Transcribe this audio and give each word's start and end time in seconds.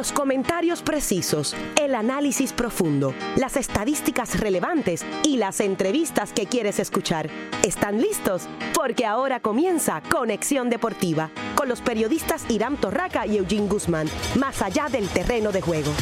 Los 0.00 0.12
comentarios 0.12 0.80
precisos, 0.80 1.54
el 1.78 1.94
análisis 1.94 2.54
profundo, 2.54 3.14
las 3.36 3.58
estadísticas 3.58 4.40
relevantes 4.40 5.04
y 5.24 5.36
las 5.36 5.60
entrevistas 5.60 6.32
que 6.32 6.46
quieres 6.46 6.78
escuchar. 6.78 7.28
¿Están 7.66 8.00
listos? 8.00 8.48
Porque 8.72 9.04
ahora 9.04 9.40
comienza 9.40 10.00
Conexión 10.10 10.70
Deportiva 10.70 11.30
con 11.54 11.68
los 11.68 11.82
periodistas 11.82 12.46
Irán 12.48 12.78
Torraca 12.78 13.26
y 13.26 13.36
Eugene 13.36 13.68
Guzmán, 13.68 14.08
más 14.38 14.62
allá 14.62 14.88
del 14.88 15.06
terreno 15.06 15.52
de 15.52 15.60
juego. 15.60 15.92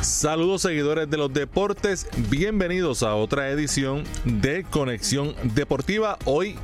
Saludos 0.00 0.62
seguidores 0.62 1.10
de 1.10 1.16
los 1.16 1.32
deportes, 1.32 2.06
bienvenidos 2.28 3.02
a 3.02 3.16
otra 3.16 3.48
edición 3.48 4.04
de 4.24 4.62
Conexión 4.62 5.34
Deportiva. 5.42 6.18
Hoy 6.24 6.56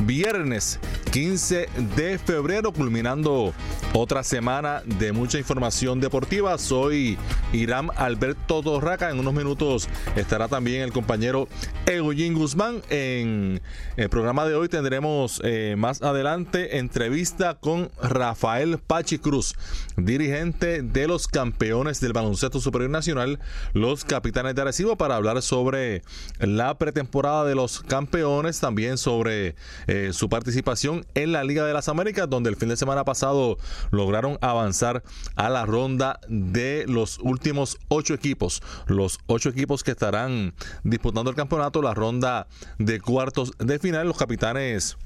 viernes 0.00 0.80
15 1.12 1.68
de 1.96 2.18
febrero, 2.18 2.72
culminando 2.72 3.52
otra 3.92 4.24
semana 4.24 4.82
de 4.84 5.12
mucha 5.12 5.38
información 5.38 6.00
deportiva. 6.00 6.58
Soy 6.58 7.16
Irán 7.52 7.90
Alberto 7.96 8.62
Torraca. 8.62 9.10
En 9.10 9.20
unos 9.20 9.34
minutos 9.34 9.88
estará 10.16 10.48
también 10.48 10.82
el 10.82 10.92
compañero 10.92 11.48
Eugene 11.86 12.34
Guzmán. 12.34 12.82
En 12.90 13.60
el 13.96 14.08
programa 14.08 14.44
de 14.44 14.56
hoy 14.56 14.68
tendremos 14.68 15.40
eh, 15.44 15.76
más 15.78 16.02
adelante 16.02 16.78
entrevista 16.78 17.54
con 17.54 17.90
Rafael 18.02 18.78
Pachi 18.78 19.18
Cruz, 19.18 19.54
dirigente 19.96 20.82
de 20.82 21.06
los 21.06 21.28
campeones 21.28 22.00
del 22.00 22.12
baloncesto 22.12 22.60
superior 22.60 22.90
nacional, 22.90 23.38
los 23.72 24.04
capitanes 24.04 24.56
de 24.56 24.62
Arecibo, 24.62 24.96
para 24.96 25.16
hablar 25.16 25.40
sobre 25.42 26.02
la 26.40 26.76
pretemporada 26.78 27.44
de 27.44 27.54
los 27.54 27.80
campeones, 27.80 28.58
también 28.58 28.98
sobre 28.98 29.54
eh, 29.86 30.10
su 30.12 30.28
participación 30.28 31.06
en 31.14 31.32
la 31.32 31.44
Liga 31.44 31.64
de 31.64 31.72
las 31.72 31.88
Américas, 31.88 32.28
donde 32.28 32.50
el 32.50 32.56
fin 32.56 32.68
de 32.68 32.76
semana 32.76 33.04
pasado 33.04 33.58
lograron 33.90 34.38
avanzar 34.40 35.02
a 35.36 35.48
la 35.48 35.66
ronda 35.66 36.20
de 36.28 36.84
los 36.88 37.18
últimos 37.18 37.78
ocho 37.88 38.14
equipos. 38.14 38.62
Los 38.86 39.18
ocho 39.26 39.48
equipos 39.48 39.84
que 39.84 39.92
estarán 39.92 40.54
disputando 40.82 41.30
el 41.30 41.36
campeonato, 41.36 41.82
la 41.82 41.94
ronda 41.94 42.46
de 42.78 43.00
cuartos 43.00 43.52
de 43.58 43.78
final. 43.78 44.06
Los 44.06 44.18
capitanes 44.18 44.96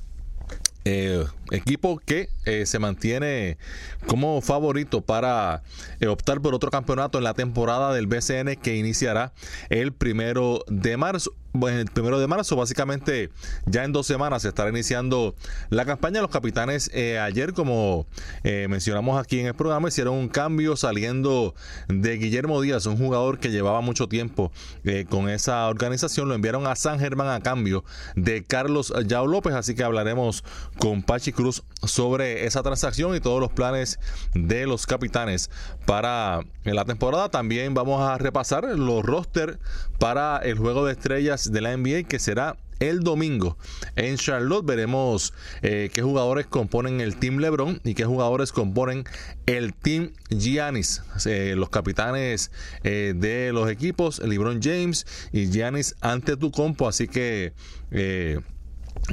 eh, 0.84 1.26
equipo 1.50 1.98
que 1.98 2.30
eh, 2.46 2.64
se 2.64 2.78
mantiene 2.78 3.58
como 4.06 4.40
favorito 4.40 5.02
para 5.02 5.62
optar 6.08 6.40
por 6.40 6.54
otro 6.54 6.70
campeonato 6.70 7.18
en 7.18 7.24
la 7.24 7.34
temporada 7.34 7.92
del 7.92 8.06
BCN 8.06 8.56
que 8.56 8.76
iniciará 8.76 9.32
el 9.68 9.92
primero 9.92 10.64
de 10.68 10.96
marzo 10.96 11.34
el 11.54 11.86
primero 11.86 12.20
de 12.20 12.26
marzo, 12.26 12.56
básicamente 12.56 13.30
ya 13.66 13.84
en 13.84 13.92
dos 13.92 14.06
semanas 14.06 14.42
se 14.42 14.48
estará 14.48 14.70
iniciando 14.70 15.34
la 15.70 15.84
campaña. 15.84 16.20
Los 16.20 16.30
capitanes 16.30 16.90
eh, 16.92 17.18
ayer, 17.18 17.52
como 17.52 18.06
eh, 18.44 18.66
mencionamos 18.68 19.20
aquí 19.20 19.40
en 19.40 19.46
el 19.46 19.54
programa, 19.54 19.88
hicieron 19.88 20.14
un 20.14 20.28
cambio 20.28 20.76
saliendo 20.76 21.54
de 21.88 22.16
Guillermo 22.16 22.60
Díaz, 22.60 22.86
un 22.86 22.98
jugador 22.98 23.38
que 23.38 23.50
llevaba 23.50 23.80
mucho 23.80 24.08
tiempo 24.08 24.52
eh, 24.84 25.06
con 25.08 25.28
esa 25.28 25.66
organización. 25.68 26.28
Lo 26.28 26.34
enviaron 26.34 26.66
a 26.66 26.76
San 26.76 26.98
Germán 26.98 27.28
a 27.28 27.40
cambio 27.40 27.84
de 28.14 28.44
Carlos 28.44 28.92
Yao 29.06 29.26
López, 29.26 29.54
así 29.54 29.74
que 29.74 29.84
hablaremos 29.84 30.44
con 30.78 31.02
Pachi 31.02 31.32
Cruz 31.32 31.62
sobre 31.84 32.46
esa 32.46 32.62
transacción 32.62 33.14
y 33.14 33.20
todos 33.20 33.40
los 33.40 33.52
planes 33.52 33.98
de 34.34 34.66
los 34.66 34.86
capitanes 34.86 35.50
para 35.86 36.40
la 36.64 36.84
temporada. 36.84 37.28
También 37.28 37.74
vamos 37.74 38.02
a 38.02 38.18
repasar 38.18 38.64
los 38.64 39.04
roster 39.04 39.58
para 39.98 40.38
el 40.38 40.58
juego 40.58 40.86
de 40.86 40.92
estrellas 40.92 41.50
de 41.52 41.60
la 41.60 41.76
NBA 41.76 42.04
que 42.04 42.18
será 42.18 42.56
el 42.80 43.00
domingo 43.00 43.56
en 43.96 44.16
Charlotte 44.16 44.64
veremos 44.64 45.32
eh, 45.62 45.90
qué 45.92 46.02
jugadores 46.02 46.46
componen 46.46 47.00
el 47.00 47.16
Team 47.16 47.38
LeBron 47.38 47.80
y 47.84 47.94
qué 47.94 48.04
jugadores 48.04 48.52
componen 48.52 49.04
el 49.46 49.74
Team 49.74 50.12
Giannis. 50.30 51.02
Eh, 51.26 51.54
los 51.56 51.70
capitanes 51.70 52.52
eh, 52.84 53.14
de 53.16 53.52
los 53.52 53.68
equipos, 53.70 54.20
LeBron 54.20 54.60
James 54.62 55.06
y 55.32 55.50
Giannis 55.50 55.96
ante 56.00 56.36
tu 56.36 56.52
compo. 56.52 56.88
Así 56.88 57.08
que 57.08 57.52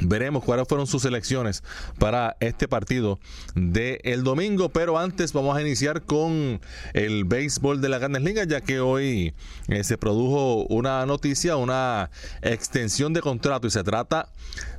Veremos 0.02 0.44
cuáles 0.44 0.68
fueron 0.68 0.86
sus 0.86 1.04
elecciones 1.04 1.62
para 1.98 2.36
este 2.40 2.68
partido 2.68 3.18
del 3.54 3.98
el 4.02 4.24
domingo, 4.24 4.68
pero 4.68 4.98
antes 4.98 5.32
vamos 5.32 5.56
a 5.56 5.62
iniciar 5.62 6.02
con 6.02 6.60
el 6.92 7.24
béisbol 7.24 7.80
de 7.80 7.88
la 7.88 7.98
Grandes 7.98 8.22
Ligas, 8.22 8.46
ya 8.46 8.60
que 8.60 8.80
hoy 8.80 9.34
eh, 9.68 9.84
se 9.84 9.96
produjo 9.96 10.64
una 10.68 11.06
noticia, 11.06 11.56
una 11.56 12.10
extensión 12.42 13.12
de 13.12 13.20
contrato 13.20 13.66
y 13.66 13.70
se 13.70 13.84
trata 13.84 14.28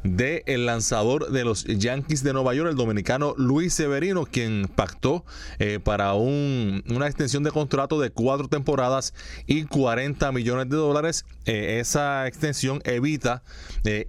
de 0.03 0.44
el 0.46 0.66
lanzador 0.66 1.31
de 1.31 1.44
los 1.44 1.66
Yankees 1.66 2.24
de 2.24 2.34
Nueva 2.34 2.53
York, 2.53 2.69
el 2.69 2.75
dominicano 2.75 3.34
Luis 3.38 3.74
Severino, 3.74 4.25
quien 4.25 4.69
pactó 4.74 5.25
eh, 5.59 5.80
para 5.84 6.13
un, 6.13 6.84
una 6.90 7.08
extensión 7.08 7.44
de 7.44 7.52
contrato 7.52 8.00
de 8.00 8.09
cuatro 8.09 8.47
temporadas 8.47 9.13
y 9.46 9.63
40 9.66 10.31
millones 10.31 10.69
de 10.69 10.75
dólares. 10.75 11.25
Eh, 11.46 11.80
esa 11.80 12.28
extensión 12.28 12.81
evita 12.85 13.44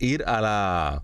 ir 0.01 0.25
a 0.27 0.41
la 0.41 1.03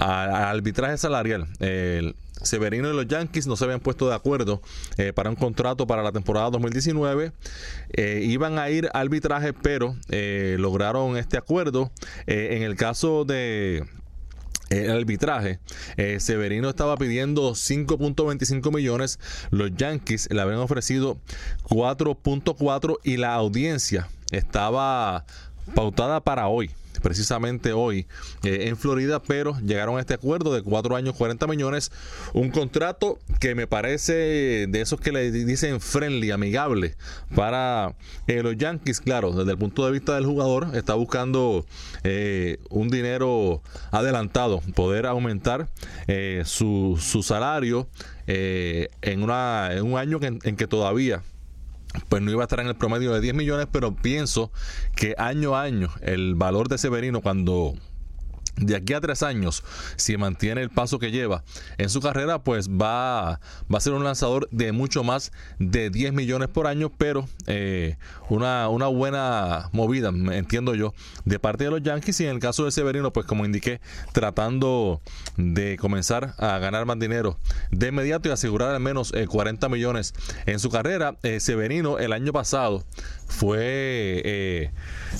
al 0.00 0.34
arbitraje 0.34 0.96
salarial. 0.96 1.46
El 1.58 2.16
Severino 2.42 2.90
y 2.90 2.96
los 2.96 3.06
Yankees 3.06 3.46
no 3.46 3.56
se 3.56 3.64
habían 3.64 3.80
puesto 3.80 4.08
de 4.08 4.14
acuerdo 4.14 4.62
eh, 4.96 5.12
para 5.12 5.30
un 5.30 5.36
contrato 5.36 5.86
para 5.86 6.02
la 6.02 6.12
temporada 6.12 6.50
2019. 6.50 7.32
Eh, 7.92 8.22
iban 8.24 8.58
a 8.58 8.70
ir 8.70 8.88
a 8.92 9.00
arbitraje, 9.00 9.52
pero 9.52 9.96
eh, 10.10 10.56
lograron 10.58 11.16
este 11.16 11.36
acuerdo. 11.36 11.90
en 12.26 12.62
el 12.62 12.76
caso 12.76 13.24
de 13.24 13.84
el 14.70 14.90
arbitraje. 14.90 15.58
Severino 16.18 16.68
estaba 16.68 16.96
pidiendo 16.96 17.52
5.25 17.52 18.72
millones. 18.74 19.18
Los 19.50 19.74
Yankees 19.76 20.28
le 20.30 20.40
habían 20.40 20.60
ofrecido 20.60 21.18
4.4 21.64 22.98
y 23.02 23.16
la 23.16 23.34
audiencia 23.34 24.08
estaba 24.30 25.24
pautada 25.74 26.20
para 26.20 26.46
hoy 26.46 26.70
precisamente 27.00 27.72
hoy 27.72 28.06
eh, 28.44 28.68
en 28.68 28.76
Florida, 28.76 29.22
pero 29.22 29.58
llegaron 29.60 29.96
a 29.96 30.00
este 30.00 30.14
acuerdo 30.14 30.54
de 30.54 30.62
cuatro 30.62 30.96
años, 30.96 31.14
40 31.16 31.46
millones, 31.46 31.90
un 32.32 32.50
contrato 32.50 33.18
que 33.40 33.54
me 33.54 33.66
parece 33.66 34.66
de 34.68 34.80
esos 34.80 35.00
que 35.00 35.12
le 35.12 35.30
dicen 35.30 35.80
friendly, 35.80 36.30
amigable 36.30 36.94
para 37.34 37.94
eh, 38.26 38.42
los 38.42 38.56
Yankees, 38.56 39.00
claro, 39.00 39.32
desde 39.32 39.52
el 39.52 39.58
punto 39.58 39.84
de 39.86 39.92
vista 39.92 40.14
del 40.14 40.26
jugador, 40.26 40.68
está 40.74 40.94
buscando 40.94 41.64
eh, 42.04 42.58
un 42.68 42.88
dinero 42.88 43.62
adelantado, 43.90 44.60
poder 44.74 45.06
aumentar 45.06 45.68
su, 46.44 46.98
su, 47.00 47.22
salario 47.22 47.88
en, 48.26 49.22
una, 49.22 49.70
en 49.72 49.84
un 49.84 49.98
año 49.98 50.18
en 50.22 50.56
que 50.56 50.66
todavía 50.66 51.22
pues 52.08 52.22
no 52.22 52.30
iba 52.30 52.42
a 52.42 52.44
estar 52.44 52.60
en 52.60 52.66
el 52.66 52.76
promedio 52.76 53.12
de 53.12 53.20
10 53.20 53.34
millones, 53.34 53.66
pero 53.70 53.94
pienso 53.94 54.52
que 54.94 55.14
año 55.18 55.56
a 55.56 55.62
año 55.62 55.90
el 56.02 56.34
valor 56.34 56.68
de 56.68 56.78
Severino 56.78 57.20
cuando 57.20 57.74
de 58.56 58.76
aquí 58.76 58.92
a 58.92 59.00
tres 59.00 59.22
años, 59.22 59.62
si 59.96 60.16
mantiene 60.16 60.62
el 60.62 60.70
paso 60.70 60.98
que 60.98 61.10
lleva 61.10 61.44
en 61.78 61.88
su 61.90 62.00
carrera, 62.00 62.42
pues 62.42 62.68
va, 62.68 63.40
va 63.72 63.78
a 63.78 63.80
ser 63.80 63.92
un 63.92 64.04
lanzador 64.04 64.48
de 64.50 64.72
mucho 64.72 65.04
más 65.04 65.32
de 65.58 65.90
10 65.90 66.12
millones 66.12 66.48
por 66.48 66.66
año, 66.66 66.90
pero 66.96 67.28
eh, 67.46 67.96
una, 68.28 68.68
una 68.68 68.86
buena 68.86 69.68
movida, 69.72 70.08
entiendo 70.08 70.74
yo, 70.74 70.94
de 71.24 71.38
parte 71.38 71.64
de 71.64 71.70
los 71.70 71.82
Yankees 71.82 72.20
y 72.20 72.24
en 72.24 72.30
el 72.30 72.38
caso 72.38 72.64
de 72.64 72.70
Severino, 72.70 73.12
pues 73.12 73.26
como 73.26 73.44
indiqué, 73.44 73.80
tratando 74.12 75.00
de 75.36 75.76
comenzar 75.78 76.34
a 76.38 76.58
ganar 76.58 76.86
más 76.86 76.98
dinero 76.98 77.38
de 77.70 77.88
inmediato 77.88 78.28
y 78.28 78.32
asegurar 78.32 78.74
al 78.74 78.80
menos 78.80 79.12
40 79.28 79.66
eh, 79.66 79.70
millones 79.70 80.14
en 80.46 80.58
su 80.58 80.70
carrera. 80.70 81.16
Eh, 81.22 81.40
Severino 81.40 81.98
el 81.98 82.12
año 82.12 82.32
pasado 82.32 82.84
fue 83.30 84.70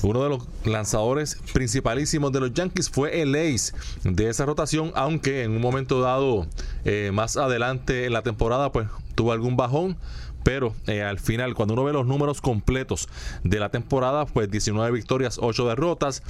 uno 0.02 0.22
de 0.22 0.28
los 0.28 0.46
lanzadores 0.64 1.38
principalísimos 1.52 2.32
de 2.32 2.40
los 2.40 2.54
Yankees, 2.54 2.90
fue 2.90 3.22
el 3.22 3.34
ace 3.34 3.72
de 4.04 4.28
esa 4.28 4.46
rotación, 4.46 4.92
aunque 4.94 5.42
en 5.42 5.52
un 5.52 5.60
momento 5.60 6.00
dado 6.00 6.46
eh, 6.84 7.10
más 7.12 7.36
adelante 7.36 8.06
en 8.06 8.12
la 8.12 8.22
temporada 8.22 8.72
pues 8.72 8.88
tuvo 9.14 9.32
algún 9.32 9.56
bajón, 9.56 9.96
pero 10.42 10.74
eh, 10.86 11.02
al 11.02 11.18
final, 11.18 11.54
cuando 11.54 11.74
uno 11.74 11.84
ve 11.84 11.92
los 11.92 12.06
números 12.06 12.40
completos 12.40 13.08
de 13.44 13.58
la 13.58 13.68
temporada, 13.70 14.24
pues 14.26 14.50
19 14.50 14.90
victorias, 14.92 15.38
8 15.40 15.68
derrotas, 15.68 16.22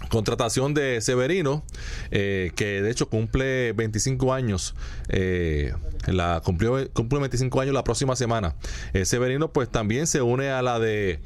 contratación 0.09 0.73
de 0.73 1.01
Severino, 1.01 1.63
eh, 2.11 2.51
que 2.55 2.81
de 2.81 2.89
hecho 2.89 3.09
cumple 3.09 3.73
25 3.73 4.33
años, 4.33 4.73
eh, 5.09 5.73
la 6.07 6.41
cumplió, 6.43 6.89
cumple 6.93 7.19
25 7.19 7.59
años 7.59 7.73
la 7.73 7.83
próxima 7.83 8.15
semana. 8.15 8.55
Severino 9.03 9.51
pues 9.51 9.69
también 9.69 10.07
se 10.07 10.21
une 10.21 10.49
a 10.49 10.61
la 10.61 10.79
de 10.79 11.19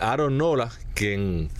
Aaron 0.00 0.38
Nola, 0.38 0.70
quien 0.94 1.50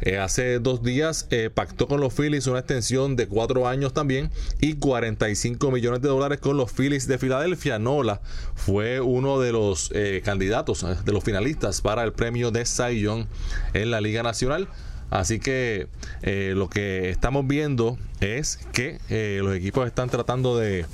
eh, 0.00 0.18
hace 0.18 0.58
dos 0.60 0.82
días 0.82 1.26
eh, 1.30 1.50
pactó 1.52 1.88
con 1.88 2.00
los 2.00 2.14
Phillies 2.14 2.46
una 2.46 2.60
extensión 2.60 3.16
de 3.16 3.26
cuatro 3.26 3.66
años 3.66 3.92
también 3.92 4.30
y 4.60 4.74
45 4.74 5.70
millones 5.70 6.02
de 6.02 6.08
dólares 6.08 6.38
con 6.38 6.56
los 6.56 6.72
Phillies 6.72 7.08
de 7.08 7.18
Filadelfia. 7.18 7.78
Nola 7.78 8.20
fue 8.54 9.00
uno 9.00 9.40
de 9.40 9.52
los 9.52 9.90
eh, 9.94 10.22
candidatos, 10.24 10.84
de 11.04 11.12
los 11.12 11.24
finalistas 11.24 11.80
para 11.80 12.04
el 12.04 12.12
premio 12.12 12.50
de 12.50 12.64
Cy 12.64 13.00
Young 13.00 13.26
en 13.74 13.90
la 13.90 14.00
Liga 14.00 14.22
Nacional. 14.22 14.68
Así 15.10 15.40
que 15.40 15.88
lo 16.22 16.68
que 16.68 17.08
estamos 17.08 17.46
viendo 17.46 17.96
es 18.20 18.58
que 18.72 18.98
los 19.42 19.56
equipos 19.56 19.86
están 19.86 20.10
tratando 20.10 20.58
de 20.58 20.84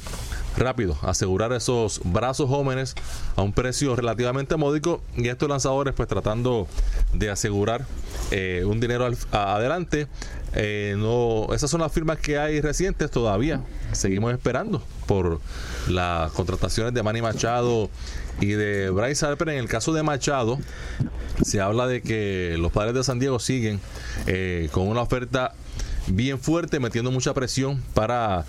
rápido, 0.56 0.96
asegurar 1.02 1.52
esos 1.52 2.00
brazos 2.04 2.48
jóvenes 2.48 2.94
a 3.36 3.42
un 3.42 3.52
precio 3.52 3.96
relativamente 3.96 4.56
módico 4.56 5.02
y 5.16 5.28
estos 5.28 5.48
lanzadores 5.48 5.94
pues 5.94 6.08
tratando 6.08 6.68
de 7.12 7.30
asegurar 7.30 7.86
eh, 8.30 8.62
un 8.66 8.80
dinero 8.80 9.08
adelante. 9.32 10.06
Eh, 10.56 10.94
no, 10.96 11.52
esas 11.52 11.68
son 11.68 11.80
las 11.80 11.92
firmas 11.92 12.18
que 12.18 12.38
hay 12.38 12.60
recientes 12.60 13.10
todavía. 13.10 13.60
Seguimos 13.92 14.32
esperando 14.32 14.82
por 15.06 15.40
las 15.88 16.30
contrataciones 16.32 16.94
de 16.94 17.02
Manny 17.02 17.22
Machado 17.22 17.90
y 18.40 18.48
de 18.48 18.90
Bryce 18.90 19.26
Harper. 19.26 19.48
En 19.50 19.58
el 19.58 19.68
caso 19.68 19.92
de 19.92 20.02
Machado, 20.02 20.58
se 21.42 21.60
habla 21.60 21.86
de 21.86 22.02
que 22.02 22.56
los 22.58 22.70
padres 22.70 22.94
de 22.94 23.02
San 23.02 23.18
Diego 23.18 23.38
siguen 23.40 23.80
eh, 24.26 24.68
con 24.72 24.86
una 24.86 25.02
oferta 25.02 25.54
bien 26.06 26.38
fuerte, 26.38 26.80
metiendo 26.80 27.10
mucha 27.10 27.34
presión 27.34 27.82
para 27.94 28.44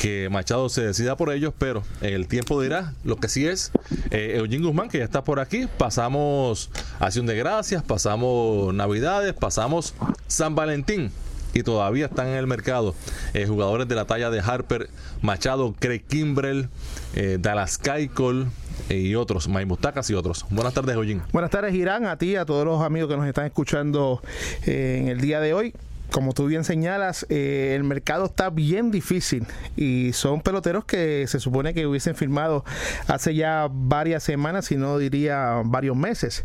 que 0.00 0.30
Machado 0.30 0.70
se 0.70 0.80
decida 0.80 1.14
por 1.14 1.30
ellos, 1.30 1.52
pero 1.58 1.82
el 2.00 2.26
tiempo 2.26 2.60
dirá. 2.62 2.94
Lo 3.04 3.16
que 3.16 3.28
sí 3.28 3.46
es, 3.46 3.70
eh, 4.10 4.36
Eugene 4.38 4.64
Guzmán, 4.64 4.88
que 4.88 4.96
ya 4.96 5.04
está 5.04 5.22
por 5.24 5.40
aquí, 5.40 5.68
pasamos 5.76 6.70
Acción 6.98 7.26
de 7.26 7.36
Gracias, 7.36 7.82
pasamos 7.82 8.72
Navidades, 8.72 9.34
pasamos 9.34 9.94
San 10.26 10.54
Valentín 10.54 11.12
y 11.52 11.62
todavía 11.64 12.06
están 12.06 12.28
en 12.28 12.36
el 12.36 12.46
mercado 12.46 12.94
eh, 13.34 13.44
jugadores 13.46 13.88
de 13.88 13.94
la 13.94 14.06
talla 14.06 14.30
de 14.30 14.40
Harper, 14.40 14.88
Machado, 15.20 15.74
Craig 15.78 16.02
Kimbrell, 16.08 16.70
eh, 17.14 17.36
Dallas 17.38 17.76
Keuchel 17.76 18.46
y 18.88 19.14
otros, 19.16 19.48
Maimustacas 19.48 20.08
y 20.08 20.14
otros. 20.14 20.46
Buenas 20.48 20.72
tardes, 20.72 20.96
Eugene. 20.96 21.20
Buenas 21.30 21.50
tardes, 21.50 21.74
Irán, 21.74 22.06
a 22.06 22.16
ti, 22.16 22.36
a 22.36 22.46
todos 22.46 22.64
los 22.64 22.80
amigos 22.80 23.10
que 23.10 23.18
nos 23.18 23.26
están 23.26 23.44
escuchando 23.44 24.22
en 24.64 25.08
el 25.08 25.20
día 25.20 25.40
de 25.40 25.52
hoy 25.52 25.74
como 26.10 26.32
tú 26.32 26.46
bien 26.46 26.64
señalas, 26.64 27.26
eh, 27.28 27.74
el 27.76 27.84
mercado 27.84 28.26
está 28.26 28.50
bien 28.50 28.90
difícil 28.90 29.46
y 29.76 30.12
son 30.12 30.40
peloteros 30.40 30.84
que 30.84 31.26
se 31.28 31.40
supone 31.40 31.74
que 31.74 31.86
hubiesen 31.86 32.14
firmado 32.14 32.64
hace 33.06 33.34
ya 33.34 33.68
varias 33.70 34.22
semanas, 34.22 34.66
si 34.66 34.76
no 34.76 34.98
diría 34.98 35.62
varios 35.64 35.96
meses. 35.96 36.44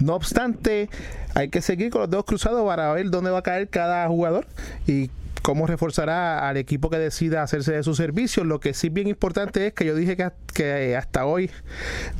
No 0.00 0.14
obstante, 0.14 0.88
hay 1.34 1.48
que 1.48 1.62
seguir 1.62 1.90
con 1.90 2.02
los 2.02 2.10
dedos 2.10 2.24
cruzados 2.24 2.64
para 2.64 2.92
ver 2.92 3.10
dónde 3.10 3.30
va 3.30 3.38
a 3.38 3.42
caer 3.42 3.68
cada 3.68 4.06
jugador 4.08 4.46
y 4.86 5.10
cómo 5.42 5.66
reforzará 5.66 6.48
al 6.48 6.56
equipo 6.56 6.90
que 6.90 6.98
decida 6.98 7.42
hacerse 7.42 7.72
de 7.72 7.82
sus 7.82 7.96
servicios. 7.96 8.46
Lo 8.46 8.60
que 8.60 8.74
sí 8.74 8.88
bien 8.88 9.08
importante 9.08 9.66
es 9.66 9.72
que 9.72 9.84
yo 9.84 9.94
dije 9.94 10.16
que, 10.16 10.30
que 10.54 10.96
hasta 10.96 11.24
hoy, 11.24 11.50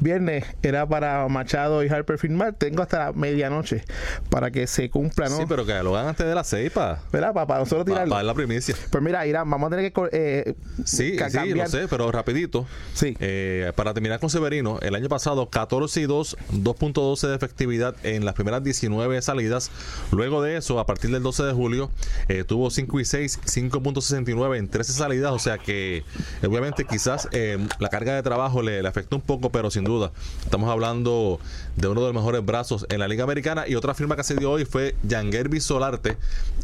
viernes, 0.00 0.44
era 0.62 0.86
para 0.88 1.26
Machado 1.28 1.84
y 1.84 1.88
Harper 1.88 2.18
firmar. 2.18 2.54
Tengo 2.54 2.82
hasta 2.82 3.12
medianoche 3.12 3.84
para 4.30 4.50
que 4.50 4.66
se 4.66 4.90
cumpla, 4.90 5.28
¿no? 5.28 5.36
Sí, 5.36 5.44
pero 5.48 5.66
que 5.66 5.82
lo 5.82 5.96
hagan 5.96 6.10
antes 6.10 6.26
de 6.26 6.34
las 6.34 6.46
seis, 6.46 6.70
para, 6.70 7.00
para, 7.10 7.58
nosotros 7.58 7.84
tirarlo. 7.84 8.10
Para, 8.10 8.22
la 8.22 8.34
primicia. 8.34 8.74
Pues 8.90 9.02
mira, 9.02 9.26
Irán, 9.26 9.48
vamos 9.48 9.68
a 9.68 9.76
tener 9.76 9.92
que. 9.92 10.08
Eh, 10.12 10.54
sí, 10.84 11.16
sí, 11.28 11.54
lo 11.54 11.66
sé, 11.66 11.88
pero 11.88 12.10
rapidito. 12.10 12.66
Sí. 12.94 13.16
Eh, 13.20 13.72
para 13.76 13.94
terminar 13.94 14.20
con 14.20 14.30
Severino, 14.30 14.78
el 14.80 14.94
año 14.94 15.08
pasado 15.08 15.50
14 15.50 16.00
y 16.00 16.06
2, 16.06 16.36
2.12 16.52 17.28
de 17.28 17.34
efectividad 17.34 17.94
en 18.02 18.24
las 18.24 18.34
primeras 18.34 18.62
19 18.62 19.20
salidas. 19.22 19.70
Luego 20.12 20.42
de 20.42 20.56
eso, 20.56 20.78
a 20.78 20.86
partir 20.86 21.10
del 21.10 21.22
12 21.22 21.44
de 21.44 21.52
julio, 21.52 21.90
eh, 22.28 22.44
tuvo 22.44 22.70
5 22.70 23.00
y 23.00 23.04
5.69 23.18 24.56
en 24.56 24.68
13 24.68 24.92
salidas, 24.92 25.32
o 25.32 25.38
sea 25.38 25.58
que 25.58 26.04
obviamente 26.46 26.84
quizás 26.84 27.28
eh, 27.32 27.58
la 27.78 27.88
carga 27.88 28.14
de 28.14 28.22
trabajo 28.22 28.62
le, 28.62 28.86
afectó 28.86 29.16
un 29.16 29.22
poco, 29.22 29.50
pero 29.50 29.70
sin 29.70 29.84
duda 29.84 30.12
estamos 30.44 30.70
hablando 30.70 31.40
de 31.76 31.88
uno 31.88 32.00
de 32.00 32.06
los 32.08 32.14
mejores 32.14 32.44
brazos 32.44 32.86
en 32.88 33.00
la 33.00 33.08
Liga 33.08 33.24
Americana 33.24 33.66
y 33.68 33.74
otra 33.74 33.94
firma 33.94 34.16
que 34.16 34.24
se 34.24 34.34
dio 34.34 34.50
hoy 34.50 34.64
fue 34.64 34.94
Yangervis 35.02 35.64
Solarte, 35.64 36.16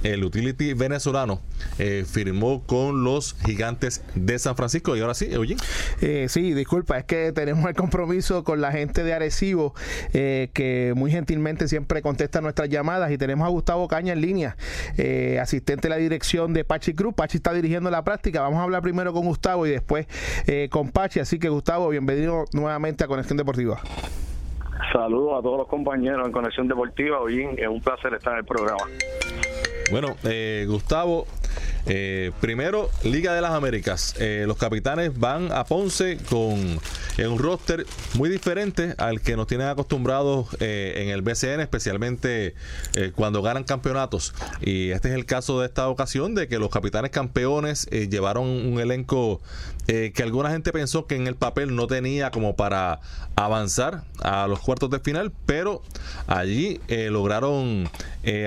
el 0.02 0.24
utility 0.24 0.74
venezolano, 0.74 1.40
eh, 1.78 2.04
firmó 2.08 2.62
con 2.64 3.04
los 3.04 3.34
gigantes 3.44 4.02
de 4.14 4.38
San 4.38 4.56
Francisco 4.56 4.96
y 4.96 5.00
ahora 5.00 5.14
sí, 5.14 5.28
Eugene. 5.30 5.60
Eh, 6.00 6.26
sí, 6.28 6.52
disculpa, 6.54 6.98
es 6.98 7.04
que 7.04 7.32
tenemos 7.32 7.68
el 7.68 7.74
compromiso 7.74 8.44
con 8.44 8.60
la 8.60 8.72
gente 8.72 9.04
de 9.04 9.14
Arecibo 9.14 9.74
que 10.12 10.92
muy 10.96 11.10
gentilmente 11.10 11.68
siempre 11.68 12.02
contesta 12.02 12.40
nuestras 12.40 12.68
llamadas 12.68 13.10
y 13.10 13.18
tenemos 13.18 13.46
a 13.46 13.50
Gustavo 13.50 13.88
Caña 13.88 14.12
en 14.12 14.20
línea, 14.20 14.56
asistente 15.40 15.88
de 15.88 15.90
la 15.90 15.96
dirección 15.96 16.35
de 16.36 16.64
Pachi 16.64 16.92
Cruz. 16.92 17.14
Pachi 17.14 17.38
está 17.38 17.52
dirigiendo 17.54 17.90
la 17.90 18.04
práctica. 18.04 18.42
Vamos 18.42 18.60
a 18.60 18.64
hablar 18.64 18.82
primero 18.82 19.12
con 19.12 19.24
Gustavo 19.24 19.66
y 19.66 19.70
después 19.70 20.06
eh, 20.46 20.68
con 20.70 20.90
Pachi. 20.90 21.20
Así 21.20 21.38
que 21.38 21.48
Gustavo, 21.48 21.88
bienvenido 21.88 22.44
nuevamente 22.52 23.04
a 23.04 23.06
Conexión 23.06 23.38
Deportiva. 23.38 23.80
Saludos 24.92 25.38
a 25.38 25.42
todos 25.42 25.58
los 25.58 25.68
compañeros 25.68 26.26
en 26.26 26.32
Conexión 26.32 26.68
Deportiva. 26.68 27.20
Hoy 27.20 27.48
es 27.56 27.68
un 27.68 27.80
placer 27.80 28.12
estar 28.12 28.34
en 28.34 28.40
el 28.40 28.44
programa. 28.44 28.84
Bueno, 29.90 30.08
eh, 30.24 30.66
Gustavo, 30.68 31.26
eh, 31.88 32.32
primero, 32.40 32.90
Liga 33.04 33.32
de 33.32 33.40
las 33.40 33.52
Américas. 33.52 34.14
Eh, 34.18 34.44
los 34.46 34.56
capitanes 34.56 35.16
van 35.16 35.52
a 35.52 35.64
Ponce 35.64 36.18
con 36.28 36.80
un 37.18 37.38
roster 37.38 37.86
muy 38.14 38.28
diferente 38.28 38.94
al 38.98 39.20
que 39.20 39.36
nos 39.36 39.46
tienen 39.46 39.68
acostumbrados 39.68 40.48
eh, 40.58 40.94
en 40.96 41.10
el 41.10 41.22
BCN, 41.22 41.60
especialmente 41.60 42.54
cuando 43.14 43.40
ganan 43.40 43.64
campeonatos. 43.64 44.34
Y 44.60 44.90
este 44.90 45.08
es 45.08 45.14
el 45.14 45.26
caso 45.26 45.60
de 45.60 45.66
esta 45.66 45.88
ocasión, 45.88 46.34
de 46.34 46.48
que 46.48 46.58
los 46.58 46.70
capitanes 46.70 47.10
campeones 47.10 47.86
llevaron 47.86 48.46
un 48.46 48.80
elenco 48.80 49.40
que 49.86 50.22
alguna 50.22 50.50
gente 50.50 50.72
pensó 50.72 51.06
que 51.06 51.14
en 51.14 51.28
el 51.28 51.36
papel 51.36 51.76
no 51.76 51.86
tenía 51.86 52.32
como 52.32 52.56
para 52.56 53.00
avanzar 53.36 54.02
a 54.20 54.48
los 54.48 54.58
cuartos 54.58 54.90
de 54.90 54.98
final, 54.98 55.32
pero 55.46 55.82
allí 56.26 56.80
lograron 56.88 57.88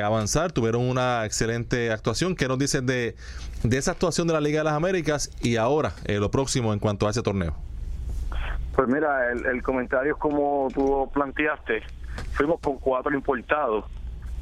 avanzar, 0.03 0.51
tuvieron 0.51 0.81
una 0.81 1.25
excelente 1.25 1.91
actuación. 1.91 2.35
¿Qué 2.35 2.47
nos 2.47 2.59
dicen 2.59 2.85
de 2.85 3.15
de 3.63 3.77
esa 3.77 3.91
actuación 3.91 4.27
de 4.27 4.33
la 4.33 4.41
Liga 4.41 4.59
de 4.59 4.65
las 4.65 4.73
Américas 4.73 5.31
y 5.41 5.57
ahora 5.57 5.93
eh, 6.05 6.19
lo 6.19 6.31
próximo 6.31 6.73
en 6.73 6.79
cuanto 6.79 7.07
a 7.07 7.11
ese 7.11 7.21
torneo? 7.21 7.53
Pues 8.75 8.87
mira, 8.87 9.31
el, 9.31 9.61
comentario 9.61 10.13
es 10.13 10.19
como 10.19 10.69
tú 10.73 11.09
planteaste. 11.13 11.81
Fuimos 12.33 12.61
con 12.61 12.77
cuatro 12.77 13.13
importados, 13.13 13.85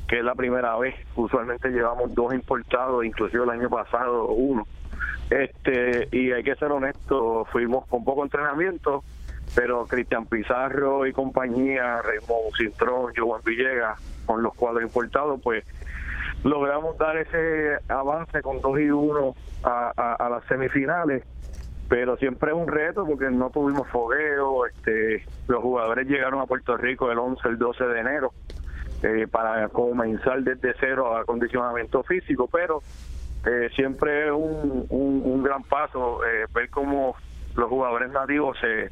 que 0.07 0.19
es 0.19 0.24
la 0.24 0.36
primera 0.36 0.77
vez. 0.77 0.95
Usualmente 1.15 1.69
llevamos 1.69 2.13
dos 2.13 2.33
importados, 2.33 3.03
inclusive 3.03 3.43
el 3.43 3.50
año 3.50 3.69
pasado 3.69 4.27
uno. 4.27 4.67
Este 5.29 6.07
Y 6.12 6.31
hay 6.31 6.43
que 6.43 6.55
ser 6.55 6.71
honesto, 6.71 7.45
fuimos 7.51 7.88
con 7.88 8.03
poco 8.05 8.24
entrenamiento, 8.24 9.03
pero 9.55 9.86
Cristian 9.86 10.25
Pizarro 10.25 11.07
y 11.07 11.13
compañía, 11.13 12.01
Raymond 12.03 12.55
Cintrón, 12.57 13.13
Joan 13.17 13.41
Villegas, 13.43 14.00
con 14.25 14.43
los 14.43 14.53
cuadros 14.53 14.83
importados, 14.83 15.39
pues 15.41 15.65
logramos 16.47 16.97
dar 16.97 17.17
ese 17.17 17.77
avance 17.89 18.41
con 18.41 18.61
2 18.61 18.79
y 18.79 18.89
1 18.89 19.35
a, 19.63 20.27
las 20.29 20.43
semifinales 20.45 21.23
pero 21.89 22.17
siempre 22.17 22.51
es 22.51 22.57
un 22.57 22.67
reto 22.67 23.05
porque 23.05 23.29
no 23.29 23.49
tuvimos 23.49 23.87
fogueo, 23.87 24.65
este, 24.65 25.25
los 25.47 25.61
jugadores 25.61 26.05
llegaron 26.05 26.41
a 26.41 26.45
Puerto 26.45 26.75
Rico 26.75 27.09
el 27.09 27.17
11, 27.17 27.47
el 27.47 27.57
12 27.57 27.83
de 27.85 27.99
enero 28.01 28.33
eh, 29.03 29.25
para 29.31 29.69
comenzar 29.69 30.41
desde 30.41 30.75
cero 30.81 31.15
a 31.15 31.21
acondicionamiento 31.21 32.03
físico, 32.03 32.49
pero 32.51 32.81
eh, 33.45 33.69
siempre 33.73 34.25
es 34.25 34.33
un, 34.33 34.85
un, 34.89 35.43
gran 35.43 35.63
paso 35.63 36.25
eh, 36.25 36.45
ver 36.53 36.69
cómo 36.69 37.15
los 37.55 37.69
jugadores 37.69 38.11
nativos 38.11 38.57
se 38.59 38.91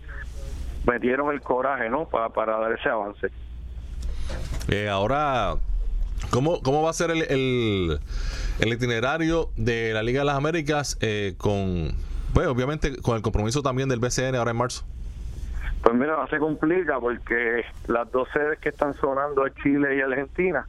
metieron 0.90 1.34
el 1.34 1.42
coraje 1.42 1.90
¿no? 1.90 2.06
para, 2.06 2.30
para 2.30 2.60
dar 2.60 2.72
ese 2.72 2.88
avance. 2.88 3.28
ahora 4.90 5.56
¿Cómo, 6.30 6.62
¿Cómo 6.62 6.82
va 6.82 6.90
a 6.90 6.94
ser 6.94 7.12
el, 7.12 8.00
el, 8.60 8.74
itinerario 8.74 9.50
de 9.58 9.94
la 9.94 10.04
Liga 10.04 10.22
de 10.22 10.26
las 10.26 10.36
Américas 10.36 10.98
eh, 11.02 11.36
con, 11.38 11.92
pues 12.34 12.48
obviamente 12.48 12.98
con 13.02 13.16
el 13.16 13.22
compromiso 13.22 13.62
también 13.62 13.90
del 13.90 14.00
BCN 14.00 14.36
ahora 14.36 14.52
en 14.52 14.58
marzo? 14.58 14.86
Pues 15.84 15.96
mira, 15.96 16.26
se 16.30 16.40
complica 16.40 17.00
porque 17.00 17.64
las 17.88 18.12
dos 18.12 18.28
sedes 18.34 18.60
que 18.60 18.70
están 18.70 18.94
sonando 18.96 19.46
es 19.46 19.54
Chile 19.56 19.98
y 19.98 20.02
Argentina. 20.02 20.66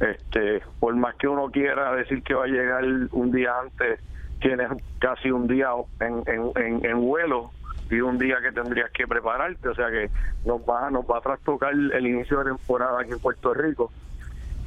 Este, 0.00 0.60
por 0.80 0.94
más 0.96 1.14
que 1.16 1.28
uno 1.28 1.50
quiera 1.52 1.94
decir 1.94 2.22
que 2.22 2.34
va 2.34 2.44
a 2.44 2.48
llegar 2.48 2.84
un 3.12 3.30
día 3.30 3.52
antes, 3.60 4.00
tienes 4.40 4.68
casi 4.98 5.30
un 5.30 5.46
día 5.46 5.68
en, 6.00 6.24
en, 6.26 6.84
en, 6.84 7.00
vuelo 7.00 7.52
y 7.88 8.00
un 8.00 8.18
día 8.18 8.38
que 8.42 8.50
tendrías 8.50 8.90
que 8.90 9.06
prepararte, 9.06 9.68
o 9.68 9.74
sea 9.74 9.88
que 9.88 10.10
nos 10.44 10.60
va 10.62 10.90
nos 10.90 11.04
va 11.04 11.18
a 11.18 11.20
trastocar 11.20 11.72
el 11.72 12.06
inicio 12.06 12.38
de 12.40 12.46
temporada 12.46 13.00
aquí 13.00 13.12
en 13.12 13.20
Puerto 13.20 13.54
Rico. 13.54 13.92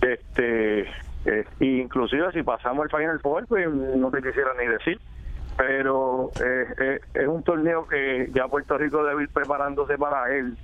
Este, 0.02 0.82
eh, 1.26 1.46
inclusive 1.60 2.32
si 2.32 2.44
pasamos 2.44 2.86
el 2.86 2.98
Final 2.98 3.20
Four, 3.20 3.48
pues 3.48 3.68
no 3.70 4.12
te 4.12 4.22
quisiera 4.22 4.52
ni 4.60 4.68
decir 4.68 5.00
pero 5.58 6.30
eh, 6.40 6.68
eh, 6.80 7.00
es 7.16 7.28
un 7.28 7.42
torneo 7.42 7.88
que 7.88 8.30
ya 8.32 8.48
Puerto 8.48 8.78
Rico 8.78 9.04
debe 9.04 9.24
ir 9.24 9.30
preparándose 9.30 9.98
para 9.98 10.32
él 10.34 10.56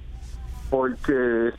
porque 0.70 1.52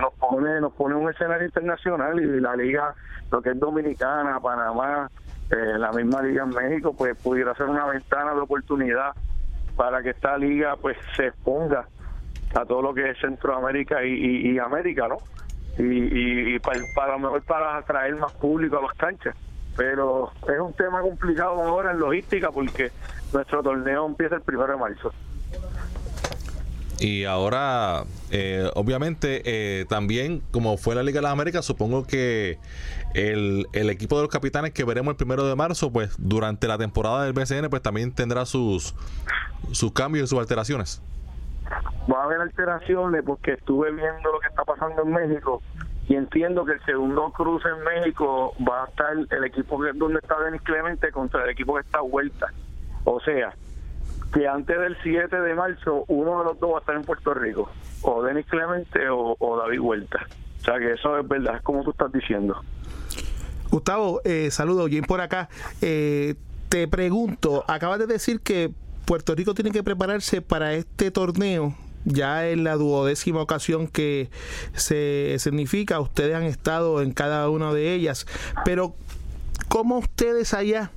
nos 0.00 0.12
pone 0.14 0.60
nos 0.60 0.72
pone 0.72 0.94
un 0.94 1.10
escenario 1.10 1.46
internacional 1.46 2.18
y 2.18 2.40
la 2.40 2.56
liga 2.56 2.94
lo 3.30 3.42
que 3.42 3.50
es 3.50 3.60
dominicana 3.60 4.40
Panamá 4.40 5.10
la 5.50 5.92
misma 5.92 6.22
liga 6.22 6.42
en 6.42 6.48
México 6.48 6.94
pues 6.96 7.16
pudiera 7.18 7.54
ser 7.54 7.66
una 7.66 7.86
ventana 7.86 8.34
de 8.34 8.40
oportunidad 8.40 9.12
para 9.76 10.02
que 10.02 10.10
esta 10.10 10.36
liga 10.36 10.74
pues 10.76 10.96
se 11.16 11.26
exponga 11.26 11.86
a 12.54 12.64
todo 12.64 12.82
lo 12.82 12.94
que 12.94 13.10
es 13.10 13.18
Centroamérica 13.20 14.02
y, 14.04 14.58
América 14.58 15.06
no 15.06 15.18
y, 15.78 16.54
y, 16.54 16.58
para, 16.58 16.80
para 16.94 17.18
mejor 17.18 17.42
para 17.42 17.76
atraer 17.78 18.16
más 18.16 18.32
público 18.32 18.78
a 18.78 18.82
las 18.82 18.94
canchas 18.94 19.34
pero 19.76 20.32
es 20.48 20.58
un 20.58 20.72
tema 20.72 21.02
complicado 21.02 21.62
ahora 21.62 21.92
en 21.92 21.98
logística 21.98 22.50
porque 22.50 22.90
nuestro 23.32 23.62
torneo 23.62 24.06
empieza 24.06 24.36
el 24.36 24.42
primero 24.42 24.72
de 24.72 24.78
marzo. 24.78 25.12
Y 26.98 27.24
ahora, 27.24 28.04
eh, 28.30 28.70
obviamente, 28.74 29.42
eh, 29.44 29.84
también, 29.84 30.42
como 30.50 30.78
fue 30.78 30.94
la 30.94 31.02
Liga 31.02 31.18
de 31.18 31.24
las 31.24 31.32
Américas, 31.32 31.66
supongo 31.66 32.06
que 32.06 32.58
el, 33.12 33.66
el, 33.74 33.90
equipo 33.90 34.16
de 34.16 34.22
los 34.22 34.30
capitanes 34.30 34.72
que 34.72 34.82
veremos 34.82 35.12
el 35.12 35.16
primero 35.16 35.46
de 35.46 35.54
marzo, 35.54 35.92
pues 35.92 36.14
durante 36.16 36.66
la 36.66 36.78
temporada 36.78 37.24
del 37.24 37.34
BCN, 37.34 37.68
pues 37.68 37.82
también 37.82 38.12
tendrá 38.12 38.46
sus, 38.46 38.94
sus 39.72 39.92
cambios 39.92 40.24
y 40.24 40.26
sus 40.28 40.38
alteraciones. 40.38 41.02
Va 42.10 42.20
a 42.20 42.24
haber 42.24 42.40
alteraciones 42.40 43.22
porque 43.24 43.52
estuve 43.52 43.90
viendo 43.92 44.32
lo 44.32 44.38
que 44.40 44.48
está 44.48 44.64
pasando 44.64 45.02
en 45.02 45.12
México 45.12 45.62
y 46.08 46.14
entiendo 46.14 46.64
que 46.64 46.72
el 46.72 46.84
segundo 46.84 47.32
cruce 47.32 47.68
en 47.68 47.82
México 47.82 48.54
va 48.66 48.84
a 48.84 48.86
estar 48.86 49.12
el 49.12 49.44
equipo 49.44 49.82
donde 49.94 50.20
está 50.20 50.38
Denis 50.40 50.62
Clemente 50.62 51.10
contra 51.10 51.42
el 51.44 51.50
equipo 51.50 51.74
que 51.74 51.80
está 51.80 52.00
Vuelta. 52.00 52.52
O 53.04 53.20
sea, 53.20 53.54
que 54.32 54.46
antes 54.46 54.78
del 54.78 54.96
7 55.02 55.40
de 55.40 55.54
marzo 55.54 56.04
uno 56.08 56.38
de 56.38 56.44
los 56.44 56.60
dos 56.60 56.74
va 56.74 56.76
a 56.76 56.80
estar 56.80 56.94
en 56.94 57.02
Puerto 57.02 57.34
Rico, 57.34 57.70
o 58.02 58.22
Denis 58.22 58.46
Clemente 58.46 59.08
o, 59.10 59.56
David 59.64 59.80
Vuelta. 59.80 60.26
O 60.60 60.64
sea 60.64 60.78
que 60.78 60.92
eso 60.92 61.18
es 61.18 61.26
verdad, 61.26 61.56
es 61.56 61.62
como 61.62 61.82
tú 61.82 61.90
estás 61.90 62.12
diciendo. 62.12 62.60
Gustavo, 63.70 64.20
eh, 64.24 64.50
saludo, 64.52 64.86
Jim 64.86 65.04
por 65.04 65.20
acá. 65.20 65.48
Eh, 65.80 66.36
te 66.68 66.86
pregunto, 66.86 67.64
acabas 67.66 67.98
de 67.98 68.06
decir 68.06 68.40
que 68.40 68.72
Puerto 69.06 69.34
Rico 69.34 69.54
tiene 69.54 69.70
que 69.70 69.82
prepararse 69.82 70.42
para 70.42 70.74
este 70.74 71.10
torneo 71.10 71.74
ya 72.04 72.48
en 72.48 72.62
la 72.62 72.76
duodécima 72.76 73.40
ocasión 73.40 73.88
que 73.88 74.28
se 74.74 75.36
significa, 75.38 75.98
ustedes 75.98 76.36
han 76.36 76.44
estado 76.44 77.02
en 77.02 77.12
cada 77.12 77.48
una 77.48 77.72
de 77.72 77.94
ellas, 77.94 78.26
pero 78.64 78.94
¿cómo 79.68 79.98
ustedes 79.98 80.52
allá? 80.52 80.92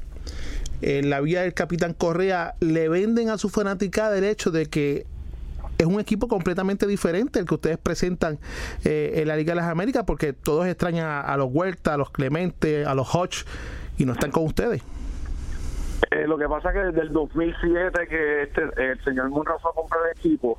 en 0.81 1.09
la 1.09 1.19
vía 1.19 1.41
del 1.41 1.53
Capitán 1.53 1.93
Correa 1.93 2.55
le 2.59 2.89
venden 2.89 3.29
a 3.29 3.37
su 3.37 3.49
fanaticada 3.49 4.17
el 4.17 4.23
hecho 4.23 4.51
de 4.51 4.67
que 4.67 5.05
es 5.77 5.85
un 5.85 5.99
equipo 5.99 6.27
completamente 6.27 6.87
diferente 6.87 7.39
el 7.39 7.45
que 7.45 7.55
ustedes 7.55 7.77
presentan 7.77 8.39
eh, 8.83 9.13
en 9.15 9.27
la 9.27 9.35
Liga 9.35 9.53
de 9.53 9.61
las 9.61 9.69
Américas 9.69 10.03
porque 10.05 10.33
todos 10.33 10.67
extrañan 10.67 11.07
a, 11.25 11.37
los 11.37 11.49
Huerta, 11.51 11.93
a 11.93 11.97
los 11.97 12.11
Clemente, 12.11 12.85
a 12.85 12.93
los 12.95 13.13
Hodge 13.13 13.45
y 13.97 14.05
no 14.05 14.13
están 14.13 14.31
con 14.31 14.45
ustedes. 14.45 14.81
Eh, 16.11 16.27
lo 16.27 16.37
que 16.37 16.47
pasa 16.47 16.69
es 16.69 16.75
que 16.75 16.81
desde 16.85 17.01
el 17.01 17.13
2007 17.13 18.07
que 18.07 18.43
este, 18.43 18.61
el 18.77 19.03
señor 19.03 19.29
Munro 19.29 19.59
fue 19.59 19.71
a 19.71 19.73
comprar 19.73 20.01
el 20.05 20.17
equipo, 20.17 20.57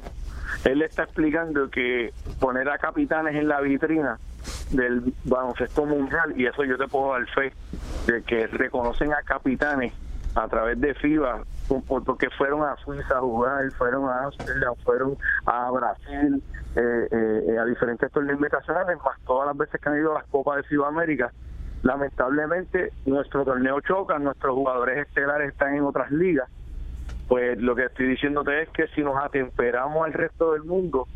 él 0.64 0.82
está 0.82 1.04
explicando 1.04 1.70
que 1.70 2.12
poner 2.38 2.68
a 2.68 2.78
capitanes 2.78 3.34
en 3.34 3.48
la 3.48 3.60
vitrina 3.60 4.18
del 4.70 5.12
baloncesto 5.24 5.84
mundial, 5.84 6.34
y 6.36 6.46
eso 6.46 6.64
yo 6.64 6.76
te 6.76 6.86
puedo 6.86 7.12
dar 7.12 7.26
fe, 7.28 7.52
de 8.06 8.22
que 8.22 8.46
reconocen 8.46 9.12
a 9.12 9.22
capitanes 9.22 9.92
a 10.34 10.46
través 10.48 10.80
de 10.80 10.94
FIBA, 10.94 11.42
porque 12.04 12.28
fueron 12.30 12.62
a 12.62 12.76
Suiza 12.76 13.18
a 13.18 13.20
jugar, 13.20 13.70
fueron 13.72 14.08
a 14.08 14.24
Australia, 14.24 14.68
fueron 14.84 15.16
a 15.46 15.70
Brasil, 15.70 16.42
eh, 16.76 17.08
eh, 17.10 17.58
a 17.58 17.64
diferentes 17.64 18.10
torneos 18.12 18.38
invitacionales, 18.38 18.96
más 19.04 19.18
todas 19.26 19.48
las 19.48 19.56
veces 19.56 19.80
que 19.80 19.88
han 19.88 19.96
ido 19.96 20.12
a 20.12 20.20
las 20.20 20.26
Copas 20.28 20.56
de 20.58 20.62
FIBA 20.64 20.88
América. 20.88 21.32
Lamentablemente, 21.82 22.92
nuestro 23.06 23.44
torneo 23.44 23.80
choca, 23.80 24.18
nuestros 24.18 24.54
jugadores 24.54 25.06
estelares 25.06 25.50
están 25.50 25.74
en 25.74 25.84
otras 25.84 26.10
ligas. 26.10 26.48
Pues 27.28 27.58
lo 27.58 27.74
que 27.74 27.84
estoy 27.84 28.06
diciéndote 28.08 28.62
es 28.62 28.68
que 28.70 28.88
si 28.88 29.02
nos 29.02 29.16
atemperamos 29.16 30.04
al 30.04 30.12
resto 30.12 30.52
del 30.52 30.64
mundo, 30.64 31.06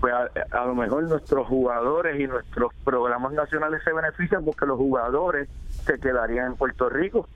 pues 0.00 0.12
a, 0.12 0.64
lo 0.64 0.74
mejor 0.74 1.04
nuestros 1.04 1.46
jugadores 1.46 2.18
y 2.18 2.26
nuestros 2.26 2.72
programas 2.84 3.32
nacionales 3.32 3.82
se 3.84 3.92
benefician 3.92 4.44
porque 4.44 4.66
los 4.66 4.76
jugadores 4.76 5.48
se 5.84 6.00
quedarían 6.00 6.46
en 6.46 6.56
Puerto 6.56 6.88
Rico, 6.88 7.28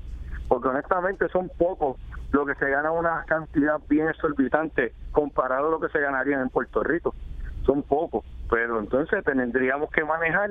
porque 0.48 0.68
honestamente 0.68 1.28
son 1.28 1.48
pocos 1.56 1.96
lo 2.32 2.44
que 2.44 2.56
se 2.56 2.68
gana 2.68 2.90
una 2.90 3.22
cantidad 3.24 3.80
bien 3.88 4.08
exorbitante 4.08 4.92
comparado 5.12 5.68
a 5.68 5.70
lo 5.70 5.78
que 5.80 5.88
se 5.90 6.00
ganarían 6.00 6.40
en 6.40 6.48
Puerto 6.48 6.82
Rico, 6.82 7.14
son 7.64 7.84
pocos, 7.84 8.24
pero 8.50 8.80
entonces 8.80 9.22
tendríamos 9.24 9.88
que 9.90 10.04
manejar 10.04 10.50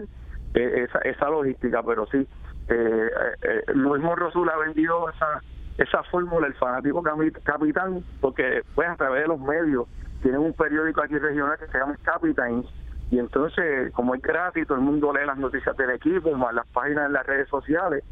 eh, 0.55 0.85
esa, 0.87 0.99
esa 0.99 1.29
logística, 1.29 1.83
pero 1.83 2.05
sí, 2.07 2.27
eh, 2.69 3.09
eh, 3.41 3.63
Luis 3.73 4.01
Morrosul 4.01 4.49
ha 4.49 4.57
vendido 4.57 5.09
esa 5.09 5.41
esa 5.77 6.03
fórmula 6.03 6.47
el 6.47 6.53
fanático 6.53 7.03
capitán, 7.43 8.01
porque 8.21 8.61
pues 8.73 8.87
a 8.87 8.95
través 8.95 9.23
de 9.23 9.27
los 9.27 9.39
medios 9.41 9.87
tienen 10.21 10.39
un 10.39 10.53
periódico 10.53 11.01
aquí 11.01 11.17
regional 11.17 11.57
que 11.59 11.67
se 11.67 11.77
llama 11.77 11.97
Capitán 12.01 12.63
y 13.11 13.19
entonces 13.19 13.91
como 13.91 14.15
es 14.15 14.21
gratis 14.21 14.65
todo 14.65 14.77
el 14.77 14.83
mundo 14.85 15.11
lee 15.11 15.25
las 15.25 15.37
noticias 15.37 15.75
del 15.75 15.91
equipo 15.91 16.31
más 16.31 16.53
las 16.53 16.65
páginas 16.67 17.07
en 17.07 17.13
las 17.13 17.25
redes 17.27 17.47
sociales 17.49 18.03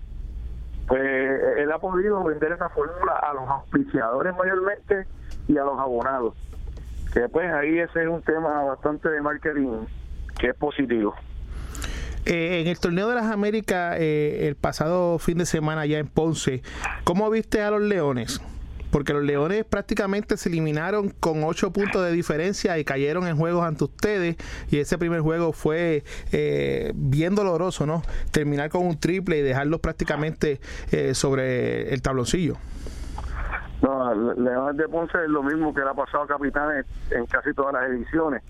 pues 0.88 1.02
él 1.58 1.72
ha 1.72 1.80
podido 1.80 2.22
vender 2.24 2.52
esa 2.52 2.70
fórmula 2.70 3.14
a 3.14 3.34
los 3.34 3.50
auspiciadores 3.50 4.36
mayormente 4.36 5.08
y 5.48 5.58
a 5.58 5.64
los 5.64 5.80
abonados 5.80 6.36
que 7.14 7.28
pues 7.30 7.52
ahí 7.52 7.80
ese 7.80 8.04
es 8.04 8.10
un 8.10 8.22
tema 8.22 8.64
bastante 8.66 9.10
de 9.10 9.22
marketing 9.22 9.86
que 10.38 10.50
es 10.50 10.56
positivo 10.56 11.16
eh, 12.26 12.62
en 12.62 12.68
el 12.68 12.80
torneo 12.80 13.10
de 13.10 13.16
las 13.16 13.26
Américas, 13.26 13.98
eh, 14.00 14.48
el 14.48 14.56
pasado 14.56 15.20
fin 15.20 15.38
de 15.38 15.46
semana 15.46 15.86
ya 15.86 16.00
en 16.00 16.08
Ponce, 16.08 16.62
¿cómo 17.04 17.30
viste 17.30 17.62
a 17.62 17.72
los 17.72 17.82
Leones? 17.82 18.42
Porque 18.92 19.12
los 19.12 19.24
Leones 19.24 19.66
prácticamente 19.66 20.38
se 20.38 20.50
eliminaron 20.50 21.10
con 21.10 21.44
ocho 21.44 21.74
puntos 21.74 22.06
de 22.06 22.12
diferencia 22.12 22.78
y 22.78 22.86
cayeron 22.86 23.28
en 23.28 23.36
juegos 23.36 23.66
ante 23.66 23.86
ustedes. 23.86 24.38
Y 24.70 24.78
ese 24.78 25.00
primer 25.00 25.22
juego 25.22 25.52
fue 25.52 26.04
eh, 26.32 26.94
bien 26.96 27.34
doloroso, 27.34 27.88
¿no? 27.88 28.04
Terminar 28.32 28.70
con 28.70 28.86
un 28.86 29.00
triple 29.00 29.40
y 29.40 29.42
dejarlos 29.42 29.80
prácticamente 29.80 30.62
sobre 31.14 31.92
el 31.92 32.04
tabloncillo. 32.04 32.58
No, 33.82 34.14
Leones 34.36 34.78
de 34.78 34.88
Ponce 34.88 35.18
es 35.24 35.30
lo 35.30 35.42
mismo 35.44 35.74
que 35.74 35.82
le 35.82 35.90
ha 35.90 35.94
pasado 35.94 36.24
a 36.24 36.28
Capitanes 36.28 36.86
en 37.10 37.26
casi 37.26 37.54
todas 37.54 37.74
las 37.74 37.90
ediciones, 37.90 38.44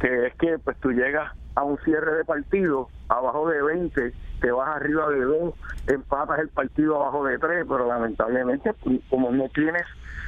que 0.00 0.26
es 0.26 0.34
que 0.36 0.58
pues 0.58 0.78
tú 0.80 0.90
llegas 0.92 1.30
a 1.54 1.62
un 1.62 1.78
cierre 1.84 2.16
de 2.16 2.24
partido 2.24 2.88
abajo 3.10 3.48
de 3.48 3.60
20, 3.60 4.12
te 4.40 4.52
vas 4.52 4.76
arriba 4.76 5.08
de 5.10 5.20
2, 5.22 5.54
empatas 5.88 6.38
el 6.38 6.48
partido 6.48 6.96
abajo 6.96 7.24
de 7.24 7.38
3, 7.38 7.66
pero 7.68 7.86
lamentablemente 7.86 8.72
como 9.10 9.30
no 9.32 9.48
tienes 9.48 9.84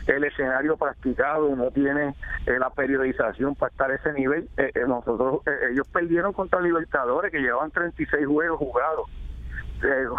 el 0.07 0.25
escenario 0.25 0.77
practicado, 0.77 1.55
no 1.55 1.71
tienes 1.71 2.17
eh, 2.47 2.59
la 2.59 2.71
periodización 2.71 3.55
para 3.55 3.71
estar 3.71 3.91
a 3.91 3.95
ese 3.95 4.13
nivel, 4.13 4.49
eh, 4.57 4.73
eh, 4.75 4.85
nosotros 4.87 5.43
ellos 5.71 5.87
perdieron 5.93 6.33
contra 6.33 6.61
Libertadores 6.61 7.31
que 7.31 7.39
llevaban 7.39 7.71
36 7.71 8.27
juegos 8.27 8.59
jugados, 8.59 9.09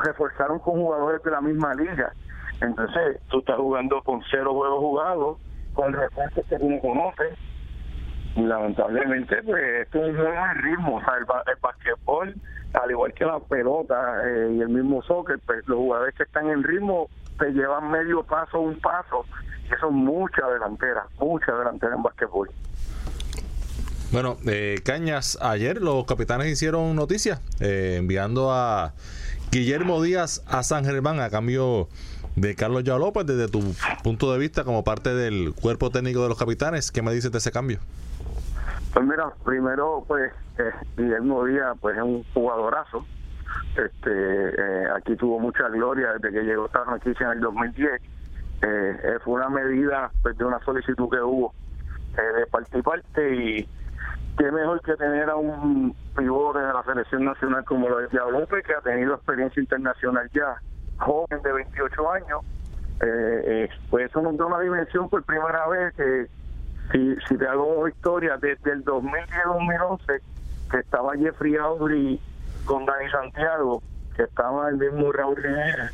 reforzaron 0.04 0.60
con 0.60 0.76
jugadores 0.76 1.22
de 1.22 1.32
la 1.32 1.42
misma 1.42 1.74
liga, 1.76 2.14
entonces 2.62 3.20
tú 3.30 3.40
estás 3.40 3.58
jugando 3.58 4.02
con 4.04 4.22
cero 4.32 4.54
juegos 4.54 4.80
jugados, 4.80 5.38
con 5.74 5.92
refuerzos 5.92 6.46
que 6.48 6.60
tú 6.60 6.70
no 6.70 6.80
conoces, 6.80 7.38
lamentablemente 8.36 9.42
pues 9.44 9.64
esto 9.82 10.06
es 10.06 10.10
un 10.10 10.16
juego 10.16 10.32
de 10.32 10.54
ritmo, 10.62 10.96
o 10.96 11.00
sea, 11.02 11.18
el, 11.18 11.26
basquetbol, 11.62 12.36
al 12.74 12.92
igual 12.92 13.14
que 13.14 13.26
la 13.26 13.40
pelota 13.40 14.22
eh, 14.26 14.54
y 14.54 14.62
el 14.62 14.70
mismo 14.70 15.02
soccer, 15.04 15.40
pues 15.46 15.68
los 15.68 15.78
jugadores 15.78 16.16
que 16.16 16.24
están 16.24 16.50
en 16.50 16.64
ritmo 16.64 17.10
te 17.38 17.52
llevan 17.52 17.92
medio 17.92 18.24
paso, 18.24 18.60
un 18.60 18.80
paso, 18.80 19.26
y 19.70 19.74
eso 19.74 19.88
es 19.88 19.94
mucha 19.94 20.48
delantera, 20.48 21.06
mucha 21.20 21.52
delantera 21.52 21.96
en 21.96 22.04
basquetbol. 22.04 22.50
Bueno, 24.12 24.38
eh, 24.46 24.80
Cañas, 24.84 25.40
ayer 25.42 25.82
los 25.82 26.06
capitanes 26.06 26.48
hicieron 26.48 26.96
noticia 26.96 27.42
eh, 27.60 27.96
enviando 27.98 28.52
a 28.52 28.94
Guillermo 29.52 30.04
Díaz 30.04 30.44
a 30.46 30.62
San 30.62 30.86
Germán 30.86 31.20
a 31.20 31.32
cambio 31.32 31.90
de 32.36 32.54
Carlos 32.54 32.84
Yao 32.84 33.00
López. 33.00 33.26
Desde 33.26 33.48
tu 33.48 33.74
punto 34.04 34.32
de 34.32 34.38
vista, 34.38 34.64
como 34.64 34.84
parte 34.84 35.16
del 35.16 35.54
cuerpo 35.54 35.90
técnico 35.90 36.22
de 36.22 36.30
los 36.30 36.38
capitanes, 36.38 36.92
¿qué 36.92 37.02
me 37.02 37.12
dices 37.12 37.32
de 37.32 37.40
ese 37.40 37.52
cambio? 37.52 37.80
Pues 38.94 39.06
mira, 39.08 39.32
primero, 39.44 40.04
pues 40.08 40.32
eh, 40.60 40.72
Guillermo 40.96 41.46
Díaz 41.46 41.76
pues 41.82 41.98
es 41.98 42.04
un 42.04 42.24
jugadorazo. 42.34 43.06
Este, 43.76 44.12
eh, 44.12 44.88
aquí 44.96 45.16
tuvo 45.16 45.40
mucha 45.40 45.68
gloria 45.70 46.14
desde 46.14 46.32
que 46.32 46.44
llegó 46.44 46.68
esta 46.68 46.86
franquicia 46.86 47.28
en 47.28 47.34
el 47.34 47.40
2010. 47.42 47.92
Eh, 47.92 48.02
eh, 48.62 49.20
fue 49.24 49.34
una 49.34 49.50
medida 49.50 50.12
pues, 50.22 50.38
de 50.38 50.46
una 50.46 50.60
solicitud 50.60 51.10
que 51.10 51.20
hubo 51.20 51.54
eh, 52.18 52.40
de 52.40 52.46
parte 52.46 52.78
y 52.78 52.82
parte 52.82 53.68
qué 54.38 54.52
mejor 54.52 54.82
que 54.82 54.96
tener 54.96 55.30
a 55.30 55.36
un 55.36 55.96
pivote 56.16 56.60
de 56.60 56.74
la 56.74 56.84
selección 56.84 57.26
nacional 57.26 57.66
como 57.66 57.90
lo 57.90 57.98
de 57.98 58.08
Thiago 58.10 58.32
López, 58.32 58.64
que 58.64 58.74
ha 58.74 58.82
tenido 58.82 59.16
experiencia 59.16 59.60
internacional 59.60 60.30
ya, 60.34 60.56
joven 60.98 61.42
de 61.42 61.52
28 61.52 62.12
años. 62.12 62.42
Eh, 63.02 63.70
pues 63.90 64.10
eso 64.10 64.22
nos 64.22 64.38
da 64.38 64.46
una 64.46 64.60
dimensión 64.60 65.10
por 65.10 65.24
primera 65.24 65.68
vez 65.68 65.94
que 65.96 66.28
si, 66.92 67.16
si 67.28 67.38
te 67.38 67.48
hago 67.48 67.88
historia, 67.88 68.38
desde 68.38 68.72
el 68.72 68.84
2010-2011, 68.86 70.22
que 70.72 70.78
estaba 70.78 71.16
Jeffrey 71.16 71.56
Audrey 71.56 72.20
con 72.66 72.86
Dani 72.86 73.10
Santiago, 73.10 73.82
que 74.16 74.24
estaba 74.24 74.70
el 74.70 74.78
mismo 74.78 75.12
Raúl 75.12 75.36
Rivera, 75.36 75.92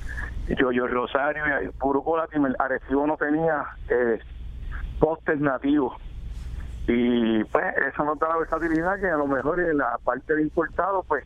Yoyo 0.48 0.88
Rosario 0.88 1.44
y 1.64 1.70
Puro 1.70 2.02
Colatim, 2.02 2.46
Arecibo 2.58 3.06
no 3.06 3.18
tenía 3.18 3.66
eh, 3.90 4.20
nativos. 5.38 5.96
Y 6.88 7.44
pues 7.46 7.66
eso 7.88 8.04
nos 8.04 8.18
da 8.18 8.30
la 8.30 8.38
versatilidad 8.38 9.00
que 9.00 9.08
a 9.08 9.18
lo 9.18 9.28
mejor 9.28 9.60
en 9.60 9.78
la 9.78 9.98
parte 10.04 10.34
de 10.34 10.42
importado, 10.42 11.04
pues 11.04 11.24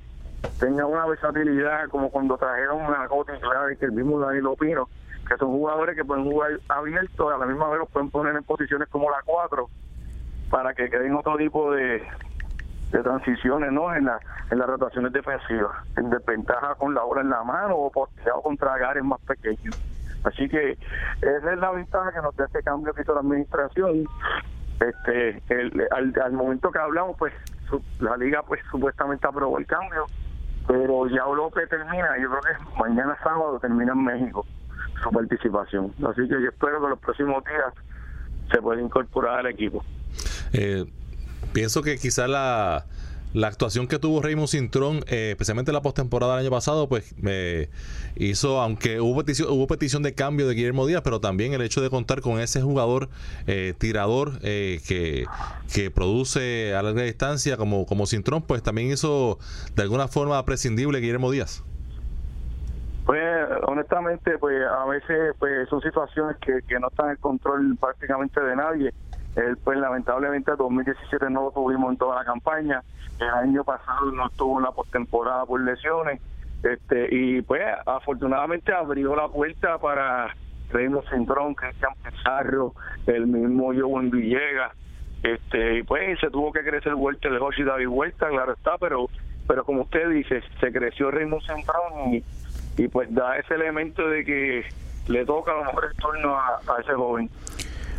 tenga 0.60 0.86
una 0.86 1.05
versatilidad 1.05 1.88
como 1.89 2.10
cuando 2.10 2.38
trajeron 2.38 2.82
a 2.93 3.08
Coti 3.08 3.32
Clave, 3.39 3.77
que 3.77 3.86
el 3.86 3.93
mismo 3.93 4.20
Danilo 4.20 4.55
Pino, 4.55 4.89
que 5.27 5.38
son 5.38 5.50
jugadores 5.50 5.96
que 5.96 6.03
pueden 6.06 6.25
jugar 6.25 6.51
abiertos, 6.70 7.34
a 7.34 7.38
la 7.38 7.46
misma 7.46 7.70
vez 7.70 7.80
los 7.80 7.89
pueden 7.89 8.10
poner 8.12 8.36
en 8.36 8.44
posiciones 8.44 8.88
como 8.89 9.10
la 9.10 9.18
4 9.25 9.68
para 10.50 10.74
que 10.74 10.89
queden 10.89 11.15
otro 11.15 11.38
tipo 11.38 11.72
de, 11.72 12.03
transiciones 12.92 13.72
no 13.72 13.94
en, 13.96 14.06
la, 14.06 14.20
en 14.51 14.60
las 14.60 14.68
rotaciones 14.68 15.12
defensivas, 15.12 15.72
en 15.98 16.10
desventaja 16.10 16.75
con 16.75 16.94
la 16.94 17.01
bola 17.03 17.22
en 17.22 17.30
la 17.30 17.44
mano 17.44 17.75
o 17.75 17.92
posteado 17.92 18.42
contra 18.42 18.74
agares 18.75 19.03
más 19.03 19.20
pequeños. 19.22 19.75
Así 20.24 20.48
que 20.48 20.77
esa 21.22 21.53
es 21.53 21.60
la 21.60 21.72
ventaja 21.72 22.12
que 22.13 22.22
nos 22.22 22.36
da 22.36 22.46
este 22.46 22.62
cambio 22.63 22.94
que 22.94 23.01
hizo 23.01 23.13
la 23.13 23.22
administración. 23.22 24.06
Este, 24.80 25.42
el, 25.50 25.88
al, 25.92 26.13
al 26.24 26.34
momento 26.34 26.72
que 26.72 26.80
hablamos, 26.80 27.15
pues 27.18 27.34
su- 27.70 27.84
la 28.00 28.15
liga 28.18 28.44
pues 28.44 28.62
supuestamente 28.70 29.25
aprobó 29.27 29.58
el 29.58 29.65
cambio, 29.65 30.06
pero 30.68 31.08
ya 31.08 31.25
López 31.25 31.68
termina, 31.70 32.18
yo 32.20 32.30
creo 32.30 32.42
que 32.42 32.80
mañana 32.80 33.18
sábado 33.24 33.60
termina 33.60 33.94
en 33.94 34.03
México 34.03 34.46
su 35.03 35.12
participación. 35.12 35.93
Así 36.07 36.22
que 36.27 36.41
yo 36.41 36.50
espero 36.50 36.81
que 36.81 36.89
los 36.89 37.00
próximos 37.00 37.43
días 37.45 37.74
se 38.51 38.62
pueda 38.62 38.81
incorporar 38.81 39.39
al 39.39 39.48
equipo. 39.48 39.83
Eh, 40.53 40.86
pienso 41.53 41.81
que 41.81 41.98
quizá 41.98 42.27
la, 42.27 42.86
la 43.33 43.48
actuación 43.48 43.88
que 43.88 43.98
tuvo 43.98 44.22
Raymond 44.22 44.48
Cintrón, 44.48 45.03
eh, 45.07 45.31
especialmente 45.31 45.72
en 45.72 45.74
la 45.74 45.81
postemporada 45.81 46.33
del 46.33 46.45
año 46.45 46.51
pasado, 46.51 46.88
pues 46.88 47.15
me 47.17 47.69
hizo, 48.15 48.62
aunque 48.62 49.01
hubo 49.01 49.17
petición, 49.17 49.50
hubo 49.51 49.65
petición 49.65 50.03
de 50.03 50.13
cambio 50.13 50.48
de 50.48 50.53
Guillermo 50.53 50.86
Díaz, 50.86 51.01
pero 51.03 51.19
también 51.19 51.53
el 51.53 51.62
hecho 51.62 51.81
de 51.81 51.89
contar 51.89 52.22
con 52.22 52.39
ese 52.39 52.62
jugador 52.62 53.10
eh, 53.48 53.74
tirador 53.77 54.33
eh, 54.43 54.81
que, 54.88 55.25
que 55.74 55.89
produce 55.89 56.75
a 56.75 56.83
larga 56.83 57.01
distancia 57.01 57.57
como, 57.57 57.88
como 57.88 58.05
Cintrón, 58.05 58.43
pues 58.43 58.62
también 58.62 58.91
hizo 58.91 59.39
de 59.75 59.81
alguna 59.81 60.07
forma 60.07 60.43
prescindible 60.45 61.00
Guillermo 61.00 61.31
Díaz. 61.31 61.63
Pues 63.05 63.50
honestamente, 63.67 64.38
pues 64.38 64.65
a 64.65 64.86
veces 64.86 65.35
pues 65.37 65.68
son 65.70 65.81
situaciones 65.81 66.37
que, 66.37 66.61
que 66.68 66.79
no 66.79 66.87
están 66.87 67.09
en 67.09 67.18
control 67.18 67.75
prácticamente 67.79 68.39
de 68.42 68.55
nadie. 68.55 68.94
Pues 69.63 69.77
lamentablemente 69.77 70.51
el 70.51 70.57
2017 70.57 71.29
no 71.29 71.46
lo 71.46 71.51
tuvimos 71.51 71.92
en 71.92 71.98
toda 71.98 72.18
la 72.18 72.25
campaña. 72.25 72.81
El 73.20 73.29
año 73.29 73.63
pasado 73.63 74.11
no 74.11 74.27
estuvo 74.27 74.57
en 74.59 74.63
la 74.63 74.72
postemporada 74.72 75.46
por 75.46 75.61
lesiones. 75.61 76.22
Este 76.63 77.13
y 77.13 77.42
pues 77.42 77.61
afortunadamente 77.85 78.72
abrió 78.74 79.16
la 79.16 79.27
puerta 79.27 79.77
para 79.79 80.33
Raymond 80.72 81.07
Centrón, 81.09 81.55
Cristian 81.55 81.92
Pizarro, 82.03 82.74
el 83.05 83.27
mismo 83.27 83.74
Joven 83.74 84.11
Villegas. 84.11 84.72
Este, 85.24 85.79
y 85.79 85.83
pues 85.83 86.20
se 86.20 86.29
tuvo 86.29 86.51
que 86.51 86.63
crecer 86.63 86.96
Huerta 86.96 87.29
de 87.29 87.39
Joshi 87.39 87.63
David 87.63 87.87
Huerta, 87.87 88.29
claro 88.29 88.53
está, 88.53 88.77
pero 88.77 89.09
pero 89.48 89.66
como 89.66 89.81
usted 89.81 90.09
dice, 90.09 90.42
se 90.59 90.72
creció 90.72 91.11
Raymond 91.11 91.44
Centrón 91.44 92.13
y, 92.13 92.24
y 92.77 92.88
pues 92.88 93.14
da 93.14 93.38
ese 93.38 93.53
elemento 93.55 94.07
de 94.07 94.24
que 94.24 94.64
le 95.07 95.25
toca 95.25 95.51
a 95.51 95.55
lo 95.57 95.66
mejor 95.66 95.86
el 95.92 95.98
turno 95.98 96.36
a, 96.36 96.59
a 96.68 96.81
ese 96.81 96.94
joven. 96.94 97.29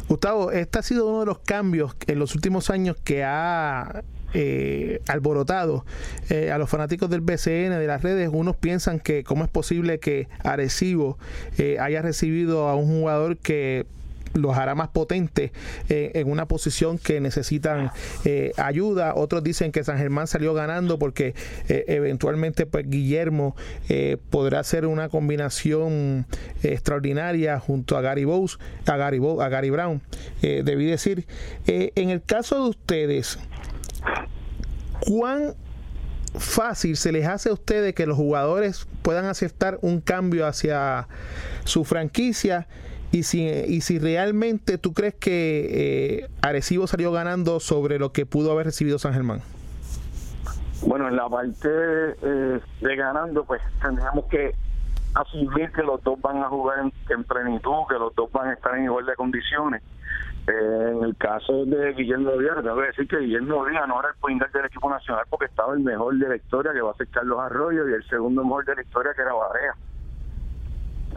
Gustavo, 0.08 0.50
este 0.50 0.78
ha 0.78 0.82
sido 0.82 1.06
uno 1.06 1.20
de 1.20 1.26
los 1.26 1.38
cambios 1.38 1.96
en 2.06 2.18
los 2.18 2.34
últimos 2.34 2.70
años 2.70 2.96
que 3.04 3.24
ha 3.24 4.02
eh, 4.36 5.00
alborotado 5.06 5.84
eh, 6.28 6.50
a 6.50 6.58
los 6.58 6.68
fanáticos 6.68 7.08
del 7.08 7.20
BCN, 7.20 7.78
de 7.78 7.86
las 7.86 8.02
redes. 8.02 8.28
Unos 8.32 8.56
piensan 8.56 8.98
que 8.98 9.22
cómo 9.22 9.44
es 9.44 9.50
posible 9.50 10.00
que 10.00 10.28
Arecibo 10.42 11.18
eh, 11.56 11.78
haya 11.78 12.02
recibido 12.02 12.68
a 12.68 12.74
un 12.74 12.86
jugador 12.86 13.36
que 13.36 13.86
los 14.34 14.56
hará 14.56 14.74
más 14.74 14.88
potentes 14.88 15.52
eh, 15.88 16.12
en 16.14 16.30
una 16.30 16.46
posición 16.46 16.98
que 16.98 17.20
necesitan 17.20 17.90
eh, 18.24 18.52
ayuda. 18.56 19.14
Otros 19.14 19.42
dicen 19.42 19.72
que 19.72 19.84
San 19.84 19.98
Germán 19.98 20.26
salió 20.26 20.54
ganando 20.54 20.98
porque 20.98 21.34
eh, 21.68 21.84
eventualmente 21.88 22.66
pues 22.66 22.88
Guillermo 22.88 23.56
podrá 24.30 24.60
hacer 24.60 24.86
una 24.86 25.08
combinación 25.08 26.26
extraordinaria 26.62 27.58
junto 27.58 27.96
a 27.96 28.00
Gary 28.00 28.24
Bowes, 28.24 28.58
a 28.86 28.96
Gary, 28.96 29.20
a 29.40 29.48
Gary 29.48 29.70
Brown. 29.70 30.02
Debí 30.40 30.86
decir, 30.86 31.26
en 31.66 32.10
el 32.10 32.22
caso 32.22 32.56
de 32.56 32.70
ustedes, 32.70 33.38
¿cuán 35.00 35.54
fácil 36.38 36.96
se 36.96 37.12
les 37.12 37.26
hace 37.26 37.48
a 37.48 37.52
ustedes 37.52 37.94
que 37.94 38.06
los 38.06 38.16
jugadores 38.16 38.86
puedan 39.02 39.26
aceptar 39.26 39.78
un 39.82 40.00
cambio 40.00 40.46
hacia 40.46 41.08
su 41.64 41.84
franquicia 41.84 42.66
y 43.14 43.22
si, 43.22 43.46
y 43.48 43.80
si 43.80 44.00
realmente 44.00 44.76
tú 44.76 44.92
crees 44.92 45.14
que 45.14 46.24
eh, 46.24 46.30
Arecibo 46.42 46.88
salió 46.88 47.12
ganando 47.12 47.60
sobre 47.60 48.00
lo 48.00 48.12
que 48.12 48.26
pudo 48.26 48.50
haber 48.50 48.66
recibido 48.66 48.98
San 48.98 49.14
Germán. 49.14 49.40
Bueno, 50.84 51.08
en 51.08 51.14
la 51.14 51.28
parte 51.28 51.68
eh, 51.70 52.60
de 52.80 52.96
ganando, 52.96 53.44
pues 53.44 53.62
tendríamos 53.80 54.24
que 54.26 54.54
asumir 55.14 55.70
que 55.70 55.82
los 55.82 56.02
dos 56.02 56.20
van 56.20 56.38
a 56.38 56.48
jugar 56.48 56.80
en, 56.80 56.92
en 57.08 57.22
plenitud, 57.22 57.86
que 57.88 57.94
los 57.94 58.12
dos 58.16 58.32
van 58.32 58.48
a 58.48 58.54
estar 58.54 58.76
en 58.76 58.84
igual 58.84 59.06
de 59.06 59.14
condiciones. 59.14 59.80
Eh, 60.48 60.90
en 60.92 61.04
el 61.04 61.16
caso 61.16 61.64
de 61.64 61.92
Guillermo 61.92 62.32
Díaz, 62.32 62.64
debo 62.64 62.80
decir 62.80 63.06
que 63.06 63.18
Guillermo 63.18 63.64
Díaz 63.64 63.86
no 63.86 64.00
era 64.00 64.08
el 64.08 64.16
point 64.16 64.42
del 64.42 64.64
equipo 64.66 64.90
nacional 64.90 65.24
porque 65.30 65.46
estaba 65.46 65.72
el 65.72 65.80
mejor 65.80 66.18
de 66.18 66.28
la 66.28 66.36
historia, 66.36 66.72
que 66.72 66.80
va 66.80 66.90
a 66.90 66.94
ser 66.94 67.06
Carlos 67.08 67.38
Arroyo, 67.38 67.88
y 67.88 67.92
el 67.92 68.04
segundo 68.08 68.42
mejor 68.42 68.64
de 68.64 68.74
la 68.74 68.82
historia, 68.82 69.14
que 69.14 69.22
era 69.22 69.32
Barea. 69.32 69.74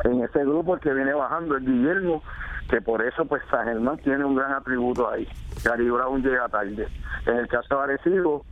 En 0.03 0.23
ese 0.23 0.39
grupo 0.39 0.75
el 0.75 0.81
que 0.81 0.93
viene 0.93 1.13
bajando 1.13 1.57
es 1.57 1.65
Guillermo, 1.65 2.23
que 2.69 2.81
por 2.81 3.01
eso 3.01 3.25
pues 3.25 3.41
San 3.49 3.65
Germán 3.65 3.97
tiene 3.97 4.25
un 4.25 4.35
gran 4.35 4.53
atributo 4.53 5.09
ahí. 5.09 5.27
Gary 5.63 5.89
Brown 5.89 6.21
llega 6.21 6.47
tarde. 6.49 6.87
En 7.25 7.37
el 7.37 7.47
caso 7.47 7.77
de 7.77 7.83
Arecibo, 7.83 8.45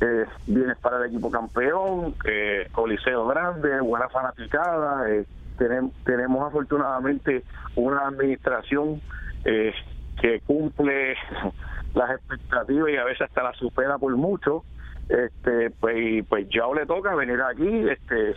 eh, 0.00 0.26
vienes 0.46 0.76
para 0.78 0.98
el 0.98 1.06
equipo 1.06 1.30
campeón, 1.30 2.14
eh, 2.24 2.68
coliseo 2.72 3.26
grande, 3.26 3.80
buena 3.80 4.08
fanaticada, 4.08 5.08
eh, 5.10 5.24
tenemos, 5.58 5.92
tenemos 6.04 6.46
afortunadamente 6.46 7.44
una 7.76 8.06
administración 8.08 9.00
eh, 9.44 9.72
que 10.20 10.40
cumple 10.40 11.16
las 11.94 12.10
expectativas 12.10 12.90
y 12.90 12.96
a 12.96 13.04
veces 13.04 13.22
hasta 13.22 13.42
las 13.42 13.56
supera 13.56 13.98
por 13.98 14.14
mucho, 14.16 14.64
este 15.08 15.70
pues 15.70 16.24
pues 16.28 16.48
ya 16.48 16.64
le 16.74 16.86
toca 16.86 17.14
venir 17.14 17.40
aquí, 17.42 17.88
este 17.88 18.34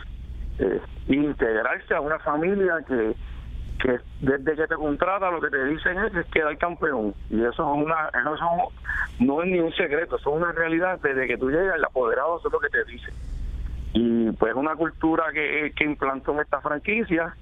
eh, 0.58 0.80
integrarse 1.08 1.94
a 1.94 2.00
una 2.00 2.18
familia 2.18 2.78
que 2.86 3.14
que 3.80 3.96
desde 4.20 4.56
que 4.56 4.66
te 4.66 4.74
contrata 4.74 5.30
lo 5.30 5.40
que 5.40 5.50
te 5.50 5.64
dicen 5.66 5.96
es 5.98 6.10
que 6.12 6.18
es 6.20 6.26
quedar 6.26 6.58
campeón. 6.58 7.14
Y 7.30 7.40
eso 7.44 7.50
es 7.50 7.84
una 7.84 8.08
eso 8.08 8.34
es- 8.34 9.20
no 9.26 9.42
es 9.42 9.48
ni 9.50 9.60
un 9.60 9.72
secreto 9.72 10.16
eso 10.16 10.30
es 10.30 10.36
una 10.42 10.50
realidad 10.52 10.98
desde 11.00 11.26
que 11.28 11.38
tú 11.38 11.48
llegas 11.50 11.76
el 11.76 11.84
apoderado 11.84 12.38
es 12.44 12.52
lo 12.52 12.58
que 12.58 12.68
te 12.70 12.84
dicen 12.84 13.14
y 13.94 14.30
pues 14.32 14.54
una 14.54 14.74
cultura 14.76 15.24
que, 15.32 15.72
que 15.74 15.84
implantó 15.84 16.32
en 16.34 16.40
esta 16.40 16.60
franquicia. 16.60 17.34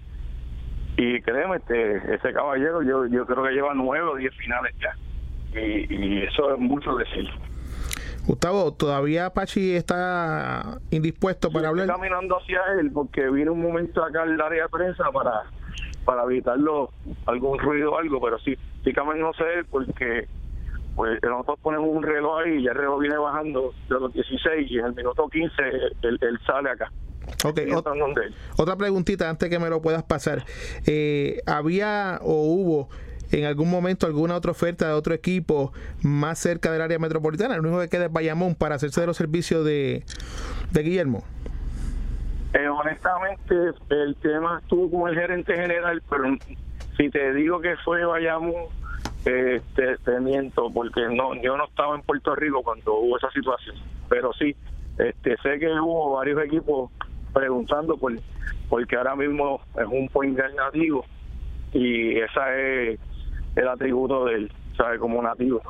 Y 0.98 1.20
créeme 1.20 1.56
este 1.56 2.14
ese 2.14 2.32
caballero 2.32 2.82
yo 2.82 3.06
yo 3.06 3.26
creo 3.26 3.42
que 3.44 3.50
lleva 3.52 3.74
nueve 3.74 4.06
o 4.06 4.16
diez 4.16 4.34
finales 4.36 4.74
ya. 4.80 4.94
Y, 5.60 5.86
y 5.92 6.22
eso 6.22 6.54
es 6.54 6.58
mucho 6.58 6.96
decir 6.96 7.28
Gustavo, 8.26 8.72
¿todavía 8.72 9.30
Pachi 9.30 9.74
está 9.74 10.78
indispuesto 10.90 11.50
para 11.50 11.68
Estoy 11.68 11.82
hablar? 11.82 11.96
caminando 11.96 12.38
hacia 12.38 12.60
él 12.80 12.90
porque 12.92 13.30
vine 13.30 13.50
un 13.50 13.62
momento 13.62 14.02
acá 14.02 14.22
al 14.22 14.40
área 14.40 14.64
de 14.64 14.68
prensa 14.68 15.04
para 15.12 15.44
para 16.04 16.22
evitarlo 16.22 16.90
algún 17.26 17.58
ruido 17.58 17.92
o 17.92 17.98
algo, 17.98 18.20
pero 18.20 18.38
sí, 18.38 18.56
sí 18.84 18.92
caminando 18.92 19.30
hacia 19.30 19.52
él 19.54 19.64
porque 19.66 20.28
pues 20.94 21.18
nosotros 21.22 21.58
ponemos 21.62 21.88
un 21.88 22.02
reloj 22.02 22.38
ahí 22.40 22.62
y 22.62 22.66
el 22.66 22.74
reloj 22.74 23.00
viene 23.00 23.18
bajando 23.18 23.74
de 23.88 24.00
los 24.00 24.12
16 24.12 24.70
y 24.70 24.78
en 24.78 24.86
el 24.86 24.94
minuto 24.94 25.28
15 25.28 25.62
él, 26.02 26.40
sale 26.46 26.70
acá. 26.70 26.90
Ok, 27.44 27.60
otra 28.56 28.76
preguntita 28.76 29.28
antes 29.28 29.50
que 29.50 29.58
me 29.58 29.68
lo 29.68 29.82
puedas 29.82 30.04
pasar. 30.04 30.44
Eh, 30.86 31.40
¿Había 31.46 32.20
o 32.22 32.32
hubo 32.32 32.88
en 33.32 33.44
algún 33.44 33.70
momento 33.70 34.06
alguna 34.06 34.36
otra 34.36 34.50
oferta 34.50 34.86
de 34.86 34.92
otro 34.92 35.14
equipo 35.14 35.72
más 36.02 36.38
cerca 36.38 36.70
del 36.72 36.82
área 36.82 36.98
metropolitana? 36.98 37.54
El 37.54 37.60
único 37.60 37.80
que 37.80 37.88
queda 37.88 38.06
es 38.06 38.12
Bayamón 38.12 38.54
para 38.54 38.76
hacerse 38.76 39.00
de 39.00 39.06
los 39.06 39.16
servicios 39.16 39.64
de, 39.64 40.04
de 40.72 40.82
Guillermo. 40.82 41.24
Eh, 42.52 42.68
honestamente, 42.68 43.54
el 43.90 44.16
tema 44.16 44.60
estuvo 44.62 44.90
con 44.90 45.10
el 45.10 45.18
gerente 45.18 45.54
general, 45.54 46.02
pero 46.08 46.36
si 46.96 47.10
te 47.10 47.34
digo 47.34 47.60
que 47.60 47.76
fue 47.84 48.04
Bayamón, 48.04 48.54
eh, 49.26 49.60
te, 49.74 50.20
miento, 50.20 50.70
porque 50.72 51.02
no 51.10 51.34
yo 51.42 51.56
no 51.56 51.64
estaba 51.64 51.96
en 51.96 52.02
Puerto 52.02 52.34
Rico 52.36 52.62
cuando 52.62 52.94
hubo 52.94 53.16
esa 53.18 53.30
situación. 53.32 53.76
Pero 54.08 54.32
sí, 54.34 54.54
este 54.98 55.36
sé 55.42 55.58
que 55.58 55.68
hubo 55.80 56.12
varios 56.12 56.42
equipos 56.44 56.90
preguntando 57.34 57.96
por 57.96 58.12
porque 58.68 58.96
ahora 58.96 59.16
mismo 59.16 59.60
es 59.78 59.86
un 59.86 60.08
point 60.08 60.38
nativo 60.56 61.04
y 61.72 62.18
esa 62.18 62.56
es 62.56 62.98
el 63.56 63.68
atributo 63.68 64.26
de 64.26 64.34
él, 64.34 64.52
¿sabes? 64.76 65.00
Como 65.00 65.22
nativo. 65.22 65.62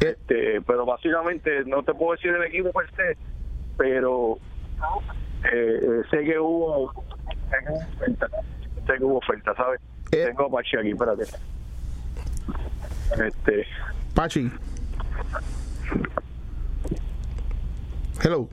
Este, 0.00 0.60
pero 0.62 0.86
básicamente 0.86 1.64
no 1.64 1.82
te 1.82 1.92
puedo 1.92 2.12
decir 2.12 2.30
el 2.30 2.44
equipo 2.44 2.70
per 2.72 2.88
se, 2.94 3.18
pero 3.76 4.38
eh, 5.52 6.02
sé 6.10 6.24
que 6.24 6.38
hubo 6.38 6.92
sé 8.86 8.92
que 8.98 9.04
hubo 9.04 9.18
oferta, 9.18 9.54
¿sabes? 9.54 9.80
Eh. 10.12 10.24
Tengo 10.26 10.46
a 10.46 10.50
Pachi 10.50 10.76
aquí, 10.76 10.90
espérate. 10.90 11.24
Este. 13.26 13.66
Pachi. 14.14 14.50
Hello. 18.22 18.48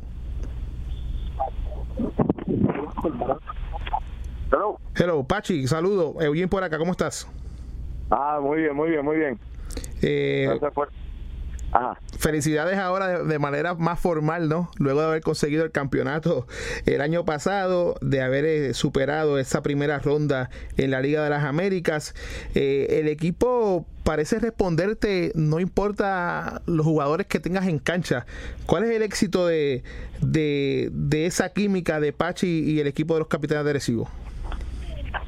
Hello. 4.51 4.79
Hello, 4.95 5.23
Pachi, 5.23 5.67
saludo. 5.67 6.21
Eugene 6.21 6.47
por 6.47 6.63
acá, 6.63 6.77
¿cómo 6.77 6.91
estás? 6.91 7.27
Ah, 8.09 8.39
muy 8.41 8.61
bien, 8.61 8.75
muy 8.75 8.89
bien, 8.89 9.03
muy 9.03 9.17
bien. 9.17 9.39
Eh, 10.01 10.45
Gracias 10.47 10.73
por 10.73 10.89
Felicidades 12.17 12.77
ahora 12.77 13.23
de, 13.23 13.39
manera 13.39 13.73
más 13.73 13.99
formal, 13.99 14.47
¿no? 14.47 14.71
Luego 14.77 15.01
de 15.01 15.07
haber 15.07 15.21
conseguido 15.21 15.65
el 15.65 15.71
campeonato 15.71 16.47
el 16.85 17.01
año 17.01 17.25
pasado, 17.25 17.95
de 18.01 18.21
haber 18.21 18.45
eh, 18.45 18.73
superado 18.73 19.37
esa 19.37 19.61
primera 19.61 19.99
ronda 19.99 20.49
en 20.77 20.91
la 20.91 21.01
Liga 21.01 21.23
de 21.23 21.29
las 21.29 21.43
Américas, 21.43 22.15
eh, 22.55 22.99
el 23.01 23.09
equipo 23.09 23.85
parece 24.03 24.39
responderte, 24.39 25.33
no 25.35 25.59
importa 25.59 26.61
los 26.65 26.85
jugadores 26.85 27.27
que 27.27 27.39
tengas 27.39 27.67
en 27.67 27.79
cancha. 27.79 28.25
¿Cuál 28.65 28.85
es 28.85 28.91
el 28.91 29.01
éxito 29.01 29.45
de, 29.45 29.83
de, 30.21 31.25
esa 31.25 31.49
química 31.49 31.99
de 31.99 32.13
Pachi 32.13 32.63
y 32.71 32.79
el 32.79 32.87
equipo 32.87 33.15
de 33.15 33.19
los 33.19 33.27
capitanes 33.27 33.65
de 33.65 33.73
Recibo? 33.73 34.09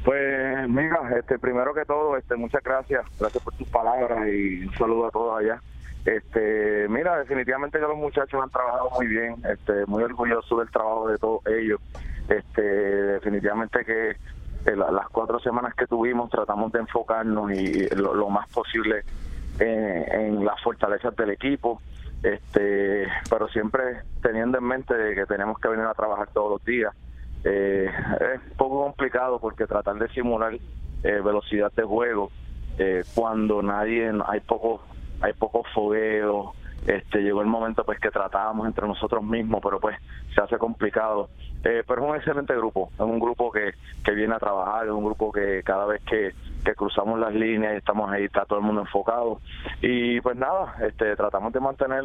Pues 0.08 0.66
mira, 0.70 1.00
este, 1.18 1.38
primero 1.38 1.74
que 1.74 1.84
todo, 1.84 2.16
este, 2.16 2.34
muchas 2.34 2.62
gracias, 2.64 3.04
gracias 3.20 3.44
por 3.44 3.52
tus 3.56 3.68
palabras 3.68 4.26
y 4.26 4.64
un 4.64 4.72
saludo 4.72 5.08
a 5.08 5.10
todos 5.10 5.38
allá. 5.38 5.60
Este, 6.06 6.88
mira, 6.88 7.18
definitivamente 7.18 7.78
que 7.78 7.84
los 7.84 7.98
muchachos 7.98 8.42
han 8.42 8.48
trabajado 8.48 8.88
muy 8.96 9.06
bien, 9.06 9.34
este, 9.44 9.84
muy 9.84 10.02
orgulloso 10.02 10.60
del 10.60 10.70
trabajo 10.70 11.10
de 11.10 11.18
todos 11.18 11.46
ellos. 11.48 11.78
Este, 12.26 12.62
definitivamente 12.62 13.84
que 13.84 14.12
eh, 14.12 14.76
las 14.76 15.10
cuatro 15.10 15.40
semanas 15.40 15.74
que 15.74 15.86
tuvimos 15.86 16.30
tratamos 16.30 16.72
de 16.72 16.78
enfocarnos 16.78 17.52
y, 17.52 17.94
lo, 17.94 18.30
más 18.30 18.48
posible 18.48 19.02
en, 19.58 20.42
las 20.42 20.58
fortalezas 20.62 21.14
del 21.16 21.32
equipo, 21.32 21.82
este, 22.22 23.06
pero 23.28 23.46
siempre 23.48 24.04
teniendo 24.22 24.56
en 24.56 24.64
mente 24.64 24.94
que 25.14 25.26
tenemos 25.26 25.58
que 25.58 25.68
venir 25.68 25.84
a 25.84 25.92
trabajar 25.92 26.30
todos 26.32 26.52
los 26.52 26.64
días. 26.64 26.94
Eh, 27.44 27.86
es 27.86 28.40
un 28.50 28.56
poco 28.56 28.84
complicado 28.84 29.38
porque 29.38 29.66
tratar 29.66 29.96
de 29.96 30.08
simular 30.08 30.54
eh, 30.54 31.20
velocidad 31.20 31.72
de 31.74 31.84
juego 31.84 32.30
cuando 33.12 33.60
nadie 33.60 34.12
hay 34.28 34.38
poco 34.38 34.80
hay 35.20 35.32
poco 35.32 35.64
fogueo, 35.74 36.54
este 36.88 37.20
llegó 37.20 37.42
el 37.42 37.48
momento 37.48 37.84
pues 37.84 38.00
que 38.00 38.10
tratábamos 38.10 38.66
entre 38.66 38.88
nosotros 38.88 39.22
mismos, 39.22 39.60
pero 39.62 39.78
pues 39.78 39.96
se 40.34 40.40
hace 40.40 40.56
complicado. 40.56 41.28
Eh, 41.62 41.82
pero 41.86 42.02
es 42.02 42.10
un 42.10 42.16
excelente 42.16 42.54
grupo, 42.54 42.90
es 42.94 43.00
un 43.00 43.18
grupo 43.18 43.50
que, 43.50 43.72
que 44.02 44.12
viene 44.12 44.34
a 44.34 44.38
trabajar, 44.38 44.86
es 44.86 44.92
un 44.92 45.04
grupo 45.04 45.30
que 45.30 45.62
cada 45.64 45.84
vez 45.86 46.02
que, 46.04 46.32
cruzamos 46.76 47.18
las 47.18 47.34
líneas 47.34 47.72
y 47.72 47.76
estamos 47.78 48.10
ahí, 48.10 48.24
está 48.24 48.44
todo 48.44 48.58
el 48.58 48.64
mundo 48.64 48.82
enfocado. 48.82 49.40
Y 49.80 50.20
pues 50.20 50.36
nada, 50.36 50.76
este 50.86 51.16
tratamos 51.16 51.50
de 51.54 51.60
mantener 51.60 52.04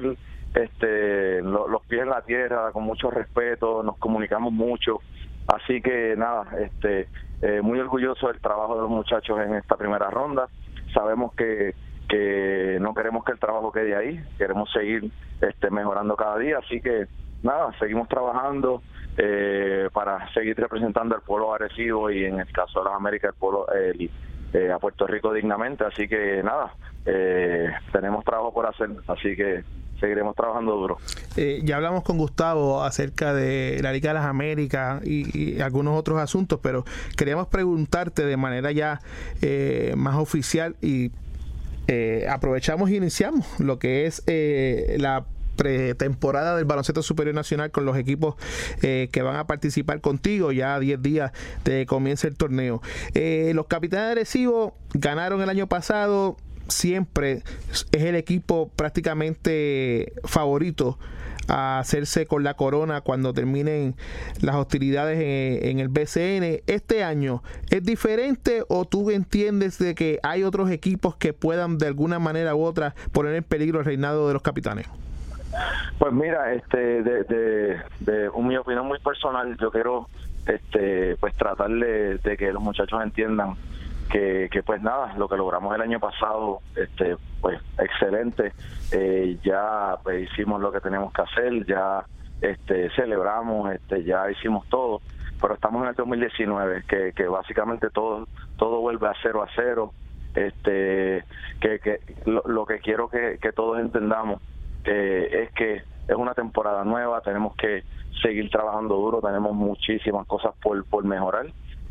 este 0.55 1.41
los 1.41 1.81
pies 1.85 2.03
en 2.03 2.09
la 2.09 2.21
tierra 2.21 2.71
con 2.71 2.83
mucho 2.83 3.11
respeto, 3.11 3.83
nos 3.83 3.97
comunicamos 3.97 4.53
mucho. 4.53 4.99
Así 5.47 5.81
que 5.81 6.15
nada, 6.17 6.45
este 6.61 7.09
eh, 7.41 7.61
muy 7.61 7.77
orgulloso 7.77 8.27
del 8.27 8.39
trabajo 8.39 8.75
de 8.75 8.81
los 8.83 8.89
muchachos 8.89 9.37
en 9.41 9.55
esta 9.55 9.75
primera 9.75 10.09
ronda. 10.09 10.47
Sabemos 10.93 11.33
que 11.35 11.75
que 12.07 12.77
no 12.79 12.93
queremos 12.93 13.23
que 13.23 13.31
el 13.31 13.39
trabajo 13.39 13.71
quede 13.71 13.95
ahí, 13.95 14.23
queremos 14.37 14.71
seguir 14.71 15.11
este, 15.41 15.69
mejorando 15.69 16.15
cada 16.15 16.37
día, 16.37 16.59
así 16.63 16.81
que 16.81 17.07
nada, 17.43 17.71
seguimos 17.79 18.07
trabajando 18.07 18.81
eh, 19.17 19.89
para 19.93 20.31
seguir 20.33 20.57
representando 20.57 21.15
al 21.15 21.21
pueblo 21.21 21.53
agresivo 21.53 22.09
y 22.09 22.25
en 22.25 22.39
el 22.39 22.51
caso 22.51 22.79
de 22.79 22.85
las 22.85 22.95
Américas 22.95 23.31
el 23.33 23.39
pueblo 23.39 23.67
eh, 23.73 24.71
a 24.71 24.79
Puerto 24.79 25.05
Rico 25.05 25.33
dignamente, 25.33 25.83
así 25.83 26.07
que 26.07 26.41
nada, 26.43 26.73
eh, 27.05 27.71
tenemos 27.91 28.23
trabajo 28.23 28.53
por 28.53 28.65
hacer, 28.65 28.89
así 29.07 29.35
que 29.35 29.63
seguiremos 29.99 30.35
trabajando 30.35 30.75
duro. 30.75 30.97
ya 31.63 31.75
hablamos 31.77 32.03
con 32.03 32.17
Gustavo 32.17 32.83
acerca 32.83 33.33
de 33.33 33.79
la 33.81 33.93
Liga 33.93 34.09
de 34.09 34.13
las 34.15 34.25
Américas 34.25 35.05
y, 35.05 35.61
algunos 35.61 35.97
otros 35.97 36.19
asuntos, 36.19 36.59
pero 36.61 36.83
queríamos 37.17 37.47
preguntarte 37.47 38.25
de 38.25 38.35
manera 38.35 38.71
ya 38.71 38.99
más 39.95 40.15
oficial 40.15 40.75
y 40.81 41.11
eh, 41.87 42.25
aprovechamos 42.29 42.89
e 42.89 42.95
iniciamos 42.95 43.45
lo 43.59 43.79
que 43.79 44.05
es 44.05 44.23
eh, 44.27 44.95
la 44.99 45.25
pretemporada 45.55 46.55
del 46.55 46.65
baloncesto 46.65 47.03
superior 47.03 47.35
nacional 47.35 47.69
con 47.69 47.85
los 47.85 47.95
equipos 47.97 48.35
eh, 48.81 49.09
que 49.11 49.21
van 49.21 49.35
a 49.35 49.45
participar 49.45 50.01
contigo 50.01 50.51
ya 50.51 50.75
a 50.75 50.79
10 50.79 51.01
días 51.01 51.31
de 51.63 51.85
comienza 51.85 52.27
el 52.27 52.35
torneo. 52.35 52.81
Los 53.13 53.67
capitanes 53.67 54.07
agresivos 54.07 54.73
ganaron 54.93 55.41
el 55.41 55.49
año 55.49 55.67
pasado. 55.67 56.37
Siempre 56.69 57.43
es 57.69 57.85
el 57.91 58.15
equipo 58.15 58.71
prácticamente 58.75 60.13
favorito 60.23 60.97
a 61.47 61.79
hacerse 61.79 62.25
con 62.25 62.43
la 62.43 62.53
corona 62.55 63.01
cuando 63.01 63.33
terminen 63.33 63.95
las 64.41 64.55
hostilidades 64.55 65.19
en, 65.63 65.79
el 65.79 65.89
BCN. 65.89 66.61
¿Este 66.67 67.03
año 67.03 67.43
es 67.69 67.83
diferente 67.83 68.63
o 68.67 68.85
tú 68.85 69.11
entiendes 69.11 69.77
de 69.79 69.95
que 69.95 70.19
hay 70.23 70.43
otros 70.43 70.69
equipos 70.69 71.15
que 71.15 71.33
puedan 71.33 71.77
de 71.77 71.87
alguna 71.87 72.19
manera 72.19 72.55
u 72.55 72.63
otra 72.63 72.95
poner 73.11 73.35
en 73.35 73.43
peligro 73.43 73.79
el 73.79 73.85
reinado 73.85 74.27
de 74.27 74.33
los 74.33 74.41
capitanes? 74.41 74.87
Pues 75.99 76.13
mira, 76.13 76.53
este, 76.53 77.03
de, 77.03 77.23
de, 77.23 77.77
de 77.99 78.29
mi 78.39 78.57
opinión 78.57 78.87
muy 78.87 78.99
personal, 78.99 79.55
yo 79.59 79.71
quiero 79.71 80.09
este, 80.47 81.15
pues 81.17 81.35
tratar 81.35 81.69
de 81.69 82.35
que 82.37 82.51
los 82.51 82.61
muchachos 82.61 83.01
entiendan 83.03 83.55
que, 84.13 84.63
pues 84.63 84.81
nada, 84.81 85.13
lo 85.17 85.27
que 85.27 85.37
logramos 85.37 85.73
el 85.73 85.81
año 85.81 85.99
pasado, 85.99 86.59
este, 86.75 87.17
pues 87.41 87.59
excelente, 87.79 88.53
eh, 88.91 89.37
ya 89.43 89.97
pues, 90.03 90.31
hicimos 90.31 90.61
lo 90.61 90.71
que 90.71 90.79
tenemos 90.79 91.11
que 91.11 91.23
hacer, 91.23 91.65
ya 91.65 92.05
este, 92.39 92.91
celebramos, 92.91 93.71
este, 93.73 94.03
ya 94.03 94.29
hicimos 94.29 94.67
todo, 94.69 95.01
pero 95.41 95.55
estamos 95.55 95.81
en 95.81 95.89
el 95.89 95.95
2019, 95.95 96.83
que, 96.87 97.13
que 97.13 97.27
básicamente 97.27 97.89
todo, 97.89 98.27
todo 98.57 98.81
vuelve 98.81 99.07
a 99.07 99.13
cero 99.23 99.41
a 99.41 99.47
cero, 99.55 99.93
este, 100.35 101.23
que, 101.59 101.79
que 101.79 101.99
lo, 102.25 102.65
que 102.65 102.79
quiero 102.79 103.09
que, 103.09 103.39
que 103.41 103.51
todos 103.51 103.79
entendamos 103.79 104.41
es 104.83 105.51
que 105.53 105.75
es 105.75 106.15
una 106.15 106.33
temporada 106.33 106.83
nueva, 106.83 107.21
tenemos 107.21 107.55
que 107.55 107.83
seguir 108.21 108.49
trabajando 108.51 108.95
duro, 108.95 109.21
tenemos 109.21 109.55
muchísimas 109.55 110.27
cosas 110.27 110.53
por, 110.61 110.85
por 110.85 111.03
mejorar 111.03 111.47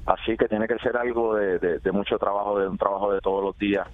Así 0.06 0.36
que 0.36 0.48
tiene 0.48 0.66
que 0.66 0.78
ser 0.78 0.96
algo 0.96 1.36
de, 1.36 1.80
mucho 1.92 2.18
trabajo, 2.18 2.58
de 2.58 2.68
un 2.68 2.78
trabajo 2.78 3.12
de 3.12 3.20
todos 3.20 3.44
los 3.44 3.56
días. 3.58 3.86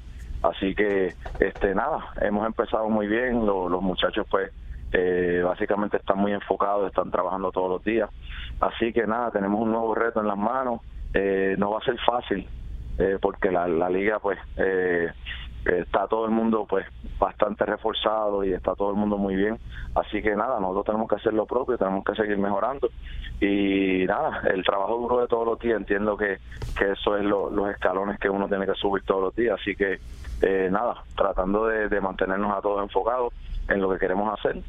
Así 0.42 0.74
que, 0.74 1.14
este 1.38 1.74
nada, 1.74 2.12
hemos 2.20 2.46
empezado 2.46 2.88
muy 2.88 3.06
bien, 3.06 3.44
los, 3.44 3.82
muchachos 3.82 4.26
pues 4.30 4.50
eh, 4.92 5.42
básicamente 5.44 5.98
están 5.98 6.18
muy 6.18 6.32
enfocados, 6.32 6.86
están 6.86 7.10
trabajando 7.10 7.52
todos 7.52 7.70
los 7.70 7.84
días. 7.84 8.08
Así 8.60 8.92
que 8.92 9.06
nada, 9.06 9.30
tenemos 9.30 9.60
un 9.60 9.70
nuevo 9.70 9.94
reto 9.94 10.20
en 10.20 10.28
las 10.28 10.38
manos. 10.38 10.80
Eh, 11.12 11.56
no 11.58 11.70
va 11.70 11.78
a 11.78 11.84
ser 11.84 11.98
fácil 12.00 12.48
eh, 12.98 13.18
porque 13.20 13.50
la, 13.50 13.66
la 13.66 13.88
liga 13.88 14.18
pues 14.18 14.38
eh, 14.56 15.08
está 15.68 16.06
todo 16.06 16.24
el 16.24 16.30
mundo 16.30 16.66
pues 16.68 16.86
bastante 17.18 17.64
reforzado 17.66 18.44
y 18.44 18.52
está 18.52 18.74
todo 18.74 18.90
el 18.90 18.96
mundo 18.96 19.18
muy 19.18 19.36
bien. 19.36 19.58
Así 19.94 20.22
que 20.22 20.34
nada 20.36 20.60
nosotros 20.60 20.86
tenemos 20.86 21.08
que 21.08 21.16
hacer 21.16 21.34
lo 21.34 21.46
propio 21.46 21.76
tenemos 21.76 22.04
que 22.04 22.14
seguir 22.14 22.38
mejorando. 22.38 22.90
Y 23.40 24.04
nada 24.06 24.42
el 24.52 24.64
trabajo 24.64 24.96
duro 24.96 25.20
de 25.20 25.28
todos 25.28 25.46
los 25.46 25.58
días 25.58 25.78
entiendo 25.78 26.16
que, 26.16 26.38
que 26.76 26.92
eso 26.92 27.16
es 27.16 27.24
los 27.24 27.70
escalones 27.70 28.18
que 28.18 28.28
uno 28.28 28.48
tiene 28.48 28.66
que 28.66 28.74
subir 28.74 29.02
todos 29.04 29.22
los 29.22 29.36
días. 29.36 29.58
Así 29.60 29.74
que 29.76 29.98
eh, 30.42 30.68
nada, 30.70 31.02
tratando 31.16 31.66
de, 31.66 32.00
mantenernos 32.00 32.56
a 32.56 32.60
todos 32.60 32.82
enfocados 32.82 33.32
en 33.68 33.80
lo 33.80 33.90
que 33.90 33.98
queremos 33.98 34.38
hacer. 34.38 34.62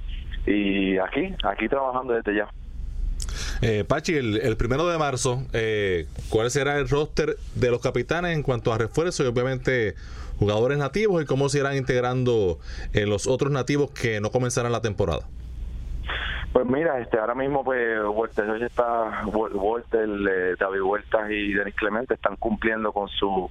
Y 0.46 0.98
aquí, 0.98 1.34
aquí 1.44 1.68
trabajando 1.68 2.14
desde 2.14 2.36
ya. 2.36 2.50
Eh, 3.62 3.84
Pachi, 3.84 4.16
el, 4.16 4.58
primero 4.58 4.88
de 4.88 4.98
marzo, 4.98 5.44
eh, 5.54 6.08
¿cuál 6.30 6.50
será 6.50 6.78
el 6.78 6.90
roster 6.90 7.36
de 7.56 7.70
los 7.70 7.82
capitanes 7.82 8.36
en 8.36 8.42
cuanto 8.42 8.74
a 8.74 8.78
refuerzo 8.78 9.24
y 9.24 9.28
obviamente 9.28 9.96
jugadores 10.40 10.78
nativos 10.78 11.22
y 11.22 11.26
cómo 11.26 11.50
se 11.50 11.60
irán 11.60 11.76
integrando 11.76 12.60
eh, 12.94 13.06
los 13.06 13.28
otros 13.28 13.52
nativos 13.52 13.92
que 13.92 14.22
no 14.22 14.32
comenzarán 14.32 14.72
la 14.72 14.82
temporada? 14.82 15.28
Pues 16.52 16.66
mira, 16.66 17.00
este 17.00 17.20
ahora 17.20 17.36
mismo 17.36 17.64
pues 17.64 18.00
Walter 18.12 18.64
está 18.64 19.24
Walter, 19.28 20.10
eh, 20.10 20.56
David 20.60 20.82
Huertas 20.82 21.30
y 21.30 21.54
Denis 21.54 21.76
Clemente 21.76 22.16
están 22.16 22.38
cumpliendo 22.38 22.92
con 22.92 23.08
su 23.10 23.50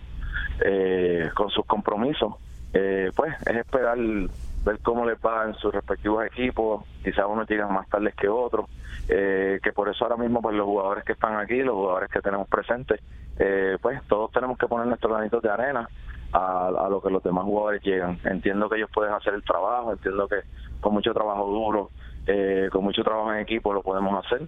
eh, 0.64 1.30
con 1.34 1.50
sus 1.50 1.64
compromisos. 1.66 2.34
Eh, 2.72 3.12
pues 3.14 3.34
es 3.46 3.56
esperar 3.56 3.96
ver 3.98 4.78
cómo 4.82 5.06
le 5.06 5.14
va 5.14 5.44
en 5.46 5.54
sus 5.54 5.72
respectivos 5.72 6.26
equipos. 6.26 6.84
Quizás 7.04 7.24
unos 7.28 7.48
llegan 7.48 7.72
más 7.72 7.88
tarde 7.88 8.12
que 8.18 8.28
otros. 8.28 8.66
Eh, 9.08 9.58
que 9.62 9.72
por 9.72 9.88
eso 9.88 10.04
ahora 10.04 10.16
mismo 10.16 10.42
pues 10.42 10.54
los 10.54 10.66
jugadores 10.66 11.04
que 11.04 11.12
están 11.12 11.36
aquí, 11.36 11.62
los 11.62 11.74
jugadores 11.74 12.10
que 12.10 12.20
tenemos 12.20 12.46
presentes, 12.48 13.00
eh, 13.38 13.78
pues 13.80 14.02
todos 14.06 14.30
tenemos 14.32 14.58
que 14.58 14.66
poner 14.66 14.86
nuestros 14.86 15.12
granitos 15.12 15.42
de 15.42 15.48
arena 15.48 15.88
a, 16.32 16.68
a, 16.68 16.88
lo 16.88 17.00
que 17.00 17.10
los 17.10 17.22
demás 17.22 17.44
jugadores 17.44 17.82
llegan. 17.82 18.18
Entiendo 18.24 18.68
que 18.68 18.76
ellos 18.76 18.90
pueden 18.92 19.12
hacer 19.12 19.34
el 19.34 19.42
trabajo, 19.42 19.92
entiendo 19.92 20.28
que 20.28 20.36
con 20.80 20.94
mucho 20.94 21.12
trabajo 21.12 21.46
duro, 21.46 21.90
eh, 22.26 22.68
con 22.70 22.84
mucho 22.84 23.02
trabajo 23.02 23.32
en 23.32 23.40
equipo 23.40 23.72
lo 23.72 23.82
podemos 23.82 24.24
hacer. 24.24 24.46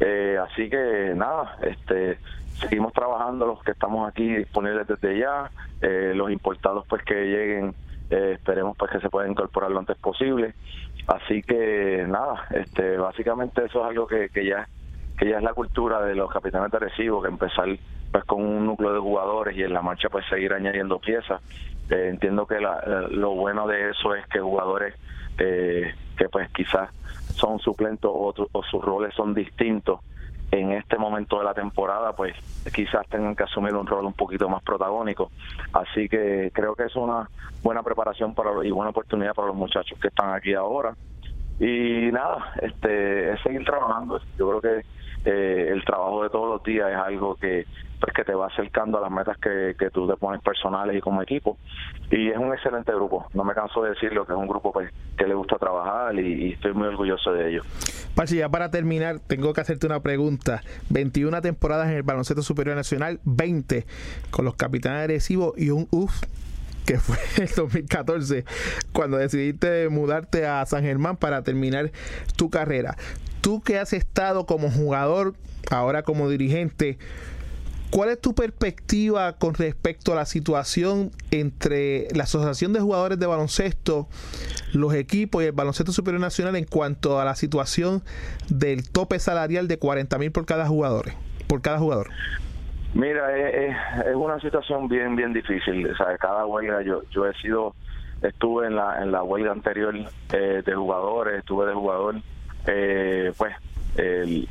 Eh, 0.00 0.38
así 0.42 0.68
que 0.68 1.12
nada, 1.14 1.56
este 1.62 2.18
seguimos 2.60 2.92
trabajando 2.92 3.46
los 3.46 3.62
que 3.62 3.72
estamos 3.72 4.08
aquí 4.08 4.36
disponibles 4.36 4.86
desde 4.86 5.18
ya, 5.18 5.50
eh, 5.80 6.12
los 6.14 6.30
importados 6.30 6.86
pues 6.88 7.02
que 7.04 7.14
lleguen 7.14 7.74
eh, 8.10 8.32
esperemos 8.34 8.76
pues 8.76 8.90
que 8.90 9.00
se 9.00 9.08
pueda 9.08 9.28
incorporar 9.28 9.70
lo 9.70 9.78
antes 9.78 9.96
posible 9.96 10.54
así 11.06 11.42
que 11.42 12.04
nada 12.06 12.46
este 12.50 12.98
básicamente 12.98 13.64
eso 13.64 13.80
es 13.80 13.88
algo 13.88 14.06
que, 14.06 14.28
que 14.28 14.44
ya 14.44 14.68
que 15.16 15.28
ya 15.28 15.38
es 15.38 15.42
la 15.42 15.54
cultura 15.54 16.00
de 16.02 16.14
los 16.14 16.30
capitanes 16.30 16.70
de 16.70 16.78
recibo 16.78 17.22
que 17.22 17.28
empezar 17.28 17.68
pues 18.10 18.24
con 18.24 18.44
un 18.44 18.66
núcleo 18.66 18.92
de 18.92 19.00
jugadores 19.00 19.56
y 19.56 19.62
en 19.62 19.72
la 19.72 19.82
marcha 19.82 20.08
pues 20.08 20.24
seguir 20.28 20.52
añadiendo 20.52 20.98
piezas 20.98 21.40
eh, 21.90 22.08
entiendo 22.10 22.46
que 22.46 22.60
la, 22.60 23.06
lo 23.10 23.34
bueno 23.34 23.66
de 23.66 23.90
eso 23.90 24.14
es 24.14 24.26
que 24.26 24.40
jugadores 24.40 24.94
eh, 25.38 25.94
que 26.16 26.28
pues 26.28 26.50
quizás 26.50 26.90
son 27.34 27.58
suplentes 27.58 28.04
o, 28.04 28.34
o 28.52 28.62
sus 28.64 28.84
roles 28.84 29.14
son 29.14 29.34
distintos 29.34 30.00
en 30.52 30.72
este 30.72 30.98
momento 30.98 31.38
de 31.38 31.44
la 31.44 31.54
temporada, 31.54 32.14
pues 32.14 32.36
quizás 32.74 33.08
tengan 33.08 33.34
que 33.34 33.42
asumir 33.42 33.74
un 33.74 33.86
rol 33.86 34.04
un 34.04 34.12
poquito 34.12 34.50
más 34.50 34.62
protagónico. 34.62 35.30
Así 35.72 36.08
que 36.10 36.50
creo 36.52 36.74
que 36.74 36.84
es 36.84 36.94
una 36.94 37.28
buena 37.62 37.82
preparación 37.82 38.34
para 38.34 38.50
y 38.62 38.70
buena 38.70 38.90
oportunidad 38.90 39.34
para 39.34 39.48
los 39.48 39.56
muchachos 39.56 39.98
que 39.98 40.08
están 40.08 40.34
aquí 40.34 40.52
ahora. 40.52 40.94
Y 41.60 42.10
nada, 42.12 42.52
este 42.60 43.32
es 43.32 43.42
seguir 43.42 43.64
trabajando. 43.64 44.20
Yo 44.38 44.48
creo 44.48 44.60
que 44.60 44.84
eh, 45.24 45.68
el 45.70 45.84
trabajo 45.84 46.22
de 46.24 46.30
todos 46.30 46.48
los 46.48 46.62
días 46.64 46.90
es 46.90 46.96
algo 46.96 47.36
que 47.36 47.66
pues 48.02 48.12
que 48.14 48.24
te 48.24 48.34
va 48.34 48.48
acercando 48.48 48.98
a 48.98 49.00
las 49.00 49.12
metas 49.12 49.38
que, 49.38 49.76
que 49.78 49.88
tú 49.90 50.08
te 50.08 50.16
pones 50.16 50.42
personales 50.42 50.96
y 50.96 51.00
como 51.00 51.22
equipo. 51.22 51.56
Y 52.10 52.30
es 52.30 52.36
un 52.36 52.52
excelente 52.52 52.92
grupo, 52.92 53.28
no 53.32 53.44
me 53.44 53.54
canso 53.54 53.80
de 53.84 53.90
decirlo, 53.90 54.26
que 54.26 54.32
es 54.32 54.38
un 54.38 54.48
grupo 54.48 54.72
pues, 54.72 54.92
que 55.16 55.24
le 55.24 55.34
gusta 55.34 55.56
trabajar 55.56 56.18
y, 56.18 56.52
estoy 56.52 56.74
muy 56.74 56.88
orgulloso 56.88 57.32
de 57.32 57.50
ello. 57.50 57.62
Pachi, 58.16 58.38
ya 58.38 58.48
para 58.48 58.72
terminar, 58.72 59.20
tengo 59.20 59.52
que 59.52 59.60
hacerte 59.60 59.86
una 59.86 60.00
pregunta. 60.00 60.62
21 60.90 61.40
temporadas 61.42 61.88
en 61.90 61.98
el 61.98 62.02
Baloncesto 62.02 62.42
Superior 62.42 62.74
Nacional, 62.74 63.20
20 63.22 63.86
con 64.32 64.44
los 64.44 64.56
capitanes 64.56 65.02
agresivos 65.02 65.56
y 65.56 65.70
un 65.70 65.86
UF 65.92 66.24
que 66.84 66.98
fue 66.98 67.18
el 67.36 67.50
2014, 67.54 68.44
cuando 68.92 69.16
decidiste 69.16 69.88
mudarte 69.88 70.46
a 70.46 70.64
San 70.66 70.82
Germán 70.82 71.16
para 71.16 71.42
terminar 71.42 71.92
tu 72.36 72.50
carrera. 72.50 72.96
Tú 73.40 73.60
que 73.60 73.78
has 73.78 73.92
estado 73.92 74.46
como 74.46 74.70
jugador, 74.70 75.34
ahora 75.70 76.02
como 76.02 76.28
dirigente, 76.28 76.98
¿Cuál 77.92 78.08
es 78.08 78.18
tu 78.18 78.34
perspectiva 78.34 79.34
con 79.34 79.52
respecto 79.52 80.14
a 80.14 80.16
la 80.16 80.24
situación 80.24 81.10
entre 81.30 82.08
la 82.14 82.22
Asociación 82.22 82.72
de 82.72 82.80
Jugadores 82.80 83.18
de 83.18 83.26
Baloncesto, 83.26 84.08
los 84.72 84.94
equipos 84.94 85.42
y 85.42 85.48
el 85.48 85.52
Baloncesto 85.52 85.92
Superior 85.92 86.18
Nacional 86.18 86.56
en 86.56 86.64
cuanto 86.64 87.20
a 87.20 87.26
la 87.26 87.36
situación 87.36 88.02
del 88.48 88.88
tope 88.88 89.18
salarial 89.18 89.68
de 89.68 89.78
40 89.78 90.16
mil 90.16 90.32
por 90.32 90.46
cada 90.46 90.66
jugador? 90.66 91.12
Por 91.48 91.60
cada 91.60 91.78
jugador. 91.78 92.08
Mira, 92.94 93.36
es, 93.36 93.76
una 94.14 94.38
situación 94.40 94.88
bien 94.88 95.16
bien 95.16 95.32
difícil. 95.32 95.90
O 95.90 95.96
sea, 95.96 96.16
cada 96.18 96.46
huelga, 96.46 96.82
yo 96.82 97.02
yo 97.10 97.26
he 97.26 97.34
sido, 97.34 97.74
estuve 98.22 98.66
en 98.66 98.76
la 98.76 99.02
en 99.02 99.12
la 99.12 99.22
huelga 99.22 99.52
anterior 99.52 99.94
eh, 100.32 100.62
de 100.64 100.74
jugadores, 100.74 101.38
estuve 101.38 101.66
de 101.66 101.74
jugador, 101.74 102.16
eh, 102.66 103.32
pues 103.36 103.54
el 103.96 104.48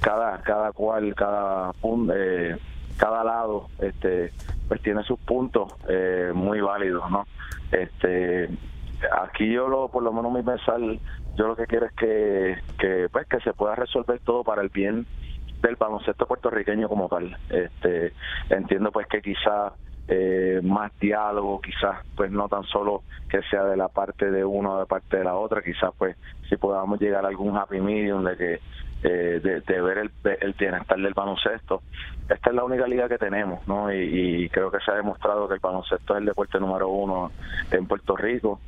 cada 0.00 0.42
cada 0.42 0.72
cual 0.72 1.14
cada 1.14 1.72
eh, 2.14 2.56
cada 2.98 3.24
lado 3.24 3.68
este 3.80 4.32
pues 4.68 4.82
tiene 4.82 5.02
sus 5.04 5.18
puntos 5.20 5.72
eh, 5.88 6.32
muy 6.34 6.60
válidos 6.60 7.10
no 7.10 7.26
este 7.72 8.50
aquí 9.26 9.50
yo 9.50 9.68
lo 9.68 9.88
por 9.88 10.02
lo 10.02 10.12
menos 10.12 10.32
mi 10.32 10.42
pensar 10.42 10.78
yo 11.36 11.46
lo 11.46 11.56
que 11.56 11.66
quiero 11.66 11.86
es 11.86 11.92
que, 11.94 12.58
que 12.78 13.08
pues 13.10 13.26
que 13.26 13.40
se 13.40 13.54
pueda 13.54 13.74
resolver 13.74 14.20
todo 14.20 14.44
para 14.44 14.62
el 14.62 14.68
bien 14.68 15.06
del 15.66 15.76
baloncesto 15.76 16.26
puertorriqueño 16.26 16.88
como 16.88 17.08
tal 17.08 17.36
este 17.50 18.12
entiendo 18.50 18.92
pues 18.92 19.06
que 19.06 19.20
quizás 19.20 19.72
eh, 20.06 20.60
más 20.62 20.92
diálogo, 21.00 21.62
quizás 21.62 22.04
pues 22.14 22.30
no 22.30 22.46
tan 22.46 22.62
solo 22.64 23.04
que 23.28 23.40
sea 23.50 23.64
de 23.64 23.76
la 23.76 23.88
parte 23.88 24.30
de 24.30 24.44
uno 24.44 24.74
o 24.74 24.80
de 24.80 24.86
parte 24.86 25.16
de 25.16 25.24
la 25.24 25.34
otra, 25.34 25.62
quizás 25.62 25.92
pues 25.96 26.16
si 26.48 26.56
podamos 26.56 27.00
llegar 27.00 27.24
a 27.24 27.28
algún 27.28 27.56
happy 27.56 27.80
medium 27.80 28.22
de 28.22 28.36
que 28.36 28.60
eh, 29.02 29.40
de, 29.42 29.80
ver 29.82 29.98
el, 29.98 30.10
el, 30.40 30.52
bienestar 30.54 30.98
del 30.98 31.12
baloncesto. 31.12 31.82
Esta 32.26 32.50
es 32.50 32.56
la 32.56 32.64
única 32.64 32.86
liga 32.86 33.06
que 33.06 33.18
tenemos, 33.18 33.66
¿no? 33.68 33.92
Y, 33.92 34.48
creo 34.48 34.70
que 34.70 34.78
se 34.80 34.90
ha 34.90 34.94
demostrado 34.94 35.46
que 35.46 35.54
el 35.54 35.60
baloncesto 35.60 36.14
es 36.14 36.20
el 36.20 36.26
deporte 36.26 36.58
número 36.58 36.88
uno 36.88 37.30
en 37.70 37.86
Puerto 37.86 38.16
Rico. 38.16 38.60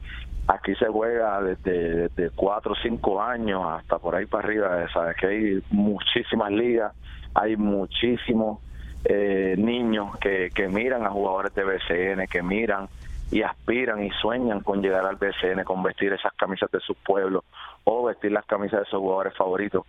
Aquí 0.49 0.75
se 0.77 0.87
juega 0.87 1.43
desde, 1.43 2.09
desde 2.09 2.31
cuatro 2.31 2.73
o 2.73 2.77
cinco 2.77 3.21
años 3.21 3.63
hasta 3.67 3.99
por 3.99 4.15
ahí 4.15 4.27
para 4.27 4.47
arriba, 4.47 4.89
¿sabes? 4.93 5.17
Que 5.17 5.27
hay 5.27 5.63
muchísimas 5.71 6.53
ligas, 6.53 6.93
hay 7.35 7.57
muchísimos 7.57 8.61
eh, 9.05 9.57
niños 9.59 10.17
que, 10.19 10.51
que 10.55 10.69
miran 10.69 11.05
a 11.05 11.11
jugadores 11.11 11.55
de 11.55 11.65
BCN, 11.65 12.27
que 12.29 12.43
miran 12.43 12.89
y 13.31 13.43
aspiran 13.43 14.05
y 14.05 14.11
sueñan 14.11 14.61
con 14.61 14.83
llegar 14.83 15.05
al 15.05 15.17
BCN, 15.17 15.65
con 15.65 15.83
vestir 15.83 16.13
esas 16.13 16.33
camisas 16.35 16.71
de 16.71 16.81
su 16.81 16.95
pueblo 16.95 17.45
o 17.85 18.05
vestir 18.05 18.33
las 18.33 18.45
camisas 18.47 18.81
de 18.81 18.87
sus 18.87 19.01
jugadores 19.01 19.35
favoritos. 19.37 19.85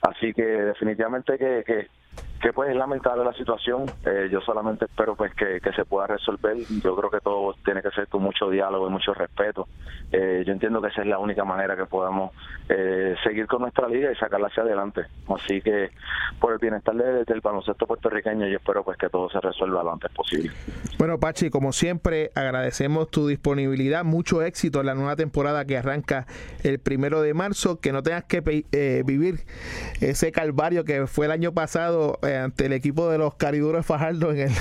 Así 0.00 0.32
que 0.32 0.42
definitivamente 0.42 1.36
que, 1.36 1.64
que 1.66 1.88
que 2.40 2.52
pues 2.52 2.70
es 2.70 2.76
lamentable 2.76 3.24
la 3.24 3.32
situación. 3.32 3.86
Eh, 4.04 4.28
yo 4.30 4.40
solamente 4.40 4.84
espero 4.84 5.16
pues 5.16 5.34
que, 5.34 5.60
se 5.74 5.84
pueda 5.84 6.06
resolver. 6.06 6.56
Yo 6.82 6.96
creo 6.96 7.10
que 7.10 7.20
todo 7.20 7.54
tiene 7.64 7.82
que 7.82 7.90
ser 7.90 8.08
con 8.08 8.22
mucho 8.22 8.48
diálogo 8.48 8.88
y 8.88 8.90
mucho 8.90 9.12
respeto. 9.14 9.68
Eh, 10.12 10.42
yo 10.46 10.52
entiendo 10.52 10.80
que 10.80 10.88
esa 10.88 11.02
es 11.02 11.06
la 11.06 11.18
única 11.18 11.44
manera 11.44 11.76
que 11.76 11.84
podamos 11.84 12.32
eh, 12.68 13.14
seguir 13.22 13.46
con 13.46 13.62
nuestra 13.62 13.88
liga 13.88 14.10
y 14.10 14.16
sacarla 14.16 14.48
hacia 14.48 14.62
adelante. 14.62 15.02
Así 15.28 15.60
que 15.60 15.90
por 16.40 16.52
el 16.52 16.58
bienestar 16.58 16.94
del 16.94 17.40
baloncesto 17.40 17.86
puertorriqueño 17.86 18.46
yo 18.46 18.56
espero 18.56 18.84
pues 18.84 18.96
que 18.98 19.08
todo 19.08 19.28
se 19.30 19.40
resuelva 19.40 19.82
lo 19.82 19.92
antes 19.92 20.10
posible. 20.12 20.50
Bueno 20.98 21.18
Pachi, 21.18 21.50
como 21.50 21.72
siempre 21.72 22.30
agradecemos 22.34 23.10
tu 23.10 23.26
disponibilidad, 23.26 24.04
mucho 24.04 24.42
éxito 24.42 24.80
en 24.80 24.86
la 24.86 24.94
nueva 24.94 25.16
temporada 25.16 25.64
que 25.64 25.76
arranca 25.76 26.26
el 26.64 26.78
primero 26.78 27.20
de 27.20 27.34
marzo, 27.34 27.80
que 27.80 27.92
no 27.92 28.02
tengas 28.02 28.24
que 28.24 28.40
vivir 29.04 29.40
ese 30.00 30.32
calvario 30.32 30.84
que 30.84 31.06
fue 31.06 31.26
el 31.26 31.32
año 31.32 31.52
pasado 31.52 32.18
eh, 32.22 32.27
ante 32.36 32.66
el 32.66 32.72
equipo 32.72 33.08
de 33.08 33.18
los 33.18 33.34
cariduros 33.34 33.86
Fajardo 33.86 34.32
en 34.32 34.40
el, 34.40 34.52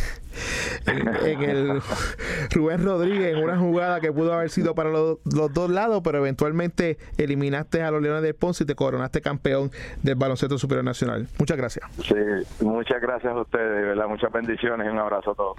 en, 1.25 1.41
el 1.41 1.81
Rubén 2.51 2.83
Rodríguez 2.83 3.35
en 3.35 3.43
una 3.43 3.57
jugada 3.57 3.99
que 3.99 4.11
pudo 4.11 4.33
haber 4.33 4.49
sido 4.49 4.75
para 4.75 4.89
los, 4.89 5.17
dos 5.23 5.69
lados, 5.69 6.01
pero 6.03 6.19
eventualmente 6.19 6.97
eliminaste 7.17 7.83
a 7.83 7.91
los 7.91 8.01
Leones 8.01 8.23
de 8.23 8.33
Ponce 8.33 8.63
y 8.63 8.67
te 8.67 8.75
coronaste 8.75 9.21
campeón 9.21 9.71
del 10.03 10.15
baloncesto 10.15 10.57
superior 10.57 10.85
nacional. 10.85 11.27
Muchas 11.39 11.57
gracias. 11.57 11.85
Sí, 12.03 12.15
muchas 12.63 13.01
gracias 13.01 13.33
a 13.33 13.41
ustedes, 13.41 13.85
¿verdad? 13.85 14.07
muchas 14.07 14.31
bendiciones 14.31 14.87
y 14.87 14.89
un 14.89 14.99
abrazo 14.99 15.31
a 15.31 15.35
todos. 15.35 15.57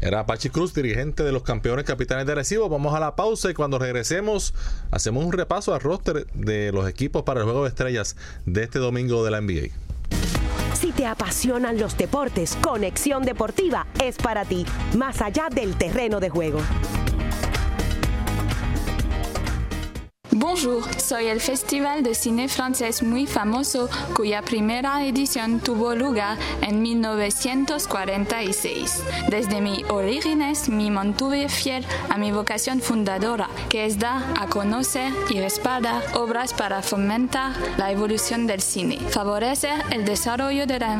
Era 0.00 0.24
Pachi 0.24 0.48
Cruz, 0.48 0.74
dirigente 0.74 1.22
de 1.22 1.30
los 1.30 1.42
campeones 1.42 1.84
capitanes 1.84 2.26
de 2.26 2.34
Recibo. 2.34 2.68
Vamos 2.68 2.94
a 2.94 3.00
la 3.00 3.16
pausa 3.16 3.50
y 3.50 3.54
cuando 3.54 3.78
regresemos 3.78 4.54
hacemos 4.90 5.24
un 5.24 5.32
repaso 5.32 5.74
al 5.74 5.80
roster 5.80 6.26
de 6.32 6.72
los 6.72 6.88
equipos 6.88 7.22
para 7.22 7.40
el 7.40 7.44
Juego 7.44 7.64
de 7.64 7.68
Estrellas 7.68 8.16
de 8.46 8.62
este 8.62 8.78
domingo 8.78 9.24
de 9.24 9.30
la 9.30 9.40
NBA. 9.40 9.68
Si 10.74 10.92
te 10.92 11.06
apasionan 11.06 11.78
los 11.78 11.96
deportes, 11.96 12.56
Conexión 12.62 13.22
Deportiva 13.22 13.86
es 14.00 14.16
para 14.16 14.44
ti, 14.44 14.64
más 14.96 15.20
allá 15.20 15.48
del 15.50 15.76
terreno 15.76 16.20
de 16.20 16.30
juego. 16.30 16.60
Bonjour, 20.32 20.84
soy 21.00 21.26
el 21.26 21.40
festival 21.40 22.04
de 22.04 22.14
cine 22.14 22.48
francés 22.48 23.02
muy 23.02 23.26
famoso 23.26 23.90
cuya 24.14 24.42
primera 24.42 25.04
edición 25.04 25.58
tuvo 25.58 25.96
lugar 25.96 26.38
en 26.62 26.80
1946. 26.82 29.02
Desde 29.28 29.60
mi 29.60 29.82
orígenes 29.88 30.68
me 30.68 30.88
mantuve 30.88 31.48
fiel 31.48 31.84
a 32.08 32.16
mi 32.16 32.30
vocación 32.30 32.80
fundadora, 32.80 33.50
que 33.68 33.86
es 33.86 33.98
dar 33.98 34.22
a 34.38 34.46
conocer 34.46 35.12
y 35.30 35.40
respaldar 35.40 36.00
obras 36.14 36.54
para 36.54 36.80
fomentar 36.80 37.50
la 37.76 37.90
evolución 37.90 38.46
del 38.46 38.60
cine, 38.60 39.00
favorecer 39.10 39.82
el 39.90 40.04
desarrollo 40.04 40.64
de 40.64 40.78
la 40.78 40.94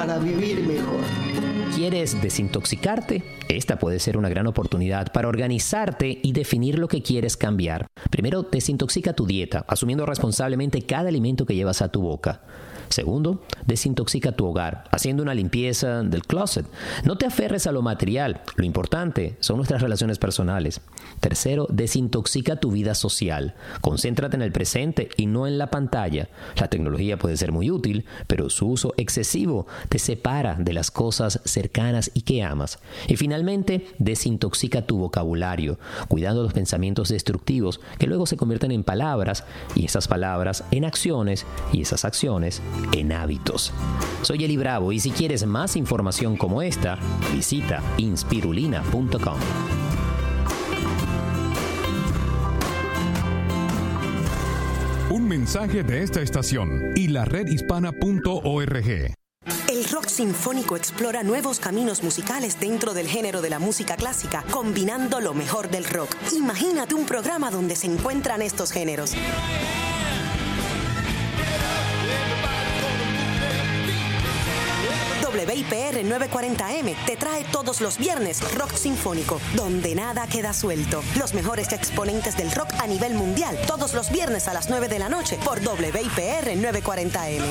Para 0.00 0.18
vivir 0.18 0.66
mejor. 0.66 1.02
¿Quieres 1.74 2.22
desintoxicarte? 2.22 3.22
Esta 3.50 3.78
puede 3.78 3.98
ser 3.98 4.16
una 4.16 4.30
gran 4.30 4.46
oportunidad 4.46 5.12
para 5.12 5.28
organizarte 5.28 6.20
y 6.22 6.32
definir 6.32 6.78
lo 6.78 6.88
que 6.88 7.02
quieres 7.02 7.36
cambiar. 7.36 7.86
Primero, 8.08 8.42
desintoxica 8.42 9.12
tu 9.12 9.26
dieta, 9.26 9.66
asumiendo 9.68 10.06
responsablemente 10.06 10.80
cada 10.80 11.10
alimento 11.10 11.44
que 11.44 11.54
llevas 11.54 11.82
a 11.82 11.90
tu 11.90 12.00
boca. 12.00 12.40
Segundo, 12.90 13.40
desintoxica 13.66 14.32
tu 14.32 14.46
hogar, 14.46 14.82
haciendo 14.90 15.22
una 15.22 15.32
limpieza 15.32 16.02
del 16.02 16.24
closet. 16.26 16.66
No 17.04 17.16
te 17.16 17.24
aferres 17.24 17.68
a 17.68 17.72
lo 17.72 17.82
material, 17.82 18.42
lo 18.56 18.64
importante 18.64 19.36
son 19.38 19.58
nuestras 19.58 19.80
relaciones 19.80 20.18
personales. 20.18 20.80
Tercero, 21.20 21.68
desintoxica 21.70 22.56
tu 22.56 22.72
vida 22.72 22.96
social. 22.96 23.54
Concéntrate 23.80 24.34
en 24.34 24.42
el 24.42 24.50
presente 24.50 25.08
y 25.16 25.26
no 25.26 25.46
en 25.46 25.56
la 25.56 25.70
pantalla. 25.70 26.30
La 26.56 26.66
tecnología 26.66 27.16
puede 27.16 27.36
ser 27.36 27.52
muy 27.52 27.70
útil, 27.70 28.06
pero 28.26 28.50
su 28.50 28.66
uso 28.68 28.92
excesivo 28.96 29.68
te 29.88 30.00
separa 30.00 30.56
de 30.58 30.72
las 30.72 30.90
cosas 30.90 31.40
cercanas 31.44 32.10
y 32.12 32.22
que 32.22 32.42
amas. 32.42 32.80
Y 33.06 33.14
finalmente, 33.14 33.86
desintoxica 34.00 34.82
tu 34.82 34.98
vocabulario, 34.98 35.78
cuidando 36.08 36.42
los 36.42 36.52
pensamientos 36.52 37.08
destructivos 37.08 37.80
que 37.98 38.08
luego 38.08 38.26
se 38.26 38.36
convierten 38.36 38.72
en 38.72 38.82
palabras 38.82 39.44
y 39.76 39.84
esas 39.84 40.08
palabras 40.08 40.64
en 40.72 40.84
acciones 40.84 41.46
y 41.72 41.82
esas 41.82 42.04
acciones 42.04 42.60
en 42.92 43.12
hábitos. 43.12 43.72
Soy 44.22 44.44
Eli 44.44 44.56
Bravo 44.56 44.92
y 44.92 45.00
si 45.00 45.10
quieres 45.10 45.46
más 45.46 45.76
información 45.76 46.36
como 46.36 46.62
esta, 46.62 46.98
visita 47.32 47.82
inspirulina.com. 47.98 49.38
Un 55.10 55.26
mensaje 55.26 55.82
de 55.82 56.02
esta 56.04 56.22
estación 56.22 56.92
y 56.94 57.08
la 57.08 57.24
redhispana.org. 57.24 59.14
El 59.68 59.84
rock 59.90 60.06
sinfónico 60.06 60.76
explora 60.76 61.22
nuevos 61.22 61.58
caminos 61.58 62.02
musicales 62.02 62.60
dentro 62.60 62.94
del 62.94 63.08
género 63.08 63.40
de 63.40 63.50
la 63.50 63.58
música 63.58 63.96
clásica, 63.96 64.44
combinando 64.50 65.20
lo 65.20 65.34
mejor 65.34 65.70
del 65.70 65.84
rock. 65.84 66.14
Imagínate 66.32 66.94
un 66.94 67.06
programa 67.06 67.50
donde 67.50 67.74
se 67.74 67.86
encuentran 67.86 68.42
estos 68.42 68.70
géneros. 68.70 69.14
WIPR 75.50 76.04
940M 76.04 76.94
te 77.06 77.16
trae 77.16 77.44
todos 77.50 77.80
los 77.80 77.98
viernes 77.98 78.40
Rock 78.54 78.72
Sinfónico, 78.74 79.40
donde 79.56 79.96
nada 79.96 80.28
queda 80.28 80.52
suelto. 80.52 81.02
Los 81.18 81.34
mejores 81.34 81.72
exponentes 81.72 82.36
del 82.36 82.52
rock 82.52 82.68
a 82.80 82.86
nivel 82.86 83.14
mundial, 83.14 83.58
todos 83.66 83.92
los 83.94 84.12
viernes 84.12 84.46
a 84.46 84.54
las 84.54 84.70
9 84.70 84.86
de 84.86 85.00
la 85.00 85.08
noche 85.08 85.38
por 85.44 85.58
WIPR 85.58 86.54
940M. 86.54 87.42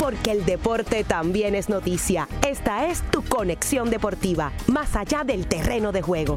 Porque 0.00 0.32
el 0.32 0.44
deporte 0.44 1.04
también 1.04 1.54
es 1.54 1.68
noticia. 1.68 2.28
Esta 2.44 2.88
es 2.88 3.02
tu 3.12 3.22
conexión 3.22 3.90
deportiva, 3.90 4.52
más 4.66 4.96
allá 4.96 5.22
del 5.22 5.46
terreno 5.46 5.92
de 5.92 6.02
juego. 6.02 6.36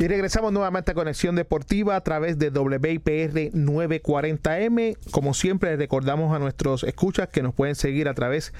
Y 0.00 0.08
regresamos 0.08 0.50
nuevamente 0.50 0.92
a 0.92 0.94
Conexión 0.94 1.36
Deportiva 1.36 1.94
a 1.94 2.00
través 2.00 2.38
de 2.38 2.48
WIPR 2.48 3.52
940M. 3.52 4.96
Como 5.10 5.34
siempre, 5.34 5.76
recordamos 5.76 6.34
a 6.34 6.38
nuestros 6.38 6.84
escuchas 6.84 7.28
que 7.28 7.42
nos 7.42 7.52
pueden 7.52 7.74
seguir 7.74 8.08
a 8.08 8.14
través 8.14 8.54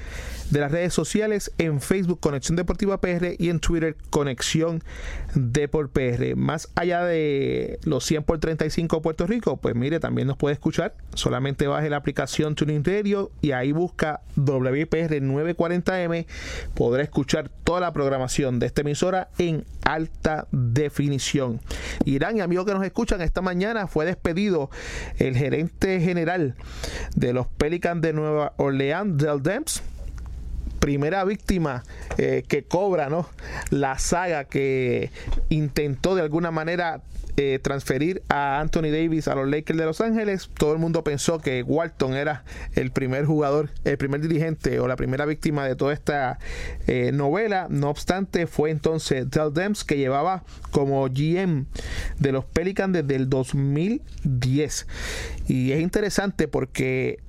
de 0.50 0.60
las 0.60 0.70
redes 0.70 0.92
sociales 0.92 1.50
en 1.56 1.80
Facebook 1.80 2.20
Conexión 2.20 2.56
Deportiva 2.56 3.00
PR 3.00 3.36
y 3.38 3.48
en 3.48 3.58
Twitter 3.58 3.96
Conexión 4.10 4.84
Deport 5.34 5.90
PR. 5.90 6.36
Más 6.36 6.68
allá 6.74 7.06
de 7.06 7.78
los 7.84 8.04
100 8.04 8.24
por 8.24 8.38
35 8.38 9.00
Puerto 9.00 9.26
Rico, 9.26 9.56
pues 9.56 9.74
mire, 9.74 9.98
también 9.98 10.28
nos 10.28 10.36
puede 10.36 10.52
escuchar. 10.52 10.94
Solamente 11.14 11.66
baje 11.66 11.88
la 11.88 11.96
aplicación 11.96 12.54
Tuning 12.54 12.84
Radio 12.84 13.30
y 13.40 13.52
ahí 13.52 13.72
busca 13.72 14.20
WIPR 14.36 15.22
940M. 15.22 16.26
Podrá 16.74 17.02
escuchar 17.02 17.48
toda 17.64 17.80
la 17.80 17.94
programación 17.94 18.58
de 18.58 18.66
esta 18.66 18.82
emisora 18.82 19.30
en 19.38 19.64
alta 19.86 20.46
definición. 20.52 21.29
Irán, 22.04 22.36
y 22.36 22.40
amigos 22.40 22.66
que 22.66 22.74
nos 22.74 22.84
escuchan, 22.84 23.20
esta 23.20 23.40
mañana 23.40 23.86
fue 23.86 24.04
despedido 24.04 24.70
el 25.18 25.36
gerente 25.36 26.00
general 26.00 26.56
de 27.14 27.32
los 27.32 27.46
Pelicans 27.46 28.02
de 28.02 28.12
Nueva 28.12 28.52
Orleans, 28.56 29.16
Del 29.16 29.42
Demps 29.42 29.82
primera 30.80 31.22
víctima 31.24 31.84
eh, 32.18 32.42
que 32.48 32.64
cobra 32.64 33.08
¿no? 33.08 33.28
la 33.70 33.98
saga 33.98 34.44
que 34.44 35.12
intentó 35.50 36.14
de 36.16 36.22
alguna 36.22 36.50
manera 36.50 37.02
eh, 37.36 37.58
transferir 37.62 38.22
a 38.28 38.60
Anthony 38.60 38.90
Davis 38.90 39.28
a 39.28 39.34
los 39.34 39.48
Lakers 39.48 39.78
de 39.78 39.84
Los 39.84 40.00
Ángeles, 40.00 40.50
todo 40.58 40.72
el 40.72 40.78
mundo 40.78 41.04
pensó 41.04 41.38
que 41.38 41.62
Walton 41.62 42.14
era 42.14 42.44
el 42.74 42.90
primer 42.90 43.24
jugador, 43.24 43.70
el 43.84 43.96
primer 43.96 44.20
dirigente 44.20 44.80
o 44.80 44.88
la 44.88 44.96
primera 44.96 45.26
víctima 45.26 45.66
de 45.66 45.76
toda 45.76 45.92
esta 45.92 46.38
eh, 46.86 47.12
novela. 47.12 47.66
No 47.70 47.88
obstante, 47.88 48.46
fue 48.46 48.70
entonces 48.70 49.30
Del 49.30 49.54
Dems 49.54 49.84
que 49.84 49.96
llevaba 49.96 50.42
como 50.70 51.06
GM 51.08 51.66
de 52.18 52.32
los 52.32 52.44
Pelicans 52.44 52.92
desde 52.92 53.14
el 53.16 53.30
2010. 53.30 54.86
Y 55.46 55.72
es 55.72 55.80
interesante 55.80 56.48
porque 56.48 57.20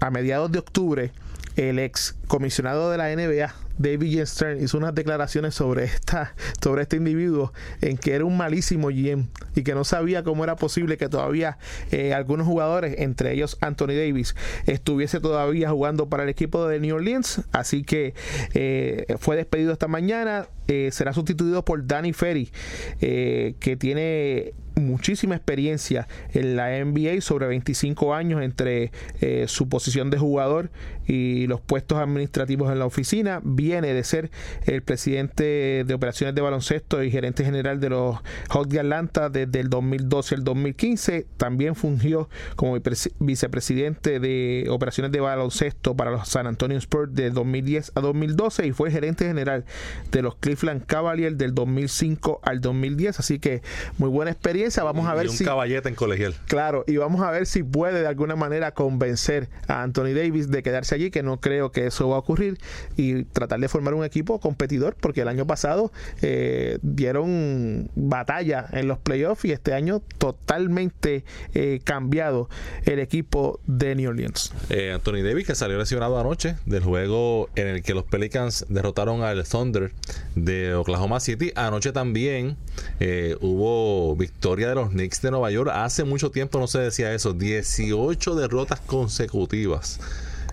a 0.00 0.10
mediados 0.10 0.52
de 0.52 0.58
octubre 0.58 1.12
el 1.56 1.78
ex 1.78 2.16
comisionado 2.26 2.90
de 2.90 2.98
la 2.98 3.14
NBA, 3.14 3.54
David 3.78 4.24
Stern, 4.26 4.62
hizo 4.62 4.78
unas 4.78 4.94
declaraciones 4.94 5.54
sobre, 5.54 5.84
esta, 5.84 6.34
sobre 6.62 6.82
este 6.82 6.96
individuo 6.96 7.52
en 7.80 7.96
que 7.96 8.14
era 8.14 8.24
un 8.24 8.36
malísimo 8.36 8.88
GM 8.88 9.28
y 9.54 9.62
que 9.62 9.74
no 9.74 9.84
sabía 9.84 10.22
cómo 10.22 10.44
era 10.44 10.56
posible 10.56 10.96
que 10.96 11.08
todavía 11.08 11.58
eh, 11.90 12.14
algunos 12.14 12.46
jugadores, 12.46 12.96
entre 12.98 13.32
ellos 13.32 13.56
Anthony 13.60 13.94
Davis, 13.94 14.34
estuviese 14.66 15.20
todavía 15.20 15.70
jugando 15.70 16.08
para 16.08 16.22
el 16.22 16.28
equipo 16.28 16.66
de 16.66 16.80
New 16.80 16.96
Orleans. 16.96 17.42
Así 17.52 17.82
que 17.82 18.14
eh, 18.54 19.16
fue 19.18 19.36
despedido 19.36 19.72
esta 19.72 19.88
mañana. 19.88 20.48
Eh, 20.66 20.90
será 20.92 21.12
sustituido 21.12 21.64
por 21.64 21.86
Danny 21.86 22.12
Ferry, 22.12 22.50
que 22.98 23.76
tiene 23.78 24.54
muchísima 24.76 25.36
experiencia 25.36 26.08
en 26.32 26.56
la 26.56 26.70
NBA, 26.84 27.20
sobre 27.20 27.46
25 27.46 28.14
años 28.14 28.42
entre 28.42 28.90
eh, 29.20 29.46
su 29.48 29.68
posición 29.68 30.10
de 30.10 30.18
jugador 30.18 30.70
y 31.06 31.46
los 31.46 31.60
puestos 31.60 31.98
administrativos 31.98 32.72
en 32.72 32.78
la 32.78 32.86
oficina. 32.86 33.40
Viene 33.44 33.92
de 33.92 34.04
ser 34.04 34.30
el 34.64 34.82
presidente 34.82 35.84
de 35.84 35.94
operaciones 35.94 36.34
de 36.34 36.40
baloncesto 36.40 37.02
y 37.02 37.10
gerente 37.10 37.44
general 37.44 37.80
de 37.80 37.90
los 37.90 38.16
Hawks 38.50 38.68
de 38.68 38.80
Atlanta 38.80 39.28
desde 39.28 39.60
el 39.60 39.70
2012 39.70 40.34
al 40.36 40.44
2015. 40.44 41.26
También 41.36 41.74
fungió 41.74 42.28
como 42.56 42.78
vicepresidente 43.18 44.18
de 44.18 44.66
operaciones 44.70 45.12
de 45.12 45.20
baloncesto 45.20 45.96
para 45.96 46.10
los 46.10 46.28
San 46.28 46.46
Antonio 46.46 46.78
Spurs 46.78 47.14
de 47.14 47.30
2010 47.30 47.92
a 47.94 48.00
2012 48.00 48.66
y 48.66 48.72
fue 48.72 48.90
gerente 48.90 49.26
general 49.26 49.64
de 50.10 50.22
los 50.22 50.36
Cleveland 50.36 50.84
Cavaliers 50.86 51.38
del 51.38 51.54
2005 51.54 52.40
al 52.42 52.60
2010. 52.60 53.20
Así 53.20 53.38
que 53.38 53.62
muy 53.98 54.08
buena 54.08 54.30
experiencia 54.30 54.63
Vamos 54.82 55.06
a 55.06 55.14
ver 55.14 55.26
y 55.26 55.28
un 55.28 55.36
si. 55.36 55.44
caballete 55.44 55.88
en 55.88 55.94
colegial. 55.94 56.34
Claro, 56.46 56.84
y 56.86 56.96
vamos 56.96 57.22
a 57.22 57.30
ver 57.30 57.46
si 57.46 57.62
puede 57.62 58.00
de 58.00 58.06
alguna 58.06 58.36
manera 58.36 58.72
convencer 58.72 59.48
a 59.68 59.82
Anthony 59.82 60.14
Davis 60.14 60.50
de 60.50 60.62
quedarse 60.62 60.94
allí, 60.94 61.10
que 61.10 61.22
no 61.22 61.40
creo 61.40 61.72
que 61.72 61.86
eso 61.86 62.08
va 62.08 62.16
a 62.16 62.18
ocurrir, 62.18 62.58
y 62.96 63.24
tratar 63.24 63.60
de 63.60 63.68
formar 63.68 63.94
un 63.94 64.04
equipo 64.04 64.40
competidor, 64.40 64.96
porque 64.98 65.22
el 65.22 65.28
año 65.28 65.46
pasado 65.46 65.92
eh, 66.22 66.78
dieron 66.82 67.90
batalla 67.94 68.66
en 68.72 68.88
los 68.88 68.98
playoffs 68.98 69.44
y 69.44 69.52
este 69.52 69.74
año 69.74 70.02
totalmente 70.18 71.24
eh, 71.54 71.80
cambiado 71.84 72.48
el 72.84 72.98
equipo 72.98 73.60
de 73.66 73.94
New 73.94 74.10
Orleans. 74.10 74.52
Eh, 74.70 74.92
Anthony 74.92 75.22
Davis, 75.22 75.46
que 75.46 75.54
salió 75.54 75.78
lesionado 75.78 76.18
anoche 76.18 76.56
del 76.66 76.82
juego 76.82 77.48
en 77.56 77.68
el 77.68 77.82
que 77.82 77.94
los 77.94 78.04
Pelicans 78.04 78.66
derrotaron 78.68 79.22
al 79.22 79.44
Thunder 79.44 79.92
de 80.34 80.74
Oklahoma 80.74 81.20
City. 81.20 81.52
Anoche 81.54 81.92
también 81.92 82.56
eh, 83.00 83.36
hubo 83.40 84.16
victoria 84.16 84.53
de 84.62 84.74
los 84.74 84.90
Knicks 84.90 85.20
de 85.22 85.30
Nueva 85.30 85.50
York. 85.50 85.70
Hace 85.74 86.04
mucho 86.04 86.30
tiempo 86.30 86.58
no 86.58 86.66
se 86.66 86.78
decía 86.78 87.12
eso. 87.12 87.32
18 87.32 88.34
derrotas 88.34 88.80
consecutivas. 88.80 90.00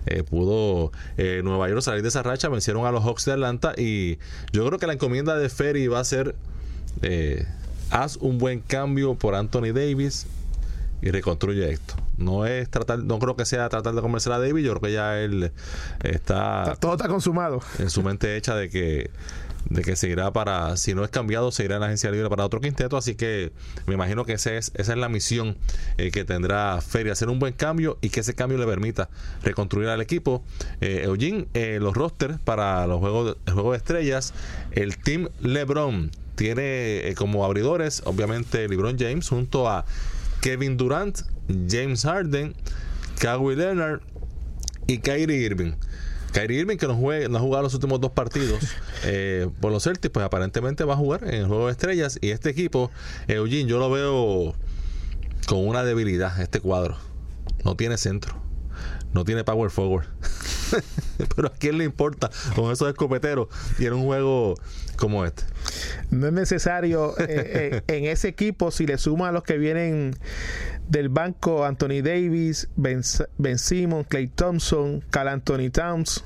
Eh, 0.06 0.24
pudo 0.24 0.90
eh, 1.16 1.42
Nueva 1.44 1.68
York 1.68 1.82
salir 1.82 2.02
de 2.02 2.08
esa 2.08 2.22
racha, 2.24 2.48
vencieron 2.48 2.84
a 2.86 2.90
los 2.90 3.04
Hawks 3.04 3.24
de 3.24 3.32
Atlanta 3.32 3.72
y 3.76 4.18
yo 4.52 4.66
creo 4.66 4.78
que 4.80 4.86
la 4.88 4.94
encomienda 4.94 5.36
de 5.38 5.48
Ferry 5.48 5.86
va 5.86 6.00
a 6.00 6.04
ser 6.04 6.34
eh, 7.02 7.46
haz 7.90 8.16
un 8.16 8.38
buen 8.38 8.58
cambio 8.60 9.14
por 9.14 9.36
Anthony 9.36 9.72
Davis 9.72 10.26
y 11.02 11.10
reconstruye 11.12 11.70
esto. 11.70 11.94
No 12.16 12.46
es 12.46 12.68
tratar, 12.68 12.98
no 12.98 13.18
creo 13.20 13.36
que 13.36 13.44
sea 13.44 13.68
tratar 13.68 13.94
de 13.94 14.00
convencer 14.02 14.32
a 14.32 14.38
Davis, 14.40 14.64
yo 14.64 14.70
creo 14.72 14.80
que 14.82 14.92
ya 14.92 15.20
él 15.20 15.52
está, 16.02 16.62
Está- 16.64 16.76
Todo 16.80 16.92
está 16.94 17.06
consumado. 17.08 17.60
en 17.78 17.88
su 17.88 18.02
mente 18.02 18.36
hecha 18.36 18.56
de 18.56 18.70
que 18.70 19.10
de 19.68 19.82
que 19.82 19.96
seguirá 19.96 20.32
para, 20.32 20.76
si 20.76 20.94
no 20.94 21.04
es 21.04 21.10
cambiado, 21.10 21.52
seguirá 21.52 21.76
en 21.76 21.80
la 21.80 21.86
agencia 21.86 22.10
libre 22.10 22.28
para 22.28 22.44
otro 22.44 22.60
quinteto, 22.60 22.96
así 22.96 23.14
que 23.14 23.52
me 23.86 23.94
imagino 23.94 24.24
que 24.24 24.34
ese 24.34 24.56
es, 24.56 24.72
esa 24.74 24.92
es 24.92 24.98
la 24.98 25.08
misión 25.08 25.56
eh, 25.98 26.10
que 26.10 26.24
tendrá 26.24 26.80
Ferry, 26.80 27.10
hacer 27.10 27.28
un 27.28 27.38
buen 27.38 27.52
cambio 27.54 27.98
y 28.00 28.10
que 28.10 28.20
ese 28.20 28.34
cambio 28.34 28.58
le 28.58 28.66
permita 28.66 29.08
reconstruir 29.42 29.88
al 29.88 30.00
equipo. 30.00 30.42
Eh, 30.80 31.02
Eugene, 31.04 31.46
eh, 31.54 31.78
los 31.80 31.94
rosters 31.94 32.38
para 32.38 32.86
los 32.86 32.98
juegos, 33.00 33.36
el 33.46 33.54
juego 33.54 33.72
de 33.72 33.78
estrellas, 33.78 34.34
el 34.72 34.98
Team 34.98 35.28
LeBron 35.40 36.10
tiene 36.34 37.14
como 37.16 37.44
abridores, 37.44 38.02
obviamente, 38.04 38.66
LeBron 38.68 38.98
James, 38.98 39.28
junto 39.28 39.68
a 39.68 39.84
Kevin 40.40 40.76
Durant, 40.76 41.20
James 41.68 42.02
Harden, 42.02 42.54
Kawhi 43.20 43.54
Leonard 43.54 44.00
y 44.86 44.98
Kyrie 44.98 45.42
Irving. 45.42 45.72
Kyrie 46.32 46.60
Irving, 46.60 46.76
que 46.76 46.86
no, 46.86 46.92
ha 46.92 47.40
jugado 47.40 47.62
los 47.62 47.74
últimos 47.74 48.00
dos 48.00 48.12
partidos 48.12 48.60
eh, 49.04 49.48
por 49.60 49.70
los 49.70 49.84
Celtics, 49.84 50.12
pues 50.12 50.24
aparentemente 50.24 50.84
va 50.84 50.94
a 50.94 50.96
jugar 50.96 51.24
en 51.24 51.34
el 51.34 51.46
juego 51.46 51.66
de 51.66 51.72
estrellas. 51.72 52.18
Y 52.20 52.30
este 52.30 52.50
equipo, 52.50 52.90
Eugene, 53.28 53.68
yo 53.68 53.78
lo 53.78 53.90
veo 53.90 54.54
con 55.46 55.66
una 55.66 55.84
debilidad, 55.84 56.40
este 56.40 56.60
cuadro. 56.60 56.96
No 57.64 57.76
tiene 57.76 57.96
centro, 57.96 58.34
no 59.12 59.24
tiene 59.24 59.44
power 59.44 59.70
forward. 59.70 60.06
Pero 61.36 61.48
a 61.48 61.52
quién 61.52 61.78
le 61.78 61.84
importa 61.84 62.30
con 62.56 62.72
esos 62.72 62.88
escopeteros 62.88 63.48
y 63.78 63.86
en 63.86 63.92
un 63.92 64.04
juego 64.04 64.54
como 64.96 65.24
este. 65.24 65.44
No 66.10 66.26
es 66.26 66.32
necesario 66.32 67.18
eh, 67.18 67.26
eh, 67.28 67.82
en 67.96 68.04
ese 68.06 68.28
equipo, 68.28 68.70
si 68.70 68.86
le 68.86 68.98
suma 68.98 69.28
a 69.28 69.32
los 69.32 69.42
que 69.42 69.58
vienen 69.58 70.16
del 70.88 71.08
banco, 71.08 71.64
Anthony 71.64 72.02
Davis, 72.02 72.68
Ben, 72.76 73.02
Ben 73.38 73.58
Simmons, 73.58 74.06
Clay 74.08 74.28
Thompson, 74.28 75.02
Cal 75.10 75.28
Anthony 75.28 75.70
Towns, 75.70 76.24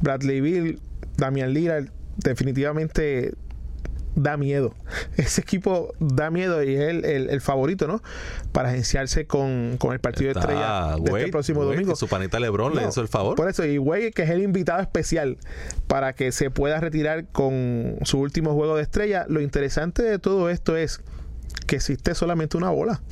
Bradley 0.00 0.40
Bill, 0.40 0.80
Damian 1.16 1.52
Lillard, 1.54 1.86
definitivamente 2.16 3.34
da 4.14 4.36
miedo. 4.38 4.74
Ese 5.16 5.40
equipo 5.42 5.92
da 5.98 6.30
miedo 6.30 6.62
y 6.62 6.74
es 6.74 6.80
el, 6.88 7.04
el- 7.04 7.30
el 7.30 7.40
favorito, 7.40 7.86
¿no? 7.86 8.02
Para 8.52 8.70
agenciarse 8.70 9.26
con, 9.26 9.76
con 9.78 9.92
el 9.92 10.00
partido 10.00 10.32
de 10.32 10.40
estrella 10.40 10.60
Está 10.92 10.96
de 10.96 11.10
Wade, 11.10 11.18
este 11.24 11.32
próximo 11.32 11.60
Wade, 11.60 11.72
domingo. 11.72 11.92
que 11.92 11.96
su 11.96 12.08
panita 12.08 12.40
LeBron 12.40 12.74
le 12.74 12.86
hizo 12.88 13.00
el 13.02 13.08
favor. 13.08 13.36
Por 13.36 13.48
eso, 13.48 13.64
y 13.66 13.78
Wade, 13.78 14.12
que 14.12 14.22
es 14.22 14.30
el 14.30 14.42
invitado 14.42 14.80
especial 14.80 15.36
para 15.86 16.14
que 16.14 16.32
se 16.32 16.50
pueda 16.50 16.80
retirar 16.80 17.26
con 17.28 17.98
su 18.04 18.18
último 18.18 18.54
juego 18.54 18.76
de 18.76 18.82
estrella. 18.82 19.26
Lo 19.28 19.40
interesante 19.42 20.02
de 20.02 20.18
todo 20.18 20.48
esto 20.50 20.76
es 20.76 21.00
que 21.66 21.76
existe 21.76 22.14
solamente 22.14 22.56
una 22.56 22.70
bola. 22.70 23.00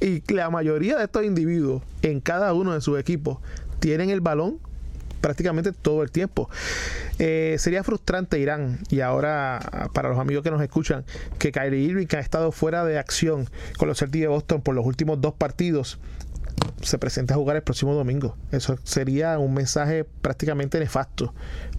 Y 0.00 0.22
la 0.32 0.50
mayoría 0.50 0.96
de 0.96 1.04
estos 1.04 1.24
individuos 1.24 1.82
en 2.02 2.20
cada 2.20 2.52
uno 2.54 2.74
de 2.74 2.80
sus 2.80 2.98
equipos 2.98 3.38
tienen 3.80 4.10
el 4.10 4.20
balón 4.20 4.58
prácticamente 5.20 5.72
todo 5.72 6.02
el 6.02 6.10
tiempo. 6.10 6.48
Eh, 7.18 7.56
sería 7.58 7.82
frustrante 7.82 8.38
Irán 8.38 8.80
y 8.90 9.00
ahora 9.00 9.88
para 9.92 10.08
los 10.08 10.18
amigos 10.18 10.44
que 10.44 10.50
nos 10.50 10.62
escuchan 10.62 11.04
que 11.38 11.50
Kyrie 11.50 11.80
Irving 11.80 12.06
que 12.06 12.16
ha 12.16 12.20
estado 12.20 12.52
fuera 12.52 12.84
de 12.84 12.98
acción 12.98 13.48
con 13.76 13.88
los 13.88 13.98
Celtics 13.98 14.22
de 14.22 14.28
Boston 14.28 14.62
por 14.62 14.74
los 14.74 14.86
últimos 14.86 15.20
dos 15.20 15.34
partidos 15.34 15.98
se 16.82 16.98
presenta 16.98 17.34
a 17.34 17.36
jugar 17.36 17.56
el 17.56 17.62
próximo 17.62 17.94
domingo. 17.94 18.36
Eso 18.52 18.78
sería 18.84 19.38
un 19.38 19.54
mensaje 19.54 20.04
prácticamente 20.04 20.78
nefasto 20.78 21.34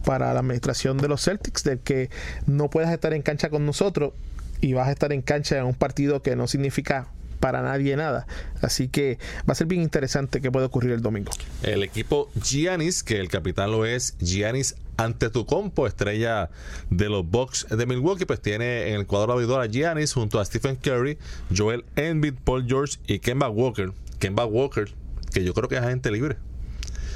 para 0.05 0.33
la 0.33 0.39
administración 0.39 0.97
de 0.97 1.07
los 1.07 1.23
Celtics, 1.23 1.63
del 1.63 1.79
que 1.79 2.09
no 2.47 2.69
puedas 2.69 2.91
estar 2.91 3.13
en 3.13 3.21
cancha 3.21 3.49
con 3.49 3.65
nosotros 3.65 4.13
y 4.61 4.73
vas 4.73 4.87
a 4.87 4.91
estar 4.91 5.13
en 5.13 5.21
cancha 5.21 5.57
en 5.57 5.65
un 5.65 5.73
partido 5.73 6.21
que 6.21 6.35
no 6.35 6.47
significa 6.47 7.07
para 7.39 7.61
nadie 7.61 7.95
nada. 7.95 8.27
Así 8.61 8.87
que 8.87 9.17
va 9.47 9.53
a 9.53 9.55
ser 9.55 9.67
bien 9.67 9.81
interesante 9.81 10.41
qué 10.41 10.51
puede 10.51 10.65
ocurrir 10.65 10.91
el 10.91 11.01
domingo. 11.01 11.31
El 11.63 11.83
equipo 11.83 12.29
Giannis, 12.41 13.03
que 13.03 13.19
el 13.19 13.29
capitán 13.29 13.71
lo 13.71 13.85
es 13.85 14.17
Giannis 14.19 14.75
Antetokounmpo, 14.97 15.87
estrella 15.87 16.49
de 16.89 17.09
los 17.09 17.25
Bucks 17.25 17.67
de 17.69 17.85
Milwaukee, 17.85 18.25
pues 18.25 18.41
tiene 18.41 18.89
en 18.89 18.95
el 18.95 19.07
cuadro 19.07 19.33
abridor 19.33 19.61
a 19.61 19.67
Giannis 19.67 20.13
junto 20.13 20.39
a 20.39 20.45
Stephen 20.45 20.75
Curry, 20.75 21.17
Joel 21.55 21.85
Embiid, 21.95 22.33
Paul 22.43 22.65
George 22.67 22.97
y 23.07 23.19
Kemba 23.19 23.49
Walker. 23.49 23.93
Kemba 24.19 24.45
Walker, 24.45 24.93
que 25.31 25.43
yo 25.43 25.53
creo 25.53 25.69
que 25.69 25.75
es 25.75 25.81
agente 25.81 26.11
libre. 26.11 26.37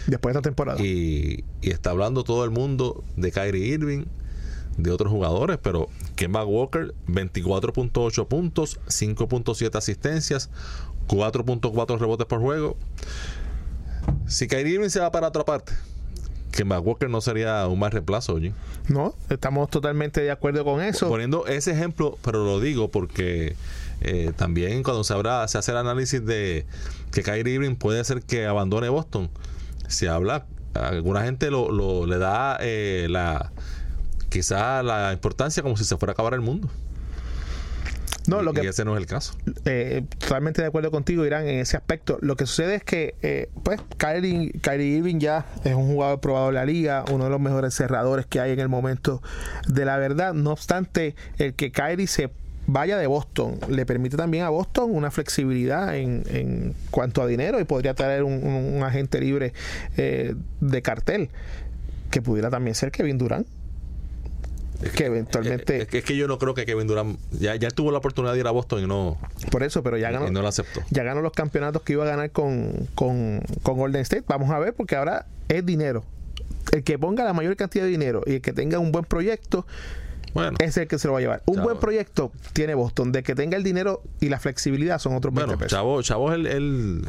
Después 0.07 0.33
de 0.33 0.39
esta 0.39 0.49
temporada. 0.49 0.81
Y, 0.81 1.43
y 1.61 1.71
está 1.71 1.89
hablando 1.89 2.23
todo 2.23 2.45
el 2.45 2.51
mundo 2.51 3.03
de 3.15 3.31
Kyrie 3.31 3.67
Irving, 3.67 4.05
de 4.77 4.91
otros 4.91 5.11
jugadores, 5.11 5.57
pero 5.61 5.87
Kemba 6.15 6.43
Walker, 6.45 6.93
24.8 7.07 8.27
puntos, 8.27 8.79
5.7 8.87 9.75
asistencias, 9.77 10.49
4.4 11.07 11.97
rebotes 11.99 12.25
por 12.27 12.39
juego. 12.39 12.77
Si 14.27 14.47
Kyrie 14.47 14.73
Irving 14.75 14.89
se 14.89 14.99
va 14.99 15.11
para 15.11 15.27
otra 15.27 15.45
parte, 15.45 15.73
Kemba 16.51 16.79
Walker 16.79 17.09
no 17.09 17.21
sería 17.21 17.67
un 17.67 17.79
mal 17.79 17.91
reemplazo, 17.91 18.33
oye. 18.35 18.53
No, 18.87 19.15
estamos 19.29 19.69
totalmente 19.69 20.21
de 20.21 20.31
acuerdo 20.31 20.63
con 20.65 20.81
eso. 20.81 21.07
Poniendo 21.07 21.45
ese 21.47 21.71
ejemplo, 21.71 22.17
pero 22.23 22.43
lo 22.43 22.59
digo 22.59 22.89
porque 22.91 23.55
eh, 24.01 24.33
también 24.35 24.83
cuando 24.83 25.03
se, 25.03 25.13
habrá, 25.13 25.47
se 25.47 25.57
hace 25.57 25.71
el 25.71 25.77
análisis 25.77 26.23
de 26.25 26.65
que 27.11 27.23
Kyrie 27.23 27.53
Irving 27.55 27.75
puede 27.75 28.03
ser 28.03 28.21
que 28.23 28.45
abandone 28.45 28.89
Boston, 28.89 29.29
se 29.87 30.09
habla, 30.09 30.45
alguna 30.73 31.23
gente 31.23 31.49
lo, 31.51 31.71
lo- 31.71 32.05
le 32.05 32.17
da 32.17 32.57
eh, 32.59 33.07
la 33.09 33.51
quizá 34.33 34.83
la 34.83 35.13
importancia 35.13 35.63
como 35.63 35.77
si 35.77 35.85
se 35.85 35.95
fuera 35.97 36.11
a 36.11 36.13
acabar 36.13 36.33
el 36.33 36.41
mundo. 36.41 36.67
No, 38.25 38.41
lo 38.41 38.51
y 38.51 38.53
que 38.55 38.67
ese 38.69 38.85
no 38.85 38.95
es 38.95 39.01
el 39.01 39.05
caso. 39.05 39.33
eh, 39.65 40.03
totalmente 40.17 40.61
de 40.61 40.67
acuerdo 40.69 40.91
contigo, 40.91 41.25
Irán, 41.25 41.45
en 41.45 41.59
ese 41.59 41.75
aspecto. 41.75 42.17
Lo 42.21 42.37
que 42.37 42.45
sucede 42.45 42.75
es 42.75 42.83
que, 42.83 43.15
eh, 43.21 43.49
pues, 43.63 43.81
Kyrie, 43.97 44.53
Kyrie 44.61 44.97
Irving 44.97 45.19
ya 45.19 45.45
es 45.65 45.73
un 45.75 45.87
jugador 45.87 46.21
probado 46.21 46.47
en 46.49 46.55
la 46.55 46.65
liga, 46.65 47.03
uno 47.11 47.25
de 47.25 47.29
los 47.29 47.41
mejores 47.41 47.73
cerradores 47.73 48.25
que 48.25 48.39
hay 48.39 48.51
en 48.53 48.59
el 48.61 48.69
momento 48.69 49.21
de 49.67 49.83
la 49.83 49.97
verdad. 49.97 50.33
No 50.33 50.51
obstante, 50.51 51.15
el 51.37 51.53
que 51.53 51.71
Kyrie 51.73 52.07
se 52.07 52.31
vaya 52.65 52.97
de 52.97 53.07
Boston 53.07 53.59
le 53.67 53.85
permite 53.85 54.15
también 54.15 54.45
a 54.45 54.49
Boston 54.49 54.89
una 54.93 55.11
flexibilidad 55.11 55.97
en, 55.97 56.23
en 56.29 56.73
cuanto 56.91 57.21
a 57.21 57.27
dinero 57.27 57.59
y 57.59 57.65
podría 57.65 57.93
traer 57.93 58.23
un, 58.23 58.35
un- 58.35 58.75
un 58.77 58.83
agente 58.83 59.19
libre 59.19 59.51
eh, 59.97 60.33
de 60.61 60.81
cartel 60.81 61.29
que 62.09 62.21
pudiera 62.21 62.49
también 62.49 62.73
ser 62.73 62.89
Kevin 62.91 63.17
Durant 63.17 63.45
que 64.91 65.05
eventualmente 65.05 65.81
Es 65.81 65.87
que, 65.87 65.97
es 65.99 66.03
que 66.03 66.15
yo 66.15 66.27
no 66.27 66.37
creo 66.37 66.53
que 66.53 66.65
Kevin 66.65 66.87
Durant 66.87 67.19
ya, 67.31 67.55
ya 67.55 67.69
tuvo 67.71 67.91
la 67.91 67.97
oportunidad 67.99 68.33
de 68.33 68.39
ir 68.39 68.47
a 68.47 68.51
Boston 68.51 68.83
y 68.83 68.87
no, 68.87 69.17
por 69.51 69.63
eso 69.63 69.81
pero 69.83 69.97
ya 69.97 70.11
ganó 70.11 70.27
y 70.27 70.31
no 70.31 70.41
lo 70.41 70.47
aceptó. 70.47 70.81
ya 70.89 71.03
ganó 71.03 71.21
los 71.21 71.31
campeonatos 71.33 71.81
que 71.83 71.93
iba 71.93 72.03
a 72.03 72.07
ganar 72.07 72.31
con, 72.31 72.87
con, 72.95 73.41
con 73.63 73.77
Golden 73.77 74.01
State. 74.01 74.23
Vamos 74.27 74.49
a 74.51 74.59
ver, 74.59 74.73
porque 74.73 74.95
ahora 74.95 75.25
es 75.49 75.65
dinero. 75.65 76.03
El 76.71 76.83
que 76.83 76.97
ponga 76.97 77.23
la 77.23 77.33
mayor 77.33 77.55
cantidad 77.55 77.83
de 77.83 77.89
dinero 77.89 78.21
y 78.25 78.35
el 78.35 78.41
que 78.41 78.53
tenga 78.53 78.79
un 78.79 78.91
buen 78.91 79.03
proyecto 79.05 79.67
Bueno, 80.33 80.57
es 80.59 80.77
el 80.77 80.87
que 80.87 80.97
se 80.97 81.07
lo 81.07 81.13
va 81.13 81.19
a 81.19 81.21
llevar. 81.21 81.43
Un 81.45 81.55
Chavo. 81.55 81.67
buen 81.67 81.77
proyecto 81.79 82.31
tiene 82.53 82.73
Boston. 82.73 83.11
De 83.11 83.21
que 83.21 83.35
tenga 83.35 83.57
el 83.57 83.63
dinero 83.63 84.01
y 84.21 84.29
la 84.29 84.39
flexibilidad 84.39 84.97
son 84.97 85.13
otros 85.15 85.33
20 85.33 85.45
Bueno, 85.45 85.59
pesos. 85.59 85.71
Chavo, 85.77 86.01
Chavo 86.01 86.33
es 86.33 86.39
el, 86.55 87.05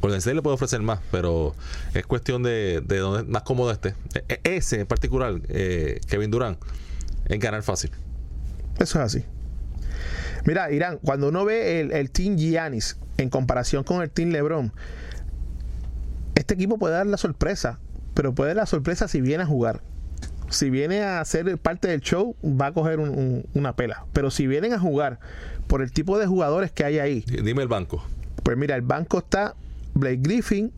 Golden 0.00 0.18
State 0.18 0.34
le 0.36 0.42
puede 0.42 0.54
ofrecer 0.54 0.80
más, 0.82 1.00
pero 1.10 1.54
es 1.94 2.06
cuestión 2.06 2.42
de, 2.42 2.82
de 2.86 2.98
donde 2.98 3.24
más 3.24 3.42
cómodo 3.42 3.72
esté. 3.72 3.94
E- 4.14 4.38
e- 4.44 4.56
Ese 4.56 4.80
en 4.80 4.86
particular, 4.86 5.40
eh, 5.48 5.98
Kevin 6.08 6.30
Durant, 6.30 6.58
es 7.30 7.40
ganar 7.40 7.62
fácil. 7.62 7.90
Eso 8.78 8.98
es 8.98 9.04
así. 9.04 9.24
Mira, 10.44 10.70
Irán, 10.70 10.98
cuando 11.02 11.28
uno 11.28 11.44
ve 11.44 11.80
el, 11.80 11.92
el 11.92 12.10
Team 12.10 12.36
Giannis 12.36 12.96
en 13.18 13.28
comparación 13.28 13.84
con 13.84 14.02
el 14.02 14.10
Team 14.10 14.30
LeBron, 14.30 14.72
este 16.34 16.54
equipo 16.54 16.78
puede 16.78 16.94
dar 16.94 17.06
la 17.06 17.16
sorpresa, 17.16 17.78
pero 18.14 18.34
puede 18.34 18.50
dar 18.50 18.56
la 18.56 18.66
sorpresa 18.66 19.08
si 19.08 19.20
viene 19.20 19.42
a 19.42 19.46
jugar. 19.46 19.82
Si 20.48 20.68
viene 20.68 21.04
a 21.04 21.24
ser 21.24 21.58
parte 21.58 21.88
del 21.88 22.00
show, 22.00 22.34
va 22.42 22.66
a 22.66 22.72
coger 22.72 22.98
una 22.98 23.76
pela. 23.76 24.06
Pero 24.12 24.30
si 24.30 24.46
vienen 24.46 24.72
a 24.72 24.80
jugar 24.80 25.20
por 25.68 25.82
el 25.82 25.92
tipo 25.92 26.18
de 26.18 26.26
jugadores 26.26 26.72
que 26.72 26.84
hay 26.84 26.98
ahí. 26.98 27.20
Dime 27.20 27.62
el 27.62 27.68
banco. 27.68 28.04
Pues 28.42 28.56
mira, 28.56 28.74
el 28.74 28.82
banco 28.82 29.18
está 29.18 29.54
Blake 29.94 30.18
Griffin, 30.22 30.72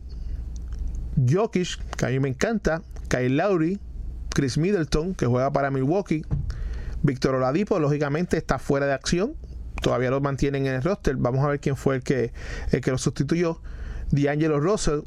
Jokic, 1.27 1.79
que 1.95 2.05
a 2.05 2.09
mí 2.09 2.19
me 2.19 2.29
encanta, 2.29 2.83
Kyle 3.07 3.35
Lowry, 3.35 3.79
Chris 4.33 4.57
Middleton, 4.57 5.13
que 5.13 5.25
juega 5.25 5.51
para 5.51 5.71
Milwaukee, 5.71 6.25
Víctor 7.03 7.35
Oladipo, 7.35 7.79
lógicamente 7.79 8.37
está 8.37 8.59
fuera 8.59 8.85
de 8.85 8.93
acción, 8.93 9.35
todavía 9.81 10.09
lo 10.09 10.21
mantienen 10.21 10.65
en 10.65 10.75
el 10.75 10.83
roster. 10.83 11.15
Vamos 11.17 11.43
a 11.43 11.49
ver 11.49 11.59
quién 11.59 11.75
fue 11.75 11.95
el 11.95 12.03
que, 12.03 12.33
el 12.71 12.81
que 12.81 12.91
lo 12.91 12.97
sustituyó. 12.97 13.61
D'Angelo 14.11 14.59
Russell, 14.59 15.01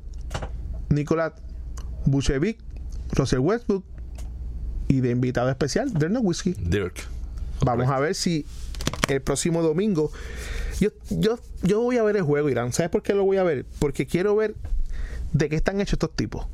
Nicolás 0.88 1.32
Buchevic, 2.04 2.58
Russell 3.12 3.38
Westbrook 3.38 3.84
y 4.88 5.00
de 5.00 5.10
invitado 5.10 5.48
especial, 5.50 5.92
Dirk 5.92 6.12
Whiskey. 6.20 6.54
Dirk. 6.58 6.94
Vamos 7.64 7.88
a 7.88 7.98
ver 7.98 8.14
si 8.14 8.46
el 9.08 9.22
próximo 9.22 9.62
domingo. 9.62 10.10
Yo, 10.80 10.90
yo, 11.08 11.38
yo 11.62 11.80
voy 11.80 11.96
a 11.96 12.02
ver 12.02 12.16
el 12.16 12.22
juego, 12.22 12.48
Irán. 12.50 12.72
¿Sabes 12.72 12.90
por 12.90 13.02
qué 13.02 13.14
lo 13.14 13.24
voy 13.24 13.38
a 13.38 13.42
ver? 13.42 13.64
Porque 13.78 14.06
quiero 14.06 14.36
ver 14.36 14.54
de 15.32 15.48
qué 15.48 15.56
están 15.56 15.80
hechos 15.80 15.94
estos 15.94 16.14
tipos. 16.14 16.46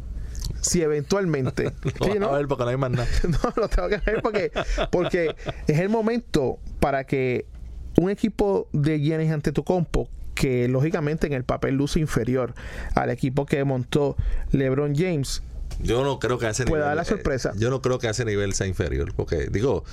Si 0.60 0.82
eventualmente. 0.82 1.72
no, 2.20 2.26
a 2.26 2.38
ver 2.38 2.48
porque 2.48 2.64
no 2.64 2.70
hay 2.70 2.76
más 2.76 2.90
nada. 2.90 3.06
no, 3.28 3.52
lo 3.56 3.68
tengo 3.68 3.88
que 3.88 3.98
ver 3.98 4.22
porque, 4.22 4.52
porque 4.90 5.34
es 5.66 5.78
el 5.78 5.88
momento 5.88 6.58
para 6.80 7.04
que 7.04 7.46
un 8.00 8.10
equipo 8.10 8.68
de 8.72 9.00
Giannis 9.00 9.30
ante 9.30 9.52
tu 9.52 9.64
compo 9.64 10.08
que 10.34 10.66
lógicamente 10.66 11.26
en 11.26 11.34
el 11.34 11.44
papel 11.44 11.74
luce 11.74 12.00
inferior 12.00 12.54
al 12.94 13.10
equipo 13.10 13.44
que 13.44 13.62
montó 13.64 14.16
LeBron 14.50 14.94
James 14.96 15.42
yo 15.80 16.04
no 16.04 16.18
creo 16.18 16.38
que 16.38 16.46
a 16.46 16.50
ese 16.50 16.64
nivel. 16.64 16.80
dar 16.80 16.96
la 16.96 17.04
sorpresa. 17.04 17.52
yo 17.56 17.70
no 17.70 17.82
creo 17.82 17.98
que 17.98 18.08
a 18.08 18.10
ese 18.10 18.24
nivel 18.24 18.54
sea 18.54 18.66
inferior. 18.66 19.12
Porque, 19.14 19.48
digo, 19.50 19.84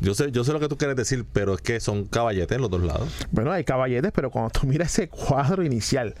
yo 0.00 0.14
sé, 0.14 0.32
yo 0.32 0.44
sé 0.44 0.52
lo 0.52 0.60
que 0.60 0.68
tú 0.68 0.76
quieres 0.76 0.96
decir, 0.96 1.24
pero 1.32 1.54
es 1.54 1.60
que 1.60 1.80
son 1.80 2.04
caballetes 2.06 2.56
en 2.56 2.62
los 2.62 2.70
dos 2.70 2.82
lados. 2.82 3.08
Bueno, 3.30 3.52
hay 3.52 3.64
caballetes, 3.64 4.12
pero 4.12 4.30
cuando 4.30 4.50
tú 4.50 4.66
miras 4.66 4.92
ese 4.92 5.08
cuadro 5.08 5.62
inicial 5.62 6.14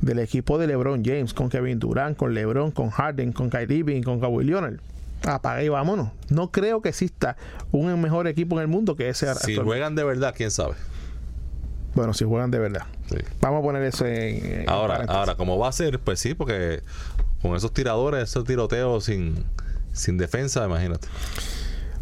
del 0.00 0.18
equipo 0.18 0.58
de 0.58 0.66
LeBron 0.66 1.04
James, 1.04 1.34
con 1.34 1.48
Kevin 1.48 1.78
Durant, 1.78 2.16
con 2.16 2.34
LeBron, 2.34 2.70
con 2.70 2.90
Harden, 2.90 3.32
con 3.32 3.50
Kyrie 3.50 3.78
Irving, 3.78 4.02
con 4.02 4.20
Kawhi 4.20 4.44
Leonard, 4.44 4.80
apaga 5.26 5.62
y 5.62 5.68
vámonos. 5.68 6.10
No 6.28 6.50
creo 6.50 6.82
que 6.82 6.90
exista 6.90 7.36
un 7.72 8.00
mejor 8.00 8.26
equipo 8.26 8.56
en 8.56 8.62
el 8.62 8.68
mundo 8.68 8.96
que 8.96 9.08
ese. 9.08 9.32
Si 9.34 9.56
juegan 9.56 9.94
de 9.94 10.04
verdad, 10.04 10.34
quién 10.36 10.50
sabe. 10.50 10.74
Bueno, 11.94 12.14
si 12.14 12.24
juegan 12.24 12.50
de 12.50 12.58
verdad. 12.58 12.86
Vamos 13.40 13.60
a 13.60 13.62
poner 13.62 13.82
eso 13.82 14.06
en. 14.06 14.68
ahora, 14.68 15.04
ahora, 15.08 15.34
como 15.34 15.58
va 15.58 15.68
a 15.68 15.72
ser, 15.72 15.98
pues 15.98 16.20
sí, 16.20 16.34
porque 16.34 16.82
con 17.42 17.56
esos 17.56 17.72
tiradores, 17.72 18.30
esos 18.30 18.44
tiroteos 18.44 19.04
sin, 19.04 19.44
sin 19.92 20.18
defensa, 20.18 20.64
imagínate. 20.64 21.08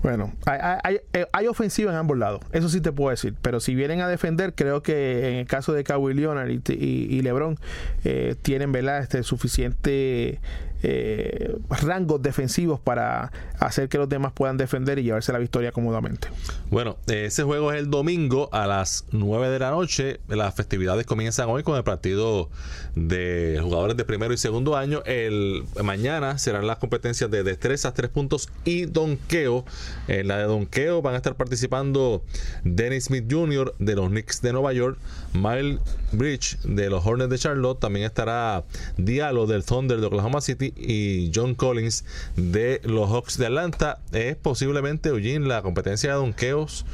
Bueno, 0.03 0.32
hay, 0.47 1.01
eh, 1.12 1.26
hay, 1.32 1.47
ofensiva 1.49 1.91
en 1.91 1.97
ambos 1.97 2.16
lados, 2.16 2.41
eso 2.53 2.68
sí 2.68 2.80
te 2.80 2.93
puedo 2.93 3.11
decir, 3.11 3.34
pero 3.43 3.59
si 3.59 3.74
vienen 3.74 4.01
a 4.01 4.07
defender, 4.07 4.55
creo 4.55 4.80
que 4.80 5.30
en 5.30 5.34
el 5.41 5.47
caso 5.47 5.72
de 5.72 5.82
Kawhi 5.82 6.14
Leonard 6.14 6.51
y, 6.51 7.20
LeBron 7.20 7.59
eh, 8.05 8.36
tienen 8.41 8.70
¿verdad? 8.70 9.01
Este, 9.01 9.24
suficiente 9.24 10.41
eh, 10.83 11.57
rangos 11.83 12.22
defensivos 12.22 12.81
para 12.81 13.33
hacer 13.59 13.89
que 13.89 13.99
los 13.99 14.09
demás 14.09 14.33
puedan 14.33 14.57
defender 14.57 14.99
y 14.99 15.03
llevarse 15.03 15.33
la 15.33 15.39
victoria 15.39 15.72
cómodamente. 15.72 16.29
Bueno, 16.70 16.97
ese 17.07 17.43
juego 17.43 17.72
es 17.72 17.79
el 17.79 17.91
domingo 17.91 18.49
a 18.53 18.66
las 18.66 19.05
9 19.12 19.49
de 19.49 19.59
la 19.59 19.70
noche. 19.70 20.20
Las 20.29 20.55
festividades 20.55 21.07
comienzan 21.07 21.49
hoy 21.49 21.62
con 21.62 21.76
el 21.76 21.85
partido 21.85 22.51
de 22.95 23.59
jugadores 23.62 23.97
de 23.97 24.05
primero 24.05 24.33
y 24.33 24.39
segundo 24.39 24.76
año. 24.76 25.03
El 25.05 25.64
mañana 25.83 26.39
serán 26.39 26.66
las 26.66 26.79
competencias 26.79 27.31
de 27.31 27.43
destrezas, 27.43 27.95
tres 27.95 28.11
puntos 28.11 28.49
y 28.64 28.87
donqueo. 28.87 29.64
En 30.07 30.29
la 30.29 30.39
de 30.39 30.45
donqueo 30.45 31.03
van 31.03 31.14
a 31.14 31.16
estar 31.18 31.35
participando 31.35 32.22
Dennis 32.64 33.05
Smith 33.05 33.24
Jr. 33.31 33.74
de 33.79 33.95
los 33.95 34.09
Knicks 34.09 34.43
de 34.43 34.53
Nueva 34.53 34.72
York, 34.72 34.99
Miles 35.33 35.81
Bridge 36.12 36.59
de 36.64 36.91
los 36.91 37.05
Hornets 37.05 37.31
de 37.31 37.39
Charlotte, 37.39 37.79
también 37.79 38.07
estará 38.07 38.64
Diallo 38.97 39.47
del 39.47 39.64
Thunder 39.64 40.01
de 40.01 40.07
Oklahoma 40.07 40.41
City 40.41 40.72
y 40.76 41.31
John 41.35 41.55
Collins 41.55 42.05
de 42.37 42.81
los 42.85 43.11
Hawks 43.11 43.39
de 43.39 43.47
Atlanta. 43.47 44.01
Es 44.12 44.37
posiblemente, 44.37 45.11
Eugene, 45.11 45.47
la 45.47 45.62
competencia 45.62 46.11
de 46.11 46.16
donkeos 46.16 46.87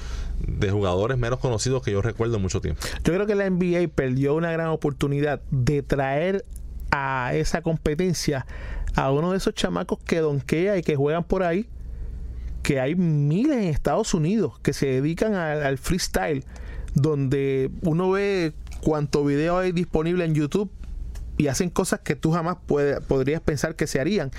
de 0.47 0.71
jugadores 0.71 1.17
menos 1.17 1.39
conocidos 1.39 1.83
que 1.83 1.93
yo 1.93 2.03
recuerdo 2.03 2.39
mucho 2.39 2.61
tiempo. 2.61 2.81
Yo 3.05 3.13
creo 3.13 3.27
que 3.27 3.35
la 3.35 3.49
NBA 3.49 3.89
perdió 3.95 4.35
una 4.35 4.51
gran 4.53 4.69
oportunidad 4.69 5.41
de 5.51 5.83
traer 5.83 6.45
a 6.91 7.33
esa 7.35 7.63
competencia 7.63 8.47
a 8.95 9.11
uno 9.11 9.33
de 9.33 9.39
esos 9.39 9.55
chamacos 9.55 9.99
que 10.05 10.21
donkea 10.21 10.77
y 10.77 10.83
que 10.83 10.97
juegan 10.97 11.25
por 11.25 11.43
ahí, 11.43 11.69
que 12.63 12.81
hay 12.81 12.95
miles 12.95 13.57
en 13.57 13.65
Estados 13.65 14.15
Unidos 14.15 14.59
que 14.61 14.73
se 14.73 14.87
dedican 14.87 15.35
al 15.35 15.79
freestyle, 15.79 16.45
donde 16.95 17.71
uno 17.83 18.11
ve 18.11 18.53
cuánto 18.83 19.25
video 19.25 19.59
hay 19.59 19.73
disponible 19.73 20.25
en 20.25 20.35
YouTube 20.35 20.71
y 21.37 21.49
hacen 21.49 21.71
cosas 21.71 22.01
que 22.01 22.15
tú 22.17 22.33
jamás 22.33 22.57
podrías 22.67 23.41
pensar 23.41 23.75
que 23.77 23.87
se 23.87 24.01
harían 24.01 24.31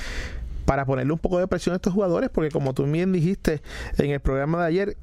para 0.65 0.85
ponerle 0.85 1.13
un 1.13 1.19
poco 1.19 1.39
de 1.39 1.47
presión 1.47 1.73
a 1.73 1.75
estos 1.77 1.93
jugadores, 1.93 2.29
porque 2.29 2.51
como 2.51 2.73
tú 2.73 2.85
bien 2.85 3.11
dijiste 3.11 3.61
en 3.97 4.11
el 4.11 4.19
programa 4.19 4.61
de 4.61 4.67
ayer, 4.67 4.97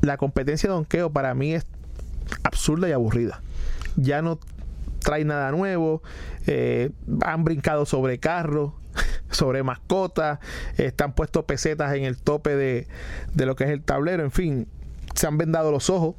la 0.00 0.16
competencia 0.16 0.68
de 0.68 0.74
donkeo 0.74 1.10
para 1.10 1.34
mí 1.34 1.54
es 1.54 1.66
absurda 2.42 2.88
y 2.88 2.92
aburrida. 2.92 3.40
Ya 3.96 4.20
no 4.20 4.38
trae 4.98 5.24
nada 5.24 5.50
nuevo, 5.50 6.02
eh, 6.46 6.90
han 7.24 7.44
brincado 7.44 7.86
sobre 7.86 8.18
carros, 8.18 8.72
sobre 9.30 9.62
mascotas, 9.62 10.40
están 10.76 11.14
puestos 11.14 11.44
pesetas 11.44 11.94
en 11.94 12.04
el 12.04 12.16
tope 12.16 12.56
de, 12.56 12.86
de 13.32 13.46
lo 13.46 13.56
que 13.56 13.64
es 13.64 13.70
el 13.70 13.82
tablero, 13.82 14.22
en 14.22 14.30
fin, 14.30 14.68
se 15.14 15.26
han 15.26 15.38
vendado 15.38 15.70
los 15.70 15.88
ojos. 15.88 16.16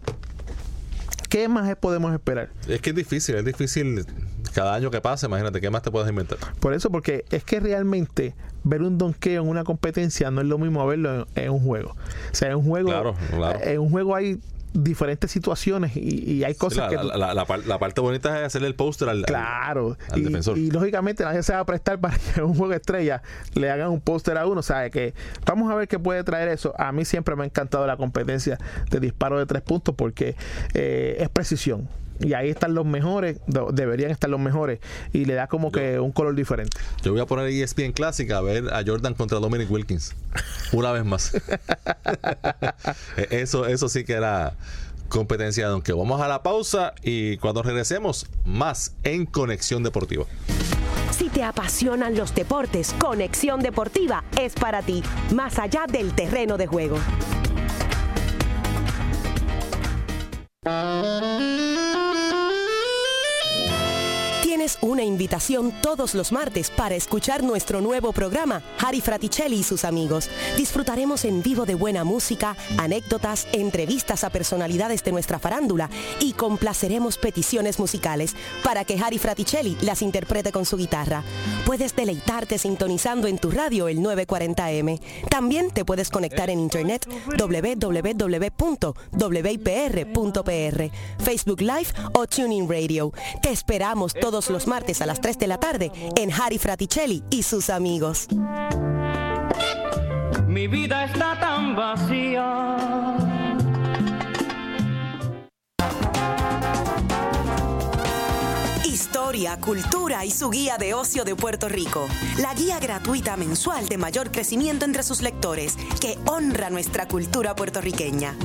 ¿Qué 1.34 1.48
más 1.48 1.76
podemos 1.78 2.14
esperar? 2.14 2.52
Es 2.68 2.80
que 2.80 2.92
es 2.92 2.96
difícil, 2.96 3.34
es 3.34 3.44
difícil 3.44 4.06
cada 4.54 4.76
año 4.76 4.92
que 4.92 5.02
pasa, 5.02 5.26
imagínate, 5.26 5.60
¿qué 5.62 5.72
más 5.72 5.82
te 5.82 5.90
puedes 5.90 6.08
inventar? 6.08 6.38
Por 6.60 6.76
eso, 6.76 6.92
porque 6.92 7.26
es 7.32 7.44
que 7.44 7.60
realmente 7.60 8.36
ver 8.64 8.84
un 8.84 9.00
donqueo 9.00 9.42
en 9.42 9.50
una 9.50 9.64
competencia 9.64 10.30
no 10.30 10.42
es 10.42 10.48
lo 10.48 10.60
mismo 10.60 10.86
verlo 10.86 11.26
en, 11.34 11.50
un 11.50 11.60
juego. 11.60 11.96
O 12.32 12.36
sea, 12.36 12.52
en 12.52 12.58
un 12.58 12.66
juego, 12.66 12.90
claro, 12.90 13.16
en 13.64 13.80
un 13.80 13.90
juego 13.90 14.16
hay 14.16 14.40
diferentes 14.74 15.32
situaciones 15.32 15.96
y, 15.96 16.44
hay 16.44 16.56
cosas 16.56 16.90
que... 16.90 16.96
La, 16.96 17.34
la, 17.34 17.80
parte 17.80 18.02
bonita 18.02 18.40
es 18.40 18.48
hacerle 18.48 18.68
el 18.68 18.76
póster 18.76 19.10
al, 19.10 19.24
claro, 19.24 19.98
y, 20.16 20.22
defensor. 20.22 20.58
Y 20.58 20.72
lógicamente 20.72 21.24
nadie 21.24 21.44
se 21.44 21.54
va 21.54 21.60
a 21.60 21.66
prestar 21.66 22.00
para 22.00 22.18
que 22.36 22.42
un 22.42 22.56
juego 22.56 22.74
estrella 22.74 23.22
le 23.54 23.70
hagan 23.70 23.90
un 23.90 24.02
póster 24.02 24.38
a 24.38 24.48
uno. 24.48 24.60
O 24.60 24.64
sea, 24.64 24.90
que 24.90 25.14
vamos 25.46 25.72
a 25.72 25.76
ver 25.76 25.88
qué 25.88 26.00
puede 26.00 26.24
traer 26.24 26.50
eso. 26.50 26.74
A 26.78 26.92
mí 26.92 27.06
siempre 27.06 27.36
me 27.36 27.44
ha 27.44 27.46
encantado 27.46 27.86
la 27.88 27.98
competencia 27.98 28.58
de 28.90 29.00
disparo 29.00 29.38
de 29.38 29.46
tres 29.46 29.62
puntos 29.62 29.96
porque 29.96 30.36
eh, 30.74 31.18
es 31.20 31.30
precisión 31.30 31.88
y 32.24 32.34
ahí 32.34 32.50
están 32.50 32.74
los 32.74 32.86
mejores, 32.86 33.38
deberían 33.46 34.12
estar 34.12 34.30
los 34.30 34.40
mejores 34.40 34.80
y 35.12 35.26
le 35.26 35.34
da 35.34 35.48
como 35.48 35.72
que 35.72 36.00
un 36.00 36.12
color 36.12 36.36
diferente. 36.36 36.78
Yo 37.04 37.12
voy 37.12 37.22
a 37.22 37.26
poner 37.26 37.48
ESPN 37.48 37.92
clásica 37.92 38.38
a 38.38 38.42
ver 38.42 38.74
a 38.74 38.84
Jordan 38.86 39.14
contra 39.14 39.40
Dominic 39.40 39.70
Wilkins 39.70 40.16
una 40.72 40.92
vez 40.92 41.06
más. 41.06 41.34
Eso 43.30 43.66
eso 43.66 43.90
sí 43.90 44.04
que 44.04 44.14
era 44.14 44.56
competencia 45.10 45.68
aunque 45.68 45.94
vamos 45.94 46.22
a 46.22 46.28
la 46.28 46.42
pausa 46.42 46.94
y 47.04 47.38
cuando 47.38 47.62
regresemos 47.62 48.28
más 48.46 48.96
en 49.04 49.26
Conexión 49.26 49.84
Deportiva. 49.84 50.26
Si 51.12 51.30
te 51.30 51.44
apasionan 51.44 52.16
los 52.16 52.34
deportes, 52.34 52.96
Conexión 52.98 53.62
Deportiva 53.62 54.24
es 54.42 54.54
para 54.56 54.82
ti, 54.82 55.04
más 55.34 55.60
allá 55.60 55.86
del 55.88 56.14
terreno 56.14 56.58
de 56.58 56.68
juego 56.68 56.98
una 64.82 65.04
invitación 65.04 65.74
todos 65.82 66.14
los 66.14 66.32
martes 66.32 66.70
para 66.70 66.94
escuchar 66.94 67.42
nuestro 67.42 67.82
nuevo 67.82 68.14
programa, 68.14 68.62
Harry 68.78 69.02
Fraticelli 69.02 69.56
y 69.56 69.64
sus 69.64 69.84
amigos. 69.84 70.30
Disfrutaremos 70.58 71.26
en 71.26 71.42
vivo 71.42 71.66
de 71.66 71.74
buena 71.74 72.04
música, 72.04 72.56
anécdotas, 72.78 73.48
entrevistas 73.52 74.24
a 74.24 74.30
personalidades 74.30 75.04
de 75.04 75.12
nuestra 75.12 75.40
farándula 75.40 75.90
y 76.20 76.34
complaceremos 76.34 77.18
peticiones 77.18 77.80
musicales 77.80 78.36
para 78.64 78.86
que 78.86 79.00
Harry 79.00 79.18
Fraticelli 79.18 79.76
las 79.82 80.04
interprete 80.04 80.52
con 80.52 80.66
su 80.66 80.78
guitarra. 80.78 81.24
Puedes 81.66 81.96
deleitarte 81.96 82.60
sintonizando 82.60 83.28
en 83.28 83.40
tu 83.40 83.50
radio 83.50 83.88
el 83.88 84.02
940M. 84.02 85.00
También 85.32 85.72
te 85.72 85.84
puedes 85.84 86.12
conectar 86.12 86.52
en 86.52 86.60
internet 86.60 87.08
www.wipr.pr, 87.40 88.44
Facebook 91.18 91.62
Live 91.62 91.88
o 92.14 92.28
Tuning 92.28 92.70
Radio. 92.70 93.12
Te 93.42 93.50
esperamos 93.50 94.14
todos 94.14 94.43
los 94.50 94.64
los 94.64 94.68
martes 94.68 95.02
a 95.02 95.06
las 95.06 95.22
3 95.22 95.38
de 95.40 95.48
la 95.48 95.58
tarde 95.58 95.92
en 96.16 96.32
Harry 96.32 96.58
Fraticelli 96.58 97.24
y 97.30 97.44
sus 97.44 97.70
amigos. 97.70 98.28
Mi 100.48 100.68
vida 100.68 101.06
está 101.06 101.40
tan 101.40 101.76
vacía 101.76 103.18
historia, 108.86 109.60
cultura 109.60 110.24
y 110.26 110.32
su 110.32 110.50
guía 110.52 110.78
de 110.78 110.94
ocio 110.94 111.24
de 111.24 111.36
Puerto 111.36 111.68
Rico. 111.68 112.08
La 112.38 112.54
guía 112.54 112.80
gratuita 112.80 113.36
mensual 113.36 113.88
de 113.88 113.98
mayor 113.98 114.32
crecimiento 114.32 114.86
entre 114.86 115.02
sus 115.02 115.22
lectores, 115.22 115.76
que 116.00 116.20
honra 116.26 116.70
nuestra 116.70 117.08
cultura 117.08 117.56
puertorriqueña. 117.56 118.36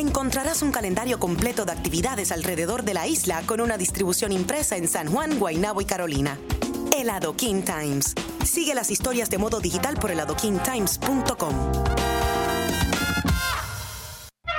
Encontrarás 0.00 0.62
un 0.62 0.72
calendario 0.72 1.18
completo 1.18 1.66
de 1.66 1.72
actividades 1.72 2.32
alrededor 2.32 2.84
de 2.84 2.94
la 2.94 3.06
isla 3.06 3.42
con 3.44 3.60
una 3.60 3.76
distribución 3.76 4.32
impresa 4.32 4.78
en 4.78 4.88
San 4.88 5.12
Juan, 5.12 5.38
Guaynabo 5.38 5.82
y 5.82 5.84
Carolina. 5.84 6.38
El 6.96 7.10
Adoquin 7.10 7.62
Times. 7.62 8.14
Sigue 8.42 8.74
las 8.74 8.90
historias 8.90 9.28
de 9.28 9.36
modo 9.36 9.60
digital 9.60 9.98
por 10.00 10.10
eladoquintimes.com. 10.10 11.54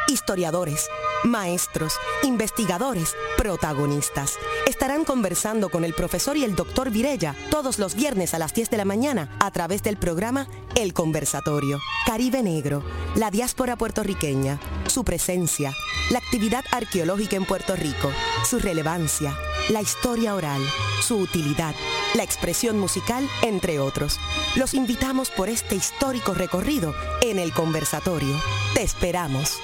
Historiadores, 0.10 0.88
maestros, 1.24 1.96
investigadores, 2.22 3.16
protagonistas. 3.36 4.38
Estarán 4.72 5.04
conversando 5.04 5.68
con 5.68 5.84
el 5.84 5.94
profesor 5.94 6.38
y 6.38 6.46
el 6.46 6.56
doctor 6.56 6.92
Virella 6.92 7.36
todos 7.50 7.78
los 7.78 7.94
viernes 7.94 8.34
a 8.34 8.40
las 8.40 8.54
10 8.54 8.70
de 8.70 8.78
la 8.78 8.86
mañana 8.86 9.36
a 9.42 9.52
través 9.52 9.84
del 9.84 9.98
programa 9.98 10.48
El 10.76 10.94
Conversatorio. 10.94 11.78
Caribe 12.06 12.42
Negro, 12.42 12.82
la 13.16 13.32
diáspora 13.32 13.76
puertorriqueña, 13.76 14.62
su 14.88 15.04
presencia, 15.04 15.74
la 16.10 16.20
actividad 16.20 16.64
arqueológica 16.72 17.36
en 17.36 17.44
Puerto 17.44 17.76
Rico, 17.76 18.14
su 18.50 18.60
relevancia, 18.60 19.36
la 19.68 19.82
historia 19.82 20.36
oral, 20.36 20.62
su 21.02 21.18
utilidad, 21.18 21.76
la 22.16 22.24
expresión 22.24 22.80
musical, 22.80 23.28
entre 23.42 23.78
otros. 23.80 24.22
Los 24.56 24.74
invitamos 24.74 25.32
por 25.32 25.50
este 25.50 25.76
histórico 25.76 26.34
recorrido 26.34 26.96
en 27.20 27.40
el 27.40 27.52
conversatorio. 27.52 28.42
Te 28.74 28.84
esperamos. 28.84 29.60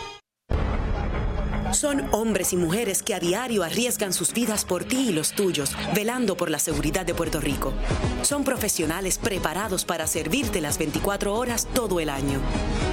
Son 1.71 2.07
hombres 2.11 2.53
y 2.53 2.57
mujeres 2.57 3.03
que 3.03 3.13
a 3.13 3.19
diario 3.19 3.63
arriesgan 3.63 4.13
sus 4.13 4.33
vidas 4.33 4.65
por 4.65 4.83
ti 4.83 5.09
y 5.09 5.13
los 5.13 5.33
tuyos, 5.33 5.71
velando 5.93 6.37
por 6.37 6.49
la 6.49 6.59
seguridad 6.59 7.05
de 7.05 7.13
Puerto 7.13 7.39
Rico. 7.39 7.73
Son 8.21 8.43
profesionales 8.43 9.17
preparados 9.17 9.85
para 9.85 10.07
servirte 10.07 10.61
las 10.61 10.77
24 10.77 11.33
horas 11.35 11.67
todo 11.73 11.99
el 11.99 12.09
año. 12.09 12.39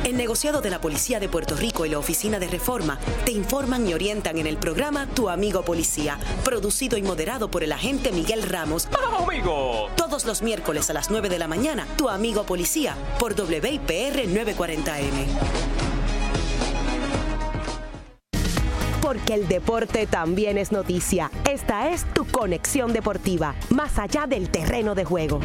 El 0.05 0.17
negociado 0.17 0.61
de 0.61 0.71
la 0.71 0.81
Policía 0.81 1.21
de 1.21 1.29
Puerto 1.29 1.57
Rico 1.57 1.87
y 1.87 1.91
la 1.91 1.99
Oficina 1.99 2.39
de 2.39 2.49
Reforma 2.49 2.99
te 3.25 3.33
informan 3.33 3.89
y 3.89 3.95
orientan 3.95 4.39
en 4.39 4.47
el 4.47 4.57
programa 4.57 5.07
Tu 5.07 5.29
Amigo 5.29 5.65
Policía, 5.65 6.19
producido 6.45 6.99
y 6.99 7.03
moderado 7.03 7.51
por 7.51 7.63
el 7.65 7.73
agente 7.73 8.13
Miguel 8.13 8.43
Ramos. 8.43 8.89
¡Amigo! 9.19 9.89
Todos 9.97 10.25
los 10.25 10.43
miércoles 10.43 10.91
a 10.91 10.93
las 10.93 11.11
9 11.11 11.29
de 11.29 11.39
la 11.39 11.49
mañana, 11.49 11.87
Tu 11.97 12.09
Amigo 12.09 12.45
Policía, 12.45 12.97
por 13.19 13.33
WIPR 13.33 14.27
940M. 14.27 15.94
Porque 19.05 19.35
el 19.35 19.49
deporte 19.49 20.07
también 20.07 20.57
es 20.57 20.73
noticia. 20.73 21.31
Esta 21.47 21.91
es 21.91 22.07
tu 22.15 22.27
conexión 22.27 22.95
deportiva, 22.95 23.55
más 23.69 23.99
allá 23.99 24.27
del 24.27 24.49
terreno 24.49 24.95
de 24.95 25.05
juego. 25.05 25.41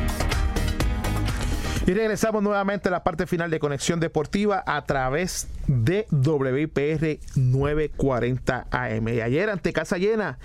Y 1.85 1.93
regresamos 1.93 2.41
nuevamente 2.41 2.87
a 2.87 2.91
la 2.93 3.03
parte 3.03 3.27
final 3.27 3.51
de 3.51 3.59
Conexión 3.59 3.99
Deportiva 3.99 4.63
a 4.65 4.85
través 4.85 5.49
de 5.67 6.07
WPR 6.09 7.19
940 7.35 8.67
AM. 8.71 9.07
Y 9.09 9.19
ayer 9.19 9.49
ante 9.49 9.73
casa 9.73 9.97
llena, 9.97 10.39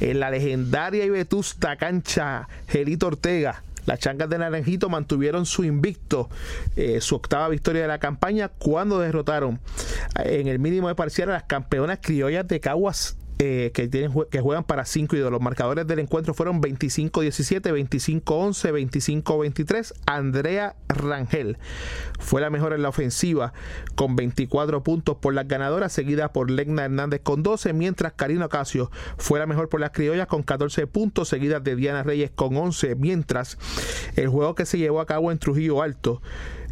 en 0.00 0.18
la 0.18 0.30
legendaria 0.30 1.04
y 1.04 1.10
vetusta 1.10 1.76
cancha 1.76 2.48
Gelito 2.66 3.06
Ortega, 3.06 3.62
las 3.86 3.98
changas 3.98 4.28
de 4.28 4.38
Naranjito 4.38 4.88
mantuvieron 4.88 5.46
su 5.46 5.64
invicto, 5.64 6.28
eh, 6.76 7.00
su 7.00 7.16
octava 7.16 7.48
victoria 7.48 7.82
de 7.82 7.88
la 7.88 7.98
campaña, 7.98 8.48
cuando 8.48 8.98
derrotaron 8.98 9.60
eh, 10.22 10.40
en 10.40 10.48
el 10.48 10.58
mínimo 10.58 10.88
de 10.88 10.94
parcial 10.94 11.30
a 11.30 11.34
las 11.34 11.44
campeonas 11.44 11.98
criollas 12.02 12.46
de 12.48 12.60
Caguas 12.60 13.16
eh, 13.40 13.70
que, 13.72 13.86
tienen, 13.86 14.12
que 14.30 14.40
juegan 14.40 14.64
para 14.64 14.84
5 14.84 15.14
y 15.14 15.20
2. 15.20 15.30
Los 15.30 15.40
marcadores 15.40 15.86
del 15.86 16.00
encuentro 16.00 16.34
fueron 16.34 16.60
25-17, 16.60 17.72
25-11, 18.24 19.22
25-23. 19.22 19.92
Andrea 20.06 20.74
Rangel 20.88 21.56
fue 22.18 22.40
la 22.40 22.50
mejor 22.50 22.72
en 22.72 22.82
la 22.82 22.88
ofensiva 22.88 23.52
con 23.94 24.16
24 24.16 24.82
puntos 24.82 25.16
por 25.18 25.34
las 25.34 25.46
ganadoras, 25.46 25.92
seguida 25.92 26.32
por 26.32 26.50
Legna 26.50 26.84
Hernández 26.84 27.20
con 27.22 27.42
12, 27.42 27.72
mientras 27.74 28.12
Karina 28.14 28.46
Ocasio 28.46 28.90
fue 29.16 29.38
la 29.38 29.46
mejor 29.46 29.68
por 29.68 29.80
las 29.80 29.90
criollas 29.90 30.26
con 30.26 30.42
14 30.42 30.86
puntos, 30.88 31.28
seguida 31.28 31.60
de 31.60 31.76
Diana 31.76 32.02
Reyes 32.02 32.30
con 32.30 32.56
11, 32.56 32.96
mientras 32.96 33.58
el 34.16 34.28
juego 34.28 34.54
que 34.54 34.66
se 34.66 34.78
llevó 34.78 35.00
a 35.00 35.06
cabo 35.06 35.30
en 35.30 35.38
Trujillo 35.38 35.82
Alto 35.82 36.20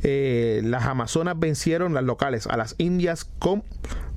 eh, 0.03 0.61
las 0.64 0.84
Amazonas 0.84 1.38
vencieron 1.38 1.94
las 1.94 2.05
locales 2.05 2.47
a 2.47 2.57
las 2.57 2.74
Indias 2.78 3.24
con 3.38 3.64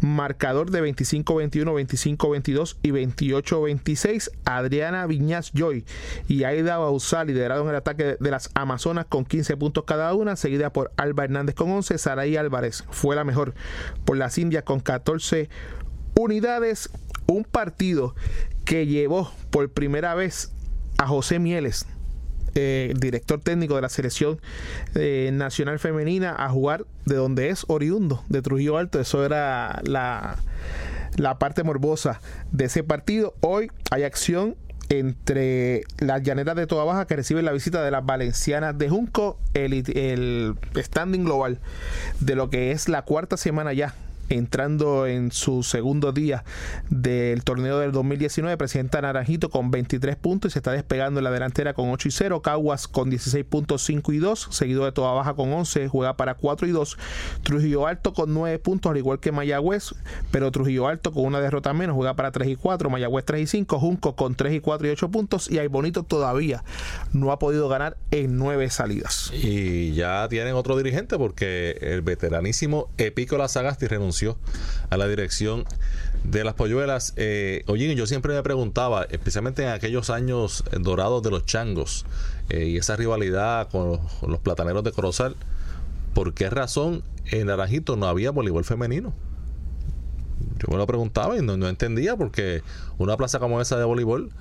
marcador 0.02 0.72
de 0.72 0.82
25-21, 0.84 2.18
25-22 2.18 2.78
y 2.82 2.92
28-26. 2.92 4.32
Adriana 4.46 5.06
Viñas 5.08 5.52
Joy 5.54 5.86
y 6.28 6.44
Aida 6.44 6.78
Bausá 6.78 7.24
lideraron 7.24 7.70
el 7.70 7.76
ataque 7.76 8.18
de 8.20 8.32
las 8.32 8.50
Amazonas 8.54 9.06
con 9.08 9.26
15 9.26 9.58
puntos 9.58 9.84
cada 9.86 10.14
una, 10.14 10.36
seguida 10.36 10.72
por 10.72 10.92
Alba 10.98 11.26
Hernández 11.26 11.56
con 11.56 11.72
11. 11.72 11.98
Saraí 11.98 12.38
Álvarez 12.38 12.84
fue 12.90 13.16
la 13.16 13.24
mejor 13.24 13.54
por 14.06 14.18
las 14.18 14.38
Indias 14.38 14.64
con 14.64 14.80
14 14.80 15.50
unidades. 16.16 16.90
Un 17.28 17.44
partido 17.44 18.16
que 18.66 18.88
llevó 18.88 19.32
por 19.52 19.70
primera 19.72 20.16
vez 20.16 20.52
a 20.98 21.08
José 21.08 21.40
Mieles 21.40 21.86
eh, 22.56 22.94
director 22.98 23.40
técnico 23.40 23.76
de 23.76 23.82
la 23.82 23.90
selección 23.90 24.40
eh, 24.96 25.30
nacional 25.34 25.80
femenina, 25.80 26.36
a 26.38 26.50
jugar 26.50 26.86
de 27.06 27.16
donde 27.16 27.50
es 27.50 27.66
oriundo, 27.68 28.24
de 28.30 28.42
Trujillo 28.42 28.78
Alto. 28.78 29.00
Eso 29.00 29.26
era 29.26 29.82
la, 29.84 30.38
la 31.18 31.40
parte 31.40 31.64
morbosa 31.64 32.22
de 32.52 32.66
ese 32.66 32.84
partido. 32.84 33.34
Hoy 33.42 33.72
hay 33.92 34.04
acción 34.04 34.56
entre 34.90 35.84
las 36.00 36.24
llaneras 36.24 36.56
de 36.56 36.66
Toda 36.66 36.84
Baja 36.84 37.06
que 37.06 37.16
reciben 37.16 37.46
la 37.46 37.52
visita 37.52 37.84
de 37.84 37.92
las 37.92 38.04
valencianas 38.06 38.78
de 38.78 38.90
Junco, 38.90 39.40
el, 39.54 39.74
el 39.96 40.56
standing 40.76 41.26
global 41.26 41.60
de 42.20 42.36
lo 42.36 42.50
que 42.50 42.72
es 42.72 42.90
la 42.90 43.04
cuarta 43.04 43.38
semana 43.38 43.72
ya 43.74 43.94
entrando 44.30 45.08
en 45.08 45.32
su 45.32 45.64
segundo 45.64 46.12
día 46.12 46.44
del 46.90 47.44
torneo 47.44 47.80
del 47.80 47.92
2019. 47.92 48.58
Presenta 48.58 49.02
Naranjito 49.02 49.50
con 49.50 49.72
23 49.72 50.16
puntos 50.16 50.52
y 50.52 50.54
se 50.54 50.60
está 50.60 50.72
despegando 50.72 51.20
en 51.20 51.24
la 51.24 51.32
delantera 51.32 51.74
con 51.74 51.90
8 51.90 52.08
y 52.08 52.12
0. 52.12 52.42
Caguas 52.42 52.88
con 52.88 53.10
16 53.10 53.46
puntos, 53.46 53.84
5 53.84 54.14
y 54.14 54.18
2. 54.20 54.48
Seguido 54.52 54.86
de 54.86 54.92
Toda 54.92 55.14
Baja 55.14 55.34
con 55.34 55.52
11, 55.52 55.88
juega 55.88 56.16
para 56.16 56.36
4 56.36 56.68
y 56.68 56.72
2. 56.72 56.98
Trujillo 57.44 57.88
Alto 57.88 58.14
con 58.14 58.34
9 58.34 58.60
puntos, 58.60 58.92
al 58.92 58.98
igual 58.98 59.20
que 59.20 59.32
Mayagüez, 59.32 59.96
pero 60.32 60.52
Trujillo 60.52 60.88
Alto 60.88 61.12
con 61.12 61.26
una 61.26 61.42
derrota 61.42 61.74
menos, 61.74 61.96
juega 61.96 62.16
para 62.16 62.32
3 62.32 62.50
y 62.50 62.56
4. 62.56 62.90
Mayagüez 62.90 63.26
3 63.26 63.42
y 63.42 63.48
5. 63.48 63.80
Junco 63.80 64.16
con 64.16 64.36
3 64.36 64.54
y 64.54 64.60
4 64.60 64.88
y 64.88 64.92
8 64.92 65.10
puntos. 65.10 65.50
Y 65.50 65.58
hay 65.58 65.68
Bonito 65.68 66.04
todavía 66.04 66.64
no 67.14 67.32
ha 67.32 67.40
podido 67.40 67.70
ganar 67.70 67.98
en 68.12 68.38
9 68.38 68.70
salidas. 68.70 69.32
Y 69.34 69.94
ya 69.94 70.28
tienen 70.30 70.56
otro 70.56 70.78
dirigente 70.78 71.18
porque 71.18 71.78
el 71.82 72.02
veteranísimo 72.02 72.90
Epícola 72.98 73.48
Sagasti 73.48 73.88
renunció 73.88 74.19
a 74.90 74.98
la 74.98 75.08
dirección 75.08 75.66
de 76.24 76.44
las 76.44 76.54
polluelas. 76.54 77.14
Eh, 77.16 77.64
oye, 77.68 77.94
yo 77.96 78.06
siempre 78.06 78.34
me 78.34 78.44
preguntaba, 78.44 79.06
especialmente 79.10 79.64
en 79.64 79.70
aquellos 79.70 80.10
años 80.10 80.64
dorados 80.80 81.24
de 81.24 81.32
los 81.32 81.46
changos 81.46 82.06
eh, 82.50 82.66
y 82.66 82.78
esa 82.78 82.96
rivalidad 82.96 83.70
con 83.70 84.00
los, 84.28 84.40
plataneros 84.40 84.84
de 84.84 84.92
Corozal, 84.92 85.36
¿por 86.14 86.34
qué 86.34 86.50
razón 86.50 87.04
en 87.26 87.48
Naranjito 87.48 87.96
no 87.96 88.08
había 88.08 88.32
voleibol 88.32 88.66
femenino? 88.66 89.14
Yo 90.58 90.68
me 90.70 90.78
lo 90.78 90.88
preguntaba 90.88 91.38
y 91.38 91.42
no, 91.42 91.54
entendía 91.68 92.16
porque 92.18 92.64
una 92.98 93.16
plaza 93.18 93.40
como 93.40 93.62
esa 93.62 93.78
de 93.78 93.86
voleibol 93.86 94.32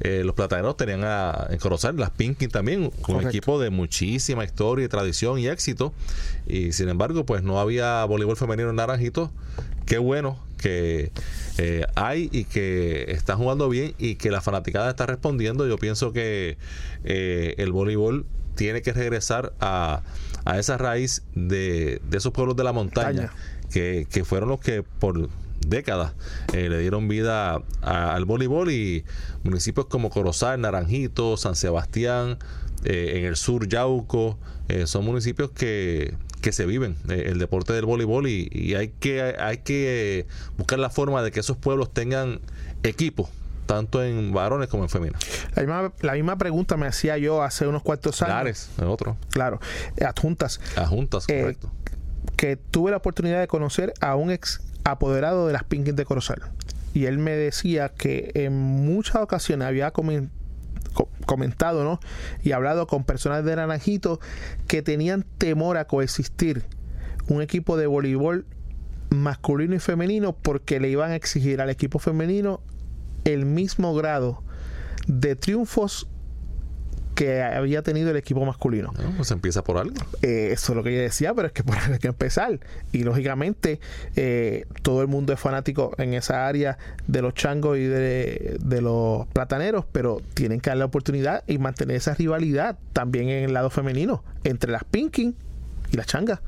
eh, 0.00 0.22
los 0.24 0.34
plataneros 0.34 0.76
tenían 0.76 1.04
a, 1.04 1.46
en 1.50 1.58
Corozal 1.58 1.96
las 1.96 2.10
Pinky 2.10 2.48
también, 2.48 2.90
un 3.08 3.26
equipo 3.26 3.60
de 3.60 3.70
muchísima 3.70 4.44
historia 4.44 4.84
y 4.84 4.88
tradición 4.88 5.38
y 5.38 5.48
éxito. 5.48 5.92
Y 6.46 6.72
sin 6.72 6.88
embargo, 6.88 7.24
pues 7.24 7.42
no 7.42 7.60
había 7.60 8.04
voleibol 8.04 8.36
femenino 8.36 8.70
en 8.70 8.76
Naranjito. 8.76 9.32
Qué 9.86 9.98
bueno 9.98 10.38
que 10.58 11.12
eh, 11.58 11.84
hay 11.94 12.28
y 12.32 12.44
que 12.44 13.06
están 13.08 13.38
jugando 13.38 13.68
bien 13.68 13.94
y 13.98 14.16
que 14.16 14.30
la 14.30 14.40
fanaticada 14.40 14.90
está 14.90 15.06
respondiendo. 15.06 15.66
Yo 15.66 15.78
pienso 15.78 16.12
que 16.12 16.58
eh, 17.04 17.54
el 17.58 17.72
voleibol 17.72 18.26
tiene 18.54 18.82
que 18.82 18.92
regresar 18.92 19.52
a, 19.60 20.02
a 20.44 20.58
esa 20.58 20.78
raíz 20.78 21.22
de, 21.34 22.00
de 22.08 22.18
esos 22.18 22.32
pueblos 22.32 22.56
de 22.56 22.64
la 22.64 22.72
montaña, 22.72 23.32
que, 23.70 24.06
que 24.10 24.24
fueron 24.24 24.48
los 24.48 24.60
que 24.60 24.82
por 24.82 25.28
décadas 25.68 26.14
eh, 26.52 26.68
le 26.68 26.78
dieron 26.78 27.08
vida 27.08 27.62
al 27.82 28.24
voleibol 28.24 28.70
y 28.70 29.04
municipios 29.42 29.86
como 29.86 30.10
Corozal, 30.10 30.60
Naranjito, 30.60 31.36
San 31.36 31.56
Sebastián, 31.56 32.38
eh, 32.84 33.14
en 33.16 33.24
el 33.24 33.36
sur 33.36 33.68
Yauco, 33.68 34.38
eh, 34.68 34.86
son 34.86 35.04
municipios 35.04 35.50
que, 35.50 36.14
que 36.40 36.52
se 36.52 36.66
viven 36.66 36.96
el 37.08 37.38
deporte 37.38 37.72
del 37.72 37.84
voleibol 37.84 38.28
y, 38.28 38.74
hay 38.74 38.88
que 38.88 39.22
hay 39.38 39.58
que 39.58 40.26
buscar 40.56 40.78
la 40.78 40.90
forma 40.90 41.22
de 41.22 41.30
que 41.30 41.40
esos 41.40 41.56
pueblos 41.56 41.92
tengan 41.92 42.40
equipos 42.82 43.28
tanto 43.66 44.04
en 44.04 44.32
varones 44.32 44.68
como 44.68 44.84
en 44.84 44.88
femeninas. 44.88 45.20
La 45.56 45.62
misma, 45.62 45.92
la 46.00 46.12
misma 46.12 46.38
pregunta 46.38 46.76
me 46.76 46.86
hacía 46.86 47.18
yo 47.18 47.42
hace 47.42 47.66
unos 47.66 47.82
cuantos 47.82 48.22
años. 48.22 48.34
Lares, 48.34 48.70
otro. 48.86 49.16
Claro, 49.30 49.60
adjuntas. 50.00 50.60
Adjuntas, 50.76 51.26
correcto. 51.26 51.72
que 52.36 52.56
tuve 52.56 52.92
la 52.92 52.98
oportunidad 52.98 53.40
de 53.40 53.48
conocer 53.48 53.92
a 54.00 54.14
un 54.14 54.30
ex 54.30 54.60
apoderado 54.90 55.46
de 55.46 55.52
las 55.52 55.64
Pinkies 55.64 55.96
de 55.96 56.04
Corozal. 56.04 56.42
Y 56.94 57.06
él 57.06 57.18
me 57.18 57.32
decía 57.32 57.90
que 57.90 58.30
en 58.34 58.56
muchas 58.56 59.16
ocasiones 59.16 59.68
había 59.68 59.92
comentado, 61.26 61.84
¿no? 61.84 62.00
Y 62.42 62.52
hablado 62.52 62.86
con 62.86 63.04
personas 63.04 63.44
de 63.44 63.56
Naranjito 63.56 64.20
que 64.66 64.82
tenían 64.82 65.24
temor 65.38 65.76
a 65.76 65.86
coexistir 65.86 66.64
un 67.28 67.42
equipo 67.42 67.76
de 67.76 67.86
voleibol 67.86 68.46
masculino 69.10 69.74
y 69.74 69.78
femenino 69.78 70.34
porque 70.34 70.80
le 70.80 70.88
iban 70.88 71.10
a 71.10 71.16
exigir 71.16 71.60
al 71.60 71.70
equipo 71.70 71.98
femenino 71.98 72.60
el 73.24 73.44
mismo 73.44 73.94
grado 73.94 74.42
de 75.06 75.36
triunfos 75.36 76.08
que 77.16 77.42
había 77.42 77.82
tenido 77.82 78.10
el 78.10 78.16
equipo 78.16 78.44
masculino. 78.44 78.92
pues 79.16 79.30
empieza 79.30 79.64
por 79.64 79.78
algo. 79.78 79.94
Eh, 80.20 80.50
eso 80.52 80.72
es 80.72 80.76
lo 80.76 80.84
que 80.84 80.94
yo 80.94 81.00
decía, 81.00 81.32
pero 81.34 81.48
es 81.48 81.52
que 81.52 81.64
por 81.64 81.76
hay 81.92 81.98
que 81.98 82.08
empezar. 82.08 82.60
Y 82.92 83.04
lógicamente, 83.04 83.80
eh, 84.14 84.66
todo 84.82 85.00
el 85.00 85.08
mundo 85.08 85.32
es 85.32 85.40
fanático 85.40 85.92
en 85.96 86.12
esa 86.12 86.46
área 86.46 86.76
de 87.06 87.22
los 87.22 87.34
changos 87.34 87.78
y 87.78 87.84
de, 87.84 88.58
de, 88.60 88.80
los 88.82 89.26
plataneros, 89.28 89.86
pero 89.90 90.20
tienen 90.34 90.60
que 90.60 90.68
darle 90.68 90.80
la 90.80 90.86
oportunidad 90.86 91.42
y 91.46 91.56
mantener 91.56 91.96
esa 91.96 92.14
rivalidad 92.14 92.78
también 92.92 93.30
en 93.30 93.44
el 93.44 93.54
lado 93.54 93.70
femenino 93.70 94.22
entre 94.44 94.70
las 94.70 94.84
Pinking 94.84 95.34
y 95.90 95.96
las 95.96 96.06
changas. 96.06 96.40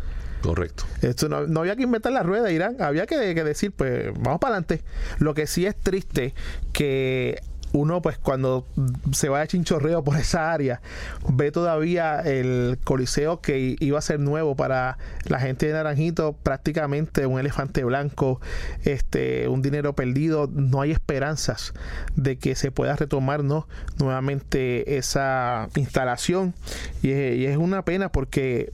Correcto. 0.42 0.84
Esto 1.00 1.28
no, 1.28 1.60
había 1.60 1.76
que 1.76 1.82
inventar 1.82 2.12
la 2.12 2.22
rueda, 2.22 2.52
Irán. 2.52 2.76
Había 2.80 3.06
que, 3.06 3.34
que 3.34 3.42
decir, 3.42 3.72
pues 3.72 4.12
vamos 4.20 4.38
para 4.38 4.56
adelante. 4.56 4.84
Lo 5.18 5.32
que 5.32 5.46
sí 5.46 5.64
es 5.64 5.74
triste 5.76 6.34
que 6.72 7.40
uno 7.72 8.02
pues 8.02 8.18
cuando 8.18 8.66
se 9.12 9.28
va 9.28 9.40
de 9.40 9.48
chinchorreo 9.48 10.02
por 10.02 10.16
esa 10.16 10.52
área 10.52 10.80
ve 11.28 11.50
todavía 11.50 12.20
el 12.20 12.78
coliseo 12.84 13.40
que 13.40 13.76
iba 13.78 13.98
a 13.98 14.02
ser 14.02 14.20
nuevo 14.20 14.56
para 14.56 14.98
la 15.24 15.40
gente 15.40 15.66
de 15.66 15.72
Naranjito 15.72 16.34
prácticamente 16.42 17.26
un 17.26 17.38
elefante 17.38 17.84
blanco 17.84 18.40
este 18.84 19.48
un 19.48 19.62
dinero 19.62 19.94
perdido 19.94 20.48
no 20.52 20.80
hay 20.80 20.92
esperanzas 20.92 21.74
de 22.16 22.38
que 22.38 22.54
se 22.54 22.70
pueda 22.70 22.96
retomar 22.96 23.44
¿no? 23.44 23.68
nuevamente 23.98 24.96
esa 24.98 25.68
instalación 25.76 26.54
y 27.02 27.10
es 27.10 27.56
una 27.56 27.84
pena 27.84 28.10
porque 28.10 28.72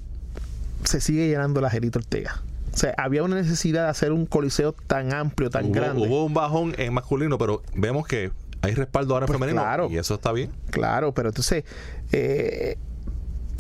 se 0.85 1.01
sigue 1.01 1.29
llenando 1.29 1.61
la 1.61 1.71
Gerito 1.71 1.99
Ortega. 1.99 2.43
O 2.73 2.77
sea, 2.77 2.93
había 2.99 3.23
una 3.23 3.37
necesidad 3.37 3.85
de 3.85 3.91
hacer 3.91 4.13
un 4.13 4.27
coliseo 4.27 4.73
tan 4.73 5.13
amplio, 5.13 5.49
tan 5.49 5.71
grande. 5.71 6.09
Hubo 6.09 6.25
un 6.25 6.35
bajón 6.35 6.75
en 6.77 6.93
masculino, 6.93 7.39
pero 7.39 7.63
vemos 7.75 8.07
que 8.07 8.33
hay 8.65 8.75
respaldo 8.75 9.15
ahora 9.15 9.27
pues 9.27 9.39
femenino 9.39 9.63
claro, 9.63 9.89
y 9.91 9.99
eso 9.99 10.15
está 10.15 10.33
bien. 10.33 10.51
Claro, 10.71 11.13
pero 11.13 11.29
entonces 11.29 11.65
eh, 12.13 12.77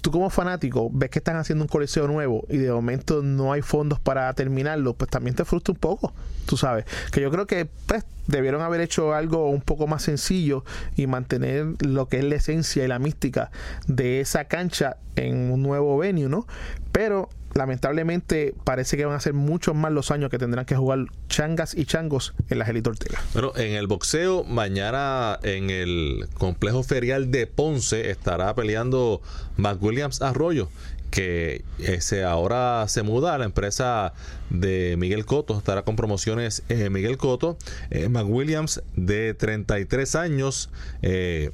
tú 0.00 0.10
como 0.10 0.28
fanático 0.30 0.90
ves 0.92 1.10
que 1.10 1.18
están 1.18 1.36
haciendo 1.36 1.64
un 1.64 1.68
coliseo 1.68 2.06
nuevo 2.06 2.44
y 2.48 2.58
de 2.58 2.70
momento 2.70 3.22
no 3.22 3.52
hay 3.52 3.62
fondos 3.62 4.00
para 4.00 4.32
terminarlo, 4.34 4.94
pues 4.94 5.10
también 5.10 5.34
te 5.34 5.44
frustra 5.44 5.72
un 5.72 5.78
poco, 5.78 6.12
tú 6.46 6.56
sabes. 6.56 6.84
Que 7.10 7.20
yo 7.20 7.30
creo 7.30 7.46
que 7.46 7.66
pues, 7.86 8.04
debieron 8.26 8.62
haber 8.62 8.80
hecho 8.80 9.14
algo 9.14 9.48
un 9.48 9.60
poco 9.60 9.86
más 9.86 10.02
sencillo 10.02 10.64
y 10.96 11.06
mantener 11.06 11.74
lo 11.80 12.08
que 12.08 12.18
es 12.18 12.24
la 12.24 12.36
esencia 12.36 12.84
y 12.84 12.88
la 12.88 12.98
mística 12.98 13.50
de 13.86 14.20
esa 14.20 14.44
cancha 14.44 14.96
en 15.16 15.50
un 15.50 15.62
nuevo 15.62 15.96
venue, 15.98 16.28
¿no? 16.28 16.46
Pero 16.92 17.28
lamentablemente 17.54 18.54
parece 18.64 18.96
que 18.96 19.04
van 19.04 19.14
a 19.14 19.20
ser 19.20 19.32
muchos 19.32 19.74
más 19.74 19.92
los 19.92 20.10
años 20.10 20.30
que 20.30 20.38
tendrán 20.38 20.64
que 20.64 20.74
jugar 20.76 21.06
changas 21.28 21.74
y 21.74 21.86
changos 21.86 22.34
en 22.50 22.58
la 22.58 22.64
Gelito 22.64 22.90
Ortega. 22.90 23.20
Bueno, 23.32 23.52
en 23.56 23.72
el 23.72 23.86
boxeo, 23.86 24.44
mañana 24.44 25.38
en 25.42 25.70
el 25.70 26.28
complejo 26.34 26.82
ferial 26.82 27.30
de 27.30 27.46
Ponce 27.46 28.10
estará 28.10 28.54
peleando 28.54 29.22
McWilliams 29.56 30.20
Arroyo 30.20 30.68
que 31.14 31.64
ese 31.78 32.24
ahora 32.24 32.86
se 32.88 33.04
muda 33.04 33.36
a 33.36 33.38
la 33.38 33.44
empresa 33.44 34.14
de 34.50 34.96
Miguel 34.98 35.24
Coto, 35.24 35.56
estará 35.56 35.84
con 35.84 35.94
promociones 35.94 36.64
eh, 36.68 36.90
Miguel 36.90 37.18
Coto, 37.18 37.56
eh, 37.90 38.08
McWilliams 38.08 38.82
de 38.96 39.32
33 39.32 40.16
años, 40.16 40.70
eh, 41.02 41.52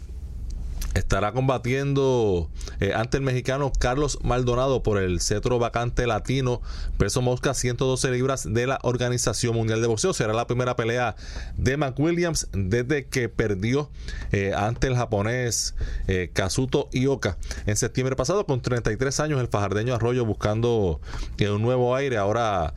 estará 0.95 1.33
combatiendo 1.33 2.49
eh, 2.81 2.93
ante 2.95 3.19
el 3.19 3.23
mexicano 3.23 3.73
Carlos 3.79 4.19
Maldonado 4.23 4.83
por 4.83 4.99
el 4.99 5.21
cetro 5.21 5.59
vacante 5.59 6.07
latino 6.07 6.61
peso 6.99 7.23
mosca 7.23 7.55
112 7.55 8.11
libras 8.11 8.53
de 8.53 8.67
la 8.67 8.79
Organización 8.83 9.55
Mundial 9.55 9.81
de 9.81 9.87
Boxeo. 9.87 10.13
Será 10.13 10.33
la 10.33 10.47
primera 10.47 10.77
pelea 10.77 11.17
de 11.57 11.77
McWilliams 11.77 12.49
desde 12.53 13.07
que 13.07 13.29
perdió 13.29 13.91
eh, 14.33 14.53
ante 14.57 14.87
el 14.87 14.97
japonés 14.97 15.75
eh, 16.09 16.31
Kazuto 16.33 16.89
Ioka 16.93 17.37
en 17.67 17.77
septiembre 17.77 18.17
pasado 18.17 18.47
con 18.47 18.61
33 18.61 19.21
años 19.21 19.41
el 19.41 19.49
fajardeño 19.49 19.95
Arroyo 19.95 20.25
buscando 20.25 21.01
un 21.41 21.63
nuevo 21.63 21.95
aire 21.95 22.17
ahora 22.17 22.75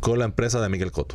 con 0.00 0.18
la 0.18 0.24
empresa 0.24 0.60
de 0.60 0.68
Miguel 0.68 0.92
Cotto. 0.92 1.14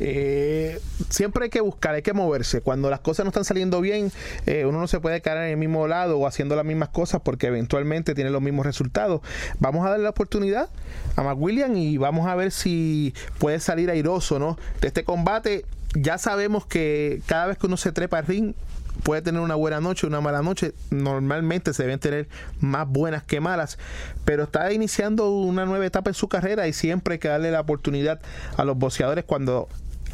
Eh, 0.00 0.80
siempre 1.10 1.44
hay 1.44 1.50
que 1.50 1.60
buscar, 1.60 1.94
hay 1.94 2.02
que 2.02 2.12
moverse. 2.12 2.60
Cuando 2.60 2.90
las 2.90 3.00
cosas 3.00 3.24
no 3.24 3.30
están 3.30 3.44
saliendo 3.44 3.80
bien, 3.80 4.12
eh, 4.46 4.64
uno 4.66 4.78
no 4.80 4.86
se 4.86 5.00
puede 5.00 5.20
quedar 5.20 5.38
en 5.38 5.50
el 5.50 5.56
mismo 5.56 5.86
lado 5.88 6.18
o 6.18 6.26
haciendo 6.26 6.56
las 6.56 6.64
mismas 6.64 6.90
cosas 6.90 7.20
porque 7.24 7.48
eventualmente 7.48 8.14
tiene 8.14 8.30
los 8.30 8.42
mismos 8.42 8.66
resultados. 8.66 9.20
Vamos 9.58 9.86
a 9.86 9.90
darle 9.90 10.04
la 10.04 10.10
oportunidad 10.10 10.68
a 11.16 11.22
McWilliam 11.22 11.76
y 11.76 11.96
vamos 11.96 12.26
a 12.26 12.34
ver 12.34 12.52
si 12.52 13.14
puede 13.38 13.60
salir 13.60 13.90
airoso 13.90 14.38
¿no? 14.38 14.58
de 14.80 14.88
este 14.88 15.04
combate. 15.04 15.64
Ya 15.94 16.18
sabemos 16.18 16.66
que 16.66 17.22
cada 17.26 17.46
vez 17.46 17.58
que 17.58 17.66
uno 17.66 17.76
se 17.76 17.92
trepa 17.92 18.18
al 18.18 18.26
ring, 18.26 18.54
puede 19.02 19.22
tener 19.22 19.40
una 19.40 19.54
buena 19.54 19.80
noche, 19.80 20.06
una 20.06 20.20
mala 20.20 20.42
noche. 20.42 20.74
Normalmente 20.90 21.72
se 21.72 21.84
deben 21.84 21.98
tener 21.98 22.28
más 22.60 22.86
buenas 22.88 23.22
que 23.22 23.40
malas, 23.40 23.78
pero 24.24 24.44
está 24.44 24.72
iniciando 24.72 25.30
una 25.30 25.64
nueva 25.64 25.86
etapa 25.86 26.10
en 26.10 26.14
su 26.14 26.28
carrera 26.28 26.68
y 26.68 26.72
siempre 26.72 27.14
hay 27.14 27.18
que 27.18 27.28
darle 27.28 27.50
la 27.50 27.60
oportunidad 27.60 28.20
a 28.56 28.64
los 28.64 28.76
boxeadores 28.76 29.24
cuando 29.24 29.68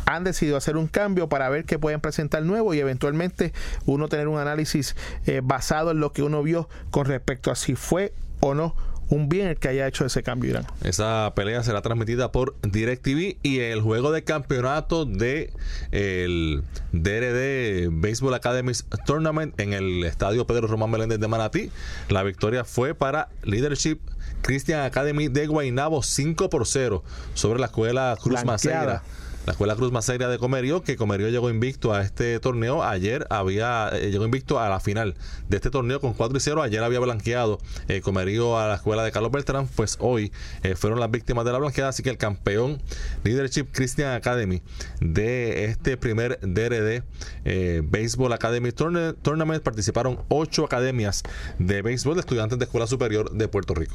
han 0.07 0.25
decidido 0.25 0.57
hacer 0.57 0.77
un 0.77 0.87
cambio 0.87 1.29
para 1.29 1.49
ver 1.49 1.65
qué 1.65 1.79
pueden 1.79 2.01
presentar 2.01 2.43
nuevo 2.43 2.75
y 2.75 2.81
eventualmente 2.81 3.53
uno 3.87 4.09
tener 4.09 4.29
un 4.29 4.39
análisis 4.39 4.97
eh, 5.27 5.41
basado 5.43 5.91
en 5.91 6.01
lo 6.01 6.13
que 6.13 6.23
uno 6.23 6.43
vio 6.43 6.69
con 6.91 7.07
respecto 7.07 7.51
a 7.51 7.57
si 7.57 7.75
fue 7.75 8.13
o 8.41 8.55
no 8.55 8.75
un 9.11 9.29
bien 9.29 9.49
el 9.49 9.57
que 9.57 9.69
haya 9.69 9.87
hecho 9.87 10.05
ese 10.05 10.23
cambio 10.23 10.51
Irán. 10.51 10.67
Esa 10.83 11.33
pelea 11.35 11.63
será 11.63 11.83
transmitida 11.83 12.33
por 12.33 12.57
DirecTV 12.63 13.37
y 13.43 13.61
el 13.61 13.81
juego 13.81 14.13
de 14.13 14.25
campeonato 14.25 15.05
de 15.05 15.53
el 15.91 16.63
DRD 16.93 17.91
Baseball 17.91 18.35
Academy 18.35 18.73
Tournament 19.05 19.59
en 19.61 19.73
el 19.73 20.05
estadio 20.05 20.47
Pedro 20.47 20.67
Román 20.67 20.91
Meléndez 20.91 21.21
de 21.21 21.29
Manatí. 21.29 21.71
La 22.09 22.23
victoria 22.23 22.65
fue 22.65 22.95
para 22.95 23.29
Leadership 23.43 23.99
Christian 24.43 24.81
Academy 24.81 25.29
de 25.29 25.47
Guaynabo 25.47 26.03
5 26.03 26.51
por 26.51 26.67
0 26.67 27.03
sobre 27.35 27.61
la 27.61 27.67
escuela 27.67 28.17
Cruz 28.21 28.45
Maceira 28.45 29.03
la 29.47 29.53
Escuela 29.53 29.77
Cruz 29.77 29.93
Maceira 29.93 30.29
de 30.29 30.39
Comerio, 30.39 30.83
que 30.83 30.97
Comerio 30.97 31.29
llegó 31.29 31.51
invicto 31.51 31.93
a 31.93 32.03
este 32.03 32.41
torneo. 32.41 32.83
Ayer 32.83 33.27
había 33.29 33.91
eh, 33.93 34.11
llegó 34.11 34.25
invicto 34.25 34.59
a 34.59 34.69
la 34.69 34.81
final 34.81 35.15
de 35.49 35.57
este 35.57 35.71
torneo 35.71 36.01
con 36.01 36.15
4 36.15 36.37
y 36.37 36.41
0. 36.41 36.63
Ayer 36.63 36.83
había 36.83 37.01
blanqueado 37.01 37.59
eh, 37.89 38.01
Comerio 38.01 38.59
a 38.59 38.69
la 38.69 38.75
escuela 38.77 39.05
de 39.05 39.13
Carlos 39.13 39.31
Beltrán. 39.31 39.69
Pues 39.69 39.99
hoy 40.01 40.33
eh, 40.63 40.77
fueron 40.77 40.99
las 40.99 41.11
víctimas 41.11 41.45
de 41.45 41.53
la 41.53 41.59
blanqueada. 41.59 41.91
Así 41.91 42.03
que 42.03 42.11
el 42.11 42.17
campeón 42.17 42.81
Leadership 43.23 43.67
Christian 43.73 44.15
Academy 44.15 44.63
de 45.01 45.67
este 45.67 45.97
primer 45.97 46.39
DRD 46.41 47.03
Baseball 47.85 48.33
Academy 48.33 48.73
Tournament 48.73 49.63
participaron 49.63 50.21
8 50.29 50.65
academias 50.65 51.23
de 51.59 51.83
béisbol 51.83 52.15
de 52.15 52.21
estudiantes 52.21 52.59
de 52.59 52.65
Escuela 52.65 52.87
Superior 52.87 53.31
de 53.31 53.49
Puerto 53.49 53.75
Rico. 53.75 53.95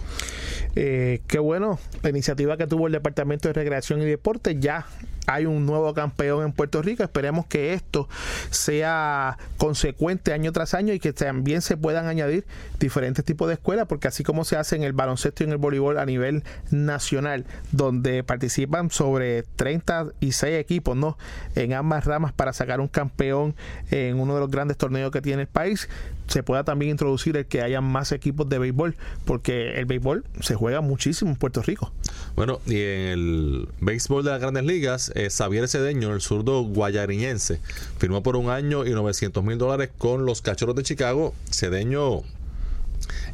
Qué 0.80 1.40
bueno 1.40 1.78
la 2.04 2.10
iniciativa 2.10 2.56
que 2.56 2.66
tuvo 2.66 2.88
el 2.88 2.94
Departamento 2.94 3.50
de 3.50 3.54
Recreación 3.54 4.02
y 4.02 4.06
Deporte. 4.06 4.60
Ya 4.60 4.86
hay 5.28 5.46
un 5.46 5.66
nuevo 5.66 5.94
campeón 5.94 6.44
en 6.44 6.54
Puerto 6.54 6.82
Rico. 6.82 7.04
Esperemos 7.04 7.46
que 7.46 7.74
esto 7.74 8.08
sea 8.50 9.38
consecuente 9.58 10.34
año 10.34 10.52
tras 10.52 10.74
año 10.74 10.94
y 10.94 11.00
que 11.00 11.14
también 11.14 11.62
se 11.62 11.78
puedan 11.78 12.08
añadir 12.08 12.46
diferentes 12.80 13.24
tipos 13.24 13.48
de 13.48 13.56
escuelas, 13.56 13.86
porque 13.88 14.08
así 14.08 14.24
como 14.24 14.44
se 14.44 14.56
hace 14.56 14.76
en 14.76 14.84
el 14.84 14.94
baloncesto 14.94 15.44
y 15.44 15.48
en 15.48 15.52
el 15.52 15.58
voleibol 15.58 16.00
a 16.00 16.06
nivel 16.06 16.44
nacional, 16.72 17.46
donde 17.72 18.24
participan 18.24 18.90
sobre 18.90 19.44
36 19.44 20.56
equipos, 20.56 20.98
¿no? 20.98 21.18
En 21.56 21.74
ambas 21.74 22.06
ramas 22.06 22.32
para 22.34 22.54
sacar 22.54 22.80
un 22.80 22.88
campeón 22.88 23.54
en 23.92 24.20
uno 24.20 24.34
de 24.34 24.40
los 24.40 24.50
grandes 24.50 24.78
torneos 24.78 25.12
que 25.12 25.22
tiene 25.22 25.44
el 25.44 25.48
país, 25.48 25.90
se 26.28 26.44
pueda 26.44 26.64
también 26.64 26.92
introducir 26.92 27.36
el 27.38 27.46
que 27.48 27.62
haya 27.62 27.82
más 27.82 28.12
equipos 28.12 28.48
de 28.50 28.60
béisbol, 28.60 28.96
porque 29.26 29.80
el 29.80 29.86
béisbol 29.86 30.26
se 30.42 30.56
juega 30.56 30.69
muchísimo 30.82 31.32
en 31.32 31.38
Puerto 31.38 31.62
Rico. 31.62 31.92
Bueno, 32.36 32.62
y 32.66 32.76
en 32.76 33.08
el 33.08 33.70
béisbol 33.82 34.24
de 34.24 34.32
las 34.32 34.40
grandes 34.40 34.64
ligas, 34.64 35.12
eh, 35.16 35.30
Xavier 35.30 35.68
Cedeño, 35.68 36.14
el 36.14 36.22
zurdo 36.22 36.62
guayariñense, 36.62 37.60
firmó 37.98 38.24
por 38.24 38.36
un 38.36 38.50
año 38.50 38.86
y 38.86 38.92
900 38.92 39.44
mil 39.44 39.58
dólares 39.58 39.90
con 39.98 40.26
los 40.26 40.42
Cachorros 40.42 40.76
de 40.76 40.84
Chicago. 40.84 41.34
Cedeño 41.52 42.22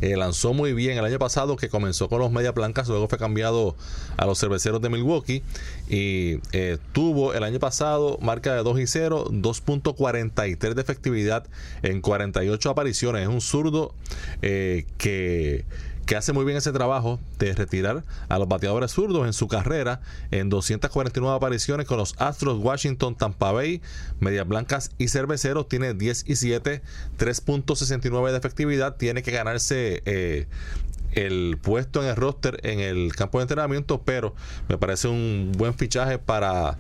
eh, 0.02 0.18
lanzó 0.18 0.54
muy 0.54 0.74
bien 0.74 0.98
el 0.98 1.06
año 1.06 1.20
pasado 1.20 1.56
que 1.56 1.70
comenzó 1.70 2.10
con 2.10 2.20
los 2.20 2.32
Media 2.32 2.52
Blancas, 2.52 2.88
luego 2.88 3.08
fue 3.08 3.18
cambiado 3.18 3.76
a 4.18 4.26
los 4.26 4.40
Cerveceros 4.40 4.82
de 4.82 4.90
Milwaukee 4.90 5.44
y 5.90 6.40
eh, 6.52 6.78
tuvo 6.94 7.34
el 7.34 7.44
año 7.44 7.60
pasado 7.60 8.18
marca 8.22 8.56
de 8.56 8.64
2 8.64 8.80
y 8.80 8.88
0, 8.88 9.26
2.43 9.30 10.74
de 10.74 10.82
efectividad 10.82 11.46
en 11.84 12.02
48 12.02 12.70
apariciones. 12.70 13.24
Es 13.24 13.28
un 13.28 13.42
zurdo 13.42 13.94
que 14.42 15.66
que 16.06 16.16
hace 16.16 16.34
muy 16.34 16.46
bien 16.46 16.58
ese 16.58 16.72
trabajo 16.72 17.20
de 17.40 17.54
retirar 17.54 18.04
a 18.30 18.40
los 18.40 18.48
bateadores 18.48 18.92
zurdos 18.92 19.26
en 19.26 19.34
su 19.34 19.48
carrera 19.48 20.02
en 20.32 20.50
249 20.50 21.36
apariciones 21.36 21.88
con 21.88 21.98
los 21.98 22.16
Astros, 22.20 22.60
Washington, 22.60 23.16
Tampa 23.16 23.52
Bay, 23.52 23.82
Medias 24.20 24.48
Blancas 24.48 24.92
y 24.98 25.08
Cerveceros. 25.08 25.68
Tiene 25.68 25.94
10 25.94 26.26
y 26.28 26.36
7, 26.36 26.82
3.69 27.18 28.32
de 28.32 28.38
efectividad. 28.38 28.96
Tiene 28.98 29.24
que 29.24 29.32
ganarse 29.32 30.04
eh, 30.06 30.48
el 31.14 31.58
puesto 31.62 32.04
en 32.04 32.10
el 32.10 32.16
roster 32.16 32.60
en 32.64 32.80
el 32.80 33.16
campo 33.16 33.40
de 33.40 33.44
entrenamiento, 33.44 34.02
pero 34.04 34.36
me 34.70 34.78
parece 34.78 35.08
un 35.08 35.54
buen 35.58 35.74
fichaje 35.74 36.20
para 36.20 36.78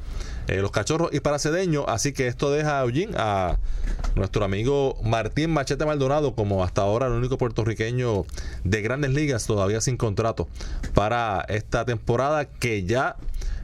eh, 0.48 0.58
los 0.58 0.72
cachorros 0.72 1.10
y 1.14 1.20
para 1.20 1.40
Cedeño. 1.40 1.86
Así 1.88 2.14
que 2.14 2.28
esto 2.28 2.52
deja 2.52 2.80
a 2.80 2.84
Eugene, 2.84 3.14
a 3.18 3.58
nuestro 4.16 4.46
amigo 4.46 4.98
Martín 5.04 5.52
Machete 5.52 5.86
Maldonado, 5.86 6.36
como 6.36 6.64
hasta 6.64 6.82
ahora 6.82 7.08
el 7.08 7.14
único 7.14 7.38
puertorriqueño 7.38 8.26
de 8.64 8.82
grandes 8.82 9.12
ligas 9.12 9.46
todavía 9.46 9.82
sin 9.82 9.98
contrato 9.98 10.48
para 10.94 11.46
esta 11.50 11.86
temporada 11.86 12.46
que 12.46 12.84
ya 12.86 13.18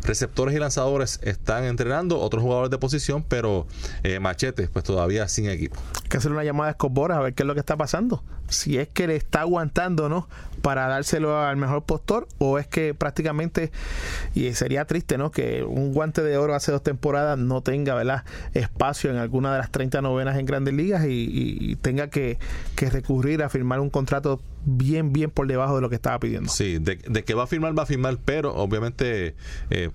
receptores 0.03 0.55
y 0.55 0.59
lanzadores 0.59 1.19
están 1.23 1.63
entrenando, 1.65 2.19
otros 2.19 2.43
jugadores 2.43 2.71
de 2.71 2.77
posición, 2.77 3.23
pero 3.27 3.67
eh, 4.03 4.19
Machete, 4.19 4.67
pues 4.67 4.85
todavía 4.85 5.27
sin 5.27 5.49
equipo. 5.49 5.79
Hay 6.03 6.09
que 6.09 6.17
hacer 6.17 6.31
una 6.31 6.43
llamada 6.43 6.69
a 6.69 6.71
Escobar 6.71 7.11
a 7.11 7.19
ver 7.19 7.33
qué 7.33 7.43
es 7.43 7.47
lo 7.47 7.53
que 7.53 7.59
está 7.59 7.77
pasando. 7.77 8.23
Si 8.49 8.77
es 8.77 8.89
que 8.89 9.07
le 9.07 9.15
está 9.15 9.41
aguantando, 9.41 10.09
¿no? 10.09 10.27
Para 10.61 10.87
dárselo 10.87 11.39
al 11.39 11.55
mejor 11.55 11.83
postor, 11.83 12.27
o 12.37 12.59
es 12.59 12.67
que 12.67 12.93
prácticamente, 12.93 13.71
y 14.35 14.51
sería 14.53 14.85
triste, 14.85 15.17
¿no? 15.17 15.31
Que 15.31 15.63
un 15.63 15.93
guante 15.93 16.21
de 16.21 16.37
oro 16.37 16.53
hace 16.53 16.71
dos 16.71 16.83
temporadas 16.83 17.37
no 17.37 17.61
tenga, 17.61 17.95
¿verdad? 17.95 18.25
Espacio 18.53 19.09
en 19.09 19.17
alguna 19.17 19.53
de 19.53 19.59
las 19.59 19.71
30 19.71 20.01
novenas 20.01 20.37
en 20.37 20.45
grandes 20.45 20.73
ligas 20.73 21.05
y, 21.07 21.77
tenga 21.81 22.09
que, 22.09 22.37
recurrir 22.75 23.43
a 23.43 23.49
firmar 23.49 23.79
un 23.79 23.89
contrato 23.89 24.41
bien, 24.65 25.13
bien 25.13 25.31
por 25.31 25.47
debajo 25.47 25.75
de 25.75 25.81
lo 25.81 25.89
que 25.89 25.95
estaba 25.95 26.19
pidiendo. 26.19 26.49
Sí, 26.49 26.77
de, 26.79 26.97
que 26.97 27.33
va 27.33 27.43
a 27.43 27.47
firmar, 27.47 27.77
va 27.77 27.83
a 27.83 27.85
firmar, 27.85 28.17
pero 28.23 28.53
obviamente 28.55 29.35
eh, 29.69 29.89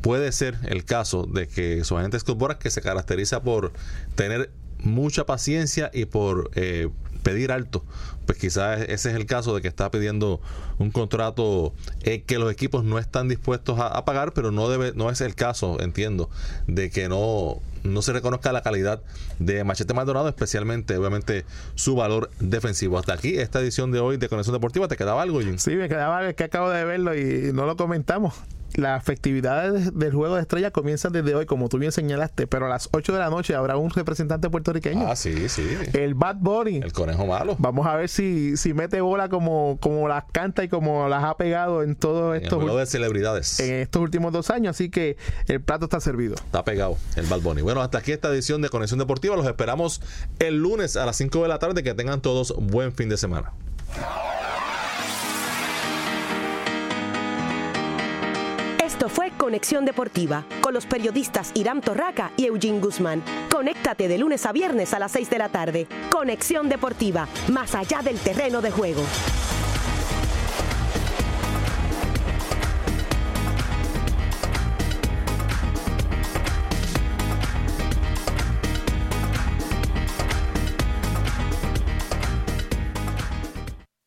puede 0.00 0.32
ser 0.32 0.56
el 0.66 0.84
caso 0.84 1.24
de 1.24 1.46
que 1.46 1.84
su 1.84 1.96
agente 1.96 2.18
Scott 2.18 2.58
que 2.58 2.70
se 2.70 2.80
caracteriza 2.80 3.42
por 3.42 3.72
tener 4.14 4.50
mucha 4.82 5.26
paciencia 5.26 5.90
y 5.92 6.06
por 6.06 6.50
eh, 6.54 6.88
pedir 7.22 7.52
alto. 7.52 7.84
Pues 8.26 8.38
quizás 8.38 8.80
ese 8.82 9.10
es 9.10 9.16
el 9.16 9.26
caso 9.26 9.54
de 9.54 9.60
que 9.60 9.68
está 9.68 9.90
pidiendo 9.90 10.40
un 10.78 10.90
contrato 10.90 11.74
eh, 12.02 12.22
que 12.22 12.38
los 12.38 12.50
equipos 12.50 12.84
no 12.84 12.98
están 12.98 13.28
dispuestos 13.28 13.78
a, 13.78 14.04
pagar, 14.04 14.32
pero 14.32 14.50
no 14.50 14.68
debe, 14.68 14.92
no 14.94 15.10
es 15.10 15.20
el 15.20 15.34
caso, 15.34 15.80
entiendo, 15.80 16.30
de 16.66 16.90
que 16.90 17.08
no, 17.08 17.60
no 17.82 18.02
se 18.02 18.12
reconozca 18.12 18.52
la 18.52 18.62
calidad 18.62 19.02
de 19.38 19.64
Machete 19.64 19.94
Maldonado, 19.94 20.28
especialmente, 20.28 20.96
obviamente, 20.96 21.44
su 21.74 21.96
valor 21.96 22.30
defensivo. 22.40 22.98
Hasta 22.98 23.14
aquí, 23.14 23.38
esta 23.38 23.60
edición 23.60 23.92
de 23.92 24.00
hoy 24.00 24.16
de 24.16 24.28
Conexión 24.28 24.54
Deportiva, 24.54 24.88
¿te 24.88 24.96
quedaba 24.96 25.22
algo, 25.22 25.40
Jim? 25.40 25.58
Sí, 25.58 25.76
me 25.76 25.88
quedaba 25.88 26.18
algo 26.18 26.34
que 26.34 26.44
acabo 26.44 26.70
de 26.70 26.84
verlo 26.84 27.16
y 27.16 27.52
no 27.52 27.66
lo 27.66 27.76
comentamos 27.76 28.34
las 28.74 29.02
festividades 29.04 29.96
del 29.98 30.12
juego 30.12 30.36
de 30.36 30.42
estrella 30.42 30.70
comienzan 30.70 31.12
desde 31.12 31.34
hoy, 31.34 31.46
como 31.46 31.68
tú 31.68 31.78
bien 31.78 31.92
señalaste, 31.92 32.46
pero 32.46 32.66
a 32.66 32.68
las 32.68 32.88
8 32.92 33.12
de 33.12 33.18
la 33.18 33.30
noche 33.30 33.54
habrá 33.54 33.76
un 33.76 33.90
representante 33.90 34.48
puertorriqueño. 34.50 35.06
Ah, 35.08 35.16
sí, 35.16 35.48
sí. 35.48 35.66
El 35.92 36.14
Bad 36.14 36.36
Bunny. 36.36 36.76
El 36.76 36.92
conejo 36.92 37.26
malo. 37.26 37.56
Vamos 37.58 37.86
a 37.86 37.96
ver 37.96 38.08
si, 38.08 38.56
si 38.56 38.74
mete 38.74 39.00
bola 39.00 39.28
como, 39.28 39.78
como 39.80 40.08
las 40.08 40.24
canta 40.32 40.64
y 40.64 40.68
como 40.68 41.08
las 41.08 41.24
ha 41.24 41.36
pegado 41.36 41.82
en 41.82 41.96
todo 41.96 42.34
esto. 42.34 42.60
En 42.60 42.76
de 42.76 42.86
celebridades. 42.86 43.60
En 43.60 43.74
estos 43.76 44.02
últimos 44.02 44.32
dos 44.32 44.50
años, 44.50 44.76
así 44.76 44.90
que 44.90 45.16
el 45.46 45.60
plato 45.60 45.86
está 45.86 46.00
servido. 46.00 46.36
Está 46.36 46.64
pegado 46.64 46.96
el 47.16 47.26
Bad 47.26 47.40
Bunny. 47.40 47.62
Bueno, 47.70 47.82
hasta 47.82 47.98
aquí 47.98 48.10
esta 48.10 48.26
edición 48.30 48.62
de 48.62 48.68
Conexión 48.68 48.98
Deportiva. 48.98 49.36
Los 49.36 49.46
esperamos 49.46 50.00
el 50.40 50.56
lunes 50.56 50.96
a 50.96 51.06
las 51.06 51.14
5 51.14 51.42
de 51.42 51.46
la 51.46 51.60
tarde. 51.60 51.84
Que 51.84 51.94
tengan 51.94 52.20
todos 52.20 52.52
buen 52.58 52.92
fin 52.92 53.08
de 53.08 53.16
semana. 53.16 53.52
Esto 58.84 59.08
fue 59.08 59.30
Conexión 59.38 59.84
Deportiva 59.84 60.44
con 60.60 60.74
los 60.74 60.84
periodistas 60.84 61.52
Irán 61.54 61.80
Torraca 61.80 62.32
y 62.36 62.46
Eugene 62.46 62.80
Guzmán. 62.80 63.22
Conéctate 63.48 64.08
de 64.08 64.18
lunes 64.18 64.46
a 64.46 64.52
viernes 64.52 64.92
a 64.92 64.98
las 64.98 65.12
6 65.12 65.30
de 65.30 65.38
la 65.38 65.48
tarde. 65.48 65.86
Conexión 66.10 66.68
Deportiva, 66.68 67.28
más 67.52 67.76
allá 67.76 68.02
del 68.02 68.18
terreno 68.18 68.62
de 68.62 68.72
juego. 68.72 69.04